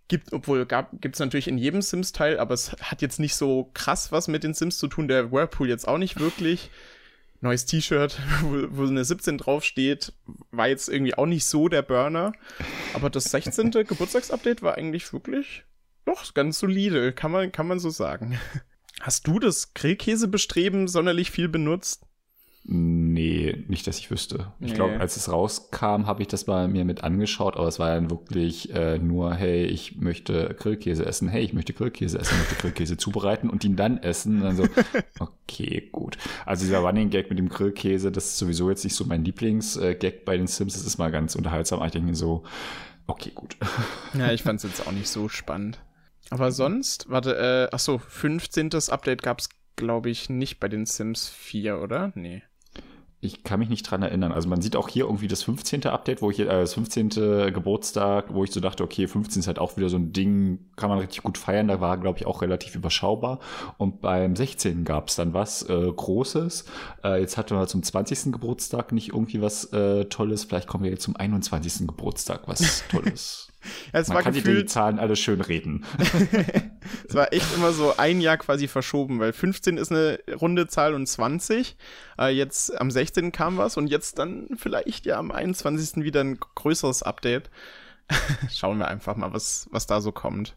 gibt, 0.07 0.33
obwohl 0.33 0.65
gab, 0.65 0.99
gibt's 0.99 1.19
natürlich 1.19 1.47
in 1.47 1.59
jedem 1.59 1.83
Sims-Teil, 1.83 2.39
aber 2.39 2.55
es 2.55 2.71
hat 2.81 3.03
jetzt 3.03 3.19
nicht 3.19 3.35
so 3.35 3.69
krass 3.75 4.11
was 4.11 4.27
mit 4.27 4.43
den 4.43 4.55
Sims 4.55 4.79
zu 4.79 4.87
tun. 4.87 5.07
Der 5.07 5.31
Whirlpool 5.31 5.69
jetzt 5.69 5.87
auch 5.87 5.99
nicht 5.99 6.19
wirklich 6.19 6.71
neues 7.43 7.65
T-Shirt, 7.65 8.19
wo, 8.41 8.65
wo 8.69 8.87
eine 8.87 9.05
17 9.05 9.37
draufsteht, 9.37 10.13
war 10.51 10.67
jetzt 10.67 10.89
irgendwie 10.89 11.13
auch 11.13 11.25
nicht 11.25 11.45
so 11.45 11.67
der 11.67 11.83
Burner. 11.83 12.33
Aber 12.93 13.09
das 13.09 13.25
16. 13.25 13.71
Geburtstagsupdate 13.87 14.61
war 14.61 14.75
eigentlich 14.75 15.13
wirklich 15.13 15.63
doch 16.05 16.33
ganz 16.33 16.59
solide, 16.59 17.13
kann 17.13 17.31
man, 17.31 17.51
kann 17.51 17.67
man 17.67 17.79
so 17.79 17.89
sagen. 17.89 18.39
Hast 18.99 19.27
du 19.27 19.39
das 19.39 19.73
Grillkäsebestreben 19.73 20.87
sonderlich 20.87 21.31
viel 21.31 21.47
benutzt? 21.47 22.05
Nee, 22.65 23.65
nicht, 23.67 23.87
dass 23.87 23.99
ich 23.99 24.09
wüsste. 24.09 24.53
Ich 24.61 24.69
nee. 24.69 24.75
glaube, 24.75 24.97
als 25.01 25.17
es 25.17 25.29
rauskam, 25.29 26.05
habe 26.05 26.21
ich 26.21 26.29
das 26.29 26.45
bei 26.45 26.69
mir 26.69 26.85
mit 26.85 27.03
angeschaut, 27.03 27.57
aber 27.57 27.67
es 27.67 27.77
war 27.77 27.93
dann 27.93 28.09
wirklich 28.09 28.73
äh, 28.73 28.97
nur, 28.99 29.33
hey, 29.33 29.65
ich 29.65 29.97
möchte 29.97 30.55
Grillkäse 30.57 31.05
essen, 31.05 31.27
hey, 31.27 31.43
ich 31.43 31.51
möchte 31.51 31.73
Grillkäse 31.73 32.19
essen, 32.19 32.35
ich 32.35 32.39
möchte 32.39 32.55
Grillkäse 32.55 32.95
zubereiten 33.03 33.49
und 33.49 33.65
ihn 33.65 33.75
dann 33.75 33.97
essen. 33.97 34.37
Und 34.37 34.43
dann 34.43 34.55
so, 34.55 34.63
okay, 35.19 35.89
gut. 35.91 36.17
Also 36.45 36.63
dieser 36.63 36.79
Running 36.79 37.09
Gag 37.09 37.29
mit 37.29 37.37
dem 37.37 37.49
Grillkäse, 37.49 38.13
das 38.13 38.27
ist 38.27 38.37
sowieso 38.37 38.69
jetzt 38.69 38.85
nicht 38.85 38.95
so 38.95 39.03
mein 39.03 39.25
Lieblingsgag 39.25 40.23
bei 40.23 40.37
den 40.37 40.47
Sims. 40.47 40.73
Das 40.73 40.85
ist 40.85 40.97
mal 40.97 41.11
ganz 41.11 41.35
unterhaltsam. 41.35 41.79
Aber 41.79 41.87
ich 41.87 41.91
denke 41.91 42.15
so, 42.15 42.43
okay, 43.07 43.31
gut. 43.35 43.57
Ja, 44.17 44.31
ich 44.31 44.43
fand 44.43 44.63
es 44.63 44.63
jetzt 44.63 44.87
auch 44.87 44.91
nicht 44.93 45.09
so 45.09 45.27
spannend. 45.27 45.79
Aber 46.29 46.53
sonst, 46.53 47.09
warte, 47.09 47.35
äh, 47.35 47.75
ach 47.75 47.79
so, 47.79 47.97
15. 47.97 48.69
Update 48.89 49.21
gab 49.21 49.39
es, 49.39 49.49
glaube 49.75 50.09
ich, 50.09 50.29
nicht 50.29 50.61
bei 50.61 50.69
den 50.69 50.85
Sims 50.85 51.27
4, 51.27 51.81
oder? 51.81 52.13
Nee. 52.15 52.43
Ich 53.23 53.43
kann 53.43 53.59
mich 53.59 53.69
nicht 53.69 53.83
dran 53.83 54.03
erinnern. 54.03 54.33
Also 54.33 54.49
man 54.49 54.61
sieht 54.61 54.75
auch 54.75 54.89
hier 54.89 55.05
irgendwie 55.05 55.29
das 55.29 55.43
15. 55.43 55.85
Update, 55.85 56.21
wo 56.21 56.29
ich, 56.29 56.39
äh, 56.39 56.45
das 56.45 56.73
15. 56.73 57.09
Geburtstag, 57.53 58.33
wo 58.33 58.43
ich 58.43 58.51
so 58.51 58.59
dachte, 58.59 58.83
okay, 58.83 59.07
15 59.07 59.39
ist 59.39 59.47
halt 59.47 59.59
auch 59.59 59.77
wieder 59.77 59.87
so 59.87 59.97
ein 59.97 60.11
Ding, 60.11 60.59
kann 60.75 60.89
man 60.89 60.99
richtig 60.99 61.23
gut 61.23 61.37
feiern. 61.37 61.69
Da 61.69 61.79
war, 61.79 61.97
glaube 61.97 62.19
ich, 62.19 62.25
auch 62.25 62.41
relativ 62.41 62.75
überschaubar. 62.75 63.39
Und 63.77 64.01
beim 64.01 64.35
16. 64.35 64.83
gab 64.83 65.07
es 65.07 65.15
dann 65.15 65.33
was 65.33 65.63
äh, 65.69 65.91
Großes. 65.91 66.65
Äh, 67.03 67.21
jetzt 67.21 67.37
hatten 67.37 67.55
wir 67.55 67.65
zum 67.67 67.81
20. 67.81 68.33
Geburtstag 68.33 68.91
nicht 68.91 69.09
irgendwie 69.09 69.41
was 69.41 69.71
äh, 69.71 70.05
Tolles. 70.05 70.43
Vielleicht 70.43 70.67
kommen 70.67 70.83
wir 70.83 70.91
jetzt 70.91 71.03
zum 71.03 71.15
21. 71.15 71.87
Geburtstag 71.87 72.41
was 72.47 72.83
Tolles. 72.91 73.52
Es 73.91 74.07
Man 74.07 74.15
war 74.15 74.23
kann 74.23 74.33
gefühlt, 74.33 74.63
die 74.63 74.65
Zahlen 74.65 74.99
alle 74.99 75.15
schön 75.15 75.41
reden. 75.41 75.85
es 77.07 77.15
war 77.15 77.33
echt 77.33 77.53
immer 77.55 77.71
so 77.71 77.95
ein 77.97 78.21
Jahr 78.21 78.37
quasi 78.37 78.67
verschoben, 78.67 79.19
weil 79.19 79.33
15 79.33 79.77
ist 79.77 79.91
eine 79.91 80.19
runde 80.39 80.67
Zahl 80.67 80.93
und 80.93 81.07
20. 81.07 81.77
Äh, 82.19 82.29
jetzt 82.29 82.79
am 82.79 82.91
16. 82.91 83.31
kam 83.31 83.57
was 83.57 83.77
und 83.77 83.87
jetzt 83.87 84.19
dann 84.19 84.47
vielleicht 84.55 85.05
ja 85.05 85.17
am 85.17 85.31
21. 85.31 86.03
wieder 86.03 86.21
ein 86.21 86.39
größeres 86.55 87.03
Update. 87.03 87.49
Schauen 88.51 88.77
wir 88.79 88.87
einfach 88.87 89.15
mal, 89.15 89.33
was, 89.33 89.67
was 89.71 89.87
da 89.87 90.01
so 90.01 90.11
kommt. 90.11 90.55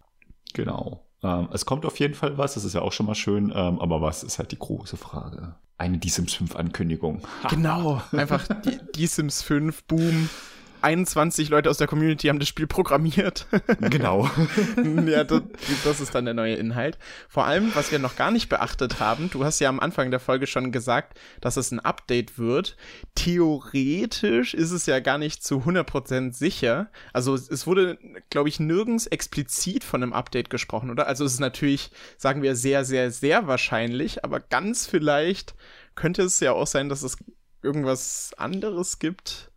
Genau. 0.54 1.06
Ähm, 1.22 1.48
es 1.52 1.64
kommt 1.66 1.86
auf 1.86 1.98
jeden 1.98 2.14
Fall 2.14 2.38
was, 2.38 2.54
das 2.54 2.64
ist 2.64 2.74
ja 2.74 2.82
auch 2.82 2.92
schon 2.92 3.06
mal 3.06 3.14
schön, 3.14 3.52
ähm, 3.54 3.80
aber 3.80 4.00
was 4.00 4.22
ist 4.22 4.38
halt 4.38 4.52
die 4.52 4.58
große 4.58 4.96
Frage? 4.96 5.54
Eine 5.78 5.98
Die 5.98 6.08
Sims 6.08 6.34
5 6.34 6.56
Ankündigung. 6.56 7.22
Genau, 7.50 8.02
einfach 8.12 8.46
die, 8.64 8.78
die 8.94 9.06
Sims 9.06 9.42
5, 9.42 9.84
Boom. 9.84 10.30
21 10.82 11.48
Leute 11.48 11.70
aus 11.70 11.78
der 11.78 11.86
Community 11.86 12.28
haben 12.28 12.38
das 12.38 12.48
Spiel 12.48 12.66
programmiert. 12.66 13.46
Genau. 13.80 14.28
ja, 15.06 15.24
das, 15.24 15.42
das, 15.84 16.00
ist 16.00 16.14
dann 16.14 16.24
der 16.24 16.34
neue 16.34 16.54
Inhalt. 16.54 16.98
Vor 17.28 17.44
allem, 17.44 17.74
was 17.74 17.92
wir 17.92 17.98
noch 17.98 18.16
gar 18.16 18.30
nicht 18.30 18.48
beachtet 18.48 19.00
haben, 19.00 19.30
du 19.30 19.44
hast 19.44 19.60
ja 19.60 19.68
am 19.68 19.80
Anfang 19.80 20.10
der 20.10 20.20
Folge 20.20 20.46
schon 20.46 20.72
gesagt, 20.72 21.18
dass 21.40 21.56
es 21.56 21.70
ein 21.70 21.80
Update 21.80 22.38
wird. 22.38 22.76
Theoretisch 23.14 24.54
ist 24.54 24.70
es 24.70 24.86
ja 24.86 25.00
gar 25.00 25.18
nicht 25.18 25.42
zu 25.42 25.58
100% 25.58 26.32
sicher. 26.32 26.90
Also 27.12 27.34
es 27.34 27.66
wurde, 27.66 27.98
glaube 28.30 28.48
ich, 28.48 28.60
nirgends 28.60 29.06
explizit 29.06 29.84
von 29.84 30.02
einem 30.02 30.12
Update 30.12 30.50
gesprochen, 30.50 30.90
oder? 30.90 31.06
Also 31.06 31.24
es 31.24 31.34
ist 31.34 31.40
natürlich, 31.40 31.90
sagen 32.18 32.42
wir, 32.42 32.56
sehr, 32.56 32.84
sehr, 32.84 33.10
sehr 33.10 33.46
wahrscheinlich, 33.46 34.24
aber 34.24 34.40
ganz 34.40 34.86
vielleicht 34.86 35.54
könnte 35.94 36.22
es 36.22 36.40
ja 36.40 36.52
auch 36.52 36.66
sein, 36.66 36.88
dass 36.88 37.02
es 37.02 37.16
irgendwas 37.62 38.32
anderes 38.36 38.98
gibt 38.98 39.50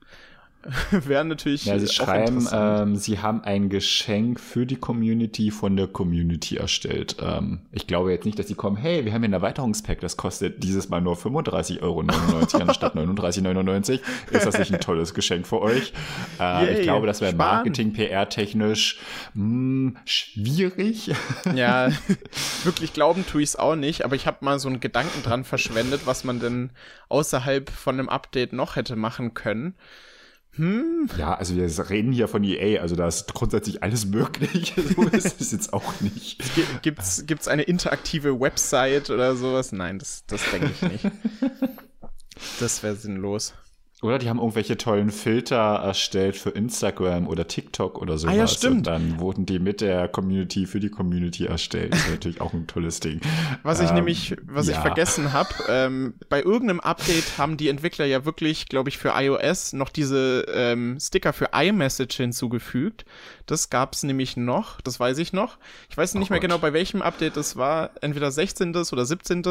Wäre 0.91 1.23
natürlich. 1.23 1.65
Ja, 1.65 1.79
sie 1.79 1.87
schreiben, 1.87 2.45
ähm, 2.51 2.95
sie 2.97 3.19
haben 3.19 3.43
ein 3.43 3.69
Geschenk 3.69 4.41
für 4.41 4.65
die 4.65 4.75
Community 4.75 5.51
von 5.51 5.77
der 5.77 5.87
Community 5.87 6.57
erstellt. 6.57 7.15
Ähm, 7.21 7.61
ich 7.71 7.87
glaube 7.87 8.11
jetzt 8.11 8.25
nicht, 8.25 8.37
dass 8.37 8.49
sie 8.49 8.55
kommen, 8.55 8.75
hey, 8.75 9.05
wir 9.05 9.13
haben 9.13 9.21
hier 9.21 9.29
ein 9.29 9.33
Erweiterungspack, 9.33 10.01
das 10.01 10.17
kostet 10.17 10.61
dieses 10.61 10.89
Mal 10.89 10.99
nur 10.99 11.15
35,99 11.15 11.81
Euro 11.81 12.01
anstatt 12.59 12.95
39,99. 12.95 14.01
Ist 14.31 14.45
das 14.45 14.59
nicht 14.59 14.73
ein 14.73 14.81
tolles 14.81 15.13
Geschenk 15.13 15.47
für 15.47 15.61
euch? 15.61 15.93
Äh, 16.39 16.79
ich 16.79 16.81
glaube, 16.81 17.07
das 17.07 17.21
wäre 17.21 17.33
Marketing, 17.33 17.93
PR-technisch 17.93 18.99
hm, 19.35 19.95
schwierig. 20.03 21.11
Ja, 21.55 21.89
wirklich 22.65 22.91
glauben 22.91 23.25
tue 23.25 23.41
ich 23.43 23.49
es 23.49 23.55
auch 23.55 23.75
nicht, 23.75 24.03
aber 24.03 24.15
ich 24.15 24.27
habe 24.27 24.43
mal 24.43 24.59
so 24.59 24.67
einen 24.67 24.81
Gedanken 24.81 25.23
dran 25.23 25.45
verschwendet, 25.45 26.01
was 26.03 26.25
man 26.25 26.41
denn 26.41 26.71
außerhalb 27.07 27.69
von 27.69 27.97
einem 27.97 28.09
Update 28.09 28.51
noch 28.51 28.75
hätte 28.75 28.97
machen 28.97 29.33
können. 29.33 29.75
Hm. 30.55 31.09
Ja, 31.17 31.35
also 31.35 31.55
wir 31.55 31.89
reden 31.89 32.12
hier 32.12 32.27
von 32.27 32.43
EA, 32.43 32.81
also 32.81 32.95
da 32.95 33.07
ist 33.07 33.33
grundsätzlich 33.33 33.83
alles 33.83 34.05
möglich. 34.05 34.73
So 34.95 35.03
ist 35.03 35.39
es 35.39 35.51
jetzt 35.51 35.73
auch 35.73 36.01
nicht. 36.01 36.41
Gibt's, 36.81 37.23
gibt's 37.25 37.47
eine 37.47 37.63
interaktive 37.63 38.39
Website 38.39 39.09
oder 39.09 39.35
sowas? 39.35 39.71
Nein, 39.71 39.99
das, 39.99 40.23
das 40.27 40.41
denke 40.51 40.71
ich 40.71 40.81
nicht. 40.81 41.05
Das 42.62 42.83
wäre 42.83 42.95
sinnlos. 42.95 43.53
Oder 44.01 44.17
die 44.17 44.29
haben 44.29 44.39
irgendwelche 44.39 44.77
tollen 44.77 45.12
Filter 45.12 45.57
erstellt 45.57 46.38
für 46.38 46.51
Instagram 46.51 47.27
oder 47.27 47.47
TikTok 47.47 48.01
oder 48.01 48.17
sowas. 48.17 48.33
Ah, 48.33 48.38
ja, 48.38 48.47
stimmt. 48.47 48.77
Und 48.77 48.88
dann 48.88 49.19
wurden 49.19 49.45
die 49.45 49.59
mit 49.59 49.81
der 49.81 50.07
Community 50.07 50.65
für 50.67 50.79
die 50.79 50.89
Community 50.89 51.45
erstellt. 51.45 51.91
Das 51.91 52.05
ist 52.05 52.12
natürlich 52.12 52.39
auch 52.39 52.53
ein 52.53 52.65
tolles 52.65 53.01
Ding. 53.01 53.19
Was 53.63 53.81
ich 53.81 53.89
ähm, 53.89 53.95
nämlich, 53.95 54.38
was 54.43 54.67
ja. 54.67 54.73
ich 54.73 54.79
vergessen 54.79 55.33
habe, 55.33 55.49
ähm, 55.67 56.13
bei 56.29 56.41
irgendeinem 56.41 56.79
Update 56.79 57.38
haben 57.38 57.57
die 57.57 57.67
Entwickler 57.67 58.05
ja 58.05 58.23
wirklich, 58.23 58.67
glaube 58.67 58.88
ich, 58.88 58.97
für 58.97 59.12
iOS 59.15 59.73
noch 59.73 59.89
diese 59.89 60.45
ähm, 60.53 60.97
Sticker 60.99 61.33
für 61.33 61.49
iMessage 61.53 62.15
hinzugefügt. 62.15 63.03
Das 63.47 63.69
gab's 63.69 64.03
nämlich 64.03 64.38
noch, 64.38 64.79
das 64.79 64.99
weiß 64.99 65.17
ich 65.17 65.33
noch. 65.33 65.57
Ich 65.89 65.97
weiß 65.97 66.13
nicht 66.13 66.29
oh 66.29 66.33
mehr 66.33 66.39
Gott. 66.39 66.49
genau, 66.49 66.57
bei 66.59 66.71
welchem 66.71 67.01
Update 67.01 67.35
das 67.35 67.57
war. 67.57 67.91
Entweder 68.01 68.31
16. 68.31 68.75
oder 68.75 69.05
17. 69.05 69.43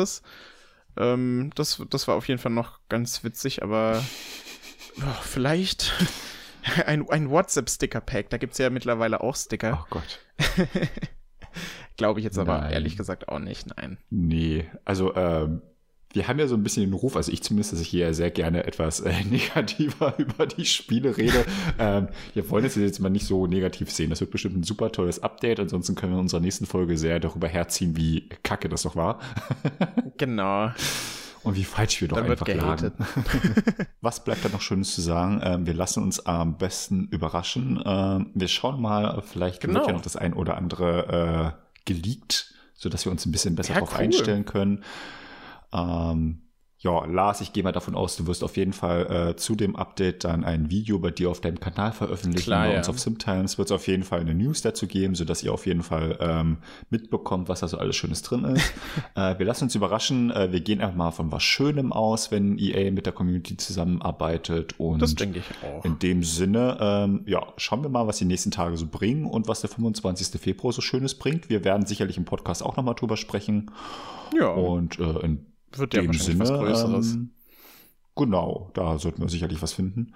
Ähm, 0.99 1.51
das, 1.55 1.83
das 1.91 2.09
war 2.09 2.17
auf 2.17 2.29
jeden 2.29 2.41
Fall 2.41 2.53
noch 2.53 2.81
ganz 2.89 3.25
witzig, 3.25 3.63
aber 3.63 4.05
oh, 4.99 5.23
vielleicht 5.23 5.93
ein, 6.87 7.09
ein 7.09 7.31
WhatsApp-Sticker-Pack. 7.31 8.31
Da 8.31 8.39
gibt 8.39 8.53
es 8.53 8.59
ja 8.59 8.71
mittlerweile 8.71 9.23
auch 9.23 9.37
Sticker. 9.37 9.85
Oh 9.85 9.87
Gott. 9.91 10.21
Glaube 11.97 12.21
ich 12.21 12.25
jetzt 12.25 12.39
aber 12.39 12.59
nein. 12.59 12.73
ehrlich 12.73 12.97
gesagt 12.97 13.29
auch 13.29 13.41
nicht, 13.41 13.67
nein. 13.77 13.99
Nee, 14.11 14.71
also 14.85 15.15
ähm, 15.17 15.63
wir 16.13 16.27
haben 16.27 16.39
ja 16.39 16.47
so 16.47 16.55
ein 16.55 16.63
bisschen 16.63 16.85
den 16.85 16.95
Ruf, 16.95 17.17
also 17.17 17.31
ich 17.31 17.43
zumindest, 17.43 17.73
dass 17.73 17.81
ich 17.81 17.89
hier 17.89 18.15
sehr 18.15 18.31
gerne 18.31 18.65
etwas 18.65 19.01
äh, 19.01 19.25
negativer 19.31 20.15
über 20.19 20.47
die 20.47 20.65
Spiele 20.65 21.17
rede. 21.17 21.45
ähm, 21.79 22.09
wir 22.35 22.49
wollen 22.51 22.65
es 22.65 22.77
jetzt 22.77 23.01
mal 23.01 23.11
nicht 23.11 23.27
so 23.27 23.47
negativ 23.47 23.91
sehen. 23.91 24.11
Das 24.11 24.21
wird 24.21 24.31
bestimmt 24.31 24.57
ein 24.57 24.63
super 24.63 24.91
tolles 24.91 25.23
Update. 25.23 25.61
Ansonsten 25.61 25.95
können 25.95 26.13
wir 26.13 26.17
in 26.17 26.23
unserer 26.23 26.41
nächsten 26.41 26.67
Folge 26.67 26.97
sehr 26.97 27.21
darüber 27.21 27.49
herziehen, 27.49 27.97
wie 27.97 28.29
kacke 28.43 28.69
das 28.69 28.83
doch 28.83 28.97
war. 28.97 29.21
genau. 30.17 30.71
Und 31.45 31.57
wie 31.57 31.65
falsch 31.65 32.01
wir 32.01 32.09
doch 32.09 32.17
Dann 32.17 32.31
einfach 32.31 32.49
lagen. 32.49 32.93
Was 34.01 34.25
bleibt 34.25 34.45
da 34.45 34.49
noch 34.49 34.61
Schönes 34.61 34.95
zu 34.95 35.01
sagen? 35.01 35.41
Ähm, 35.43 35.67
wir 35.67 35.75
lassen 35.75 36.03
uns 36.03 36.27
am 36.27 36.59
besten 36.59 37.09
überraschen. 37.11 37.81
Ähm, 37.85 38.31
wir 38.35 38.49
schauen 38.49 38.81
mal, 38.81 39.23
vielleicht 39.23 39.61
genau. 39.61 39.75
wird 39.75 39.87
ja 39.87 39.93
noch 39.93 40.03
das 40.03 40.17
ein 40.17 40.33
oder 40.33 40.57
andere 40.57 41.55
äh, 41.55 41.85
geleakt, 41.85 42.55
sodass 42.75 43.05
wir 43.05 43.13
uns 43.13 43.25
ein 43.25 43.33
bisschen 43.33 43.55
besser 43.55 43.75
ja, 43.75 43.81
darauf 43.81 43.95
cool. 43.95 44.05
einstellen 44.05 44.47
können. 44.47 44.85
Ähm, 45.73 46.49
ja, 46.81 47.05
Lars, 47.07 47.41
ich 47.41 47.53
gehe 47.53 47.65
mal 47.65 47.73
davon 47.73 47.97
aus, 47.97 48.15
du 48.17 48.29
wirst 48.29 48.45
auf 48.45 48.57
jeden 48.57 48.73
Fall 48.73 49.31
äh, 49.31 49.37
zu 49.37 49.57
dem 49.57 49.75
Update 49.75 50.23
dann 50.23 50.45
ein 50.45 50.71
Video 50.71 51.01
bei 51.01 51.11
dir 51.11 51.29
auf 51.29 51.41
deinem 51.41 51.59
Kanal 51.59 51.91
veröffentlichen. 51.91 52.45
Klar, 52.45 52.69
bei 52.69 52.77
uns 52.77 52.87
ja. 52.87 52.93
auf 52.93 53.01
SimTimes 53.01 53.59
wird 53.59 53.67
es 53.67 53.73
auf 53.73 53.89
jeden 53.89 54.05
Fall 54.05 54.21
eine 54.21 54.33
News 54.33 54.63
dazu 54.63 54.87
geben, 54.87 55.17
sodass 55.17 55.43
ihr 55.43 55.53
auf 55.53 55.67
jeden 55.67 55.83
Fall 55.83 56.17
ähm, 56.21 56.59
mitbekommt, 56.89 57.49
was 57.49 57.61
da 57.61 57.69
so 57.69 57.79
alles 57.79 57.97
Schönes 57.97 58.23
drin 58.23 58.45
ist. 58.45 58.73
äh, 59.17 59.37
wir 59.37 59.45
lassen 59.45 59.65
uns 59.65 59.75
überraschen. 59.75 60.31
Äh, 60.31 60.53
wir 60.53 60.61
gehen 60.61 60.81
einfach 60.81 60.95
mal 60.95 61.11
von 61.11 61.33
was 61.33 61.43
Schönem 61.43 61.93
aus, 61.93 62.31
wenn 62.31 62.59
EA 62.59 62.93
mit 62.93 63.07
der 63.07 63.13
Community 63.13 63.57
zusammenarbeitet. 63.57 64.79
Und 64.79 65.03
das 65.03 65.17
denke 65.17 65.41
ich 65.41 65.47
auch. 65.67 65.85
In 65.85 65.99
dem 65.99 66.23
Sinne, 66.23 66.79
ähm, 66.81 67.23
ja, 67.27 67.45
schauen 67.57 67.83
wir 67.83 67.91
mal, 67.91 68.07
was 68.07 68.19
die 68.19 68.25
nächsten 68.25 68.53
Tage 68.53 68.77
so 68.77 68.87
bringen 68.87 69.25
und 69.25 69.49
was 69.49 69.63
der 69.63 69.71
25. 69.71 70.41
Februar 70.41 70.73
so 70.73 70.81
Schönes 70.81 71.17
bringt. 71.17 71.49
Wir 71.49 71.65
werden 71.65 71.87
sicherlich 71.87 72.19
im 72.19 72.25
Podcast 72.25 72.63
auch 72.63 72.77
nochmal 72.77 72.95
drüber 72.95 73.17
sprechen. 73.17 73.73
Ja. 74.33 74.51
Und 74.51 75.01
äh, 75.01 75.25
in 75.25 75.45
wird 75.77 75.95
ja 75.95 76.03
dem 76.03 76.13
Sinne, 76.13 76.41
was 76.41 76.51
Größeres. 76.51 77.15
Ähm, 77.15 77.31
genau, 78.17 78.71
da 78.75 78.99
sollten 78.99 79.23
wir 79.23 79.29
sicherlich 79.29 79.61
was 79.63 79.73
finden. 79.73 80.15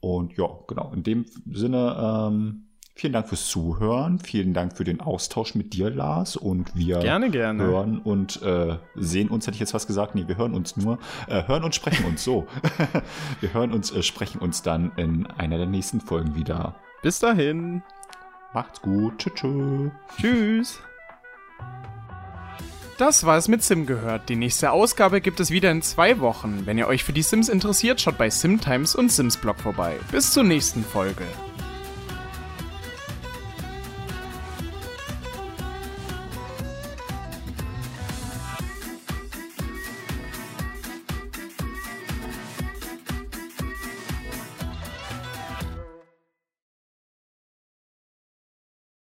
Und 0.00 0.36
ja, 0.36 0.48
genau, 0.68 0.92
in 0.94 1.02
dem 1.02 1.24
Sinne, 1.50 1.96
ähm, 1.98 2.64
vielen 2.94 3.12
Dank 3.12 3.28
fürs 3.28 3.46
Zuhören, 3.46 4.18
vielen 4.18 4.54
Dank 4.54 4.76
für 4.76 4.84
den 4.84 5.00
Austausch 5.00 5.54
mit 5.54 5.72
dir, 5.72 5.90
Lars. 5.90 6.36
Und 6.36 6.76
wir 6.76 6.98
gerne, 6.98 7.30
gerne. 7.30 7.62
hören 7.62 7.98
und 7.98 8.42
äh, 8.42 8.76
sehen 8.96 9.28
uns, 9.28 9.46
hätte 9.46 9.54
ich 9.54 9.60
jetzt 9.60 9.74
was 9.74 9.86
gesagt, 9.86 10.14
nee, 10.14 10.24
wir 10.26 10.36
hören 10.36 10.54
uns 10.54 10.76
nur, 10.76 10.98
äh, 11.26 11.46
hören 11.46 11.64
und 11.64 11.74
sprechen 11.74 12.04
uns 12.04 12.22
so. 12.22 12.46
wir 13.40 13.54
hören 13.54 13.72
uns, 13.72 13.90
äh, 13.90 14.02
sprechen 14.02 14.40
uns 14.40 14.62
dann 14.62 14.92
in 14.96 15.26
einer 15.26 15.58
der 15.58 15.66
nächsten 15.66 16.00
Folgen 16.00 16.34
wieder. 16.36 16.74
Bis 17.02 17.18
dahin. 17.18 17.82
Macht's 18.52 18.80
gut. 18.80 19.18
Tschüss. 19.18 19.32
Tschüss. 19.34 19.90
Tschüss. 20.16 20.80
Das 22.98 23.26
war 23.26 23.36
es 23.36 23.48
mit 23.48 23.62
Sim 23.62 23.86
gehört. 23.86 24.28
Die 24.28 24.36
nächste 24.36 24.70
Ausgabe 24.70 25.20
gibt 25.20 25.40
es 25.40 25.50
wieder 25.50 25.70
in 25.70 25.82
zwei 25.82 26.20
Wochen. 26.20 26.62
Wenn 26.64 26.78
ihr 26.78 26.86
euch 26.86 27.02
für 27.02 27.12
die 27.12 27.22
Sims 27.22 27.48
interessiert, 27.48 28.00
schaut 28.00 28.18
bei 28.18 28.30
SimTimes 28.30 28.94
und 28.94 29.10
Sims 29.10 29.36
Blog 29.36 29.58
vorbei. 29.58 29.96
Bis 30.12 30.32
zur 30.32 30.44
nächsten 30.44 30.84
Folge. 30.84 31.24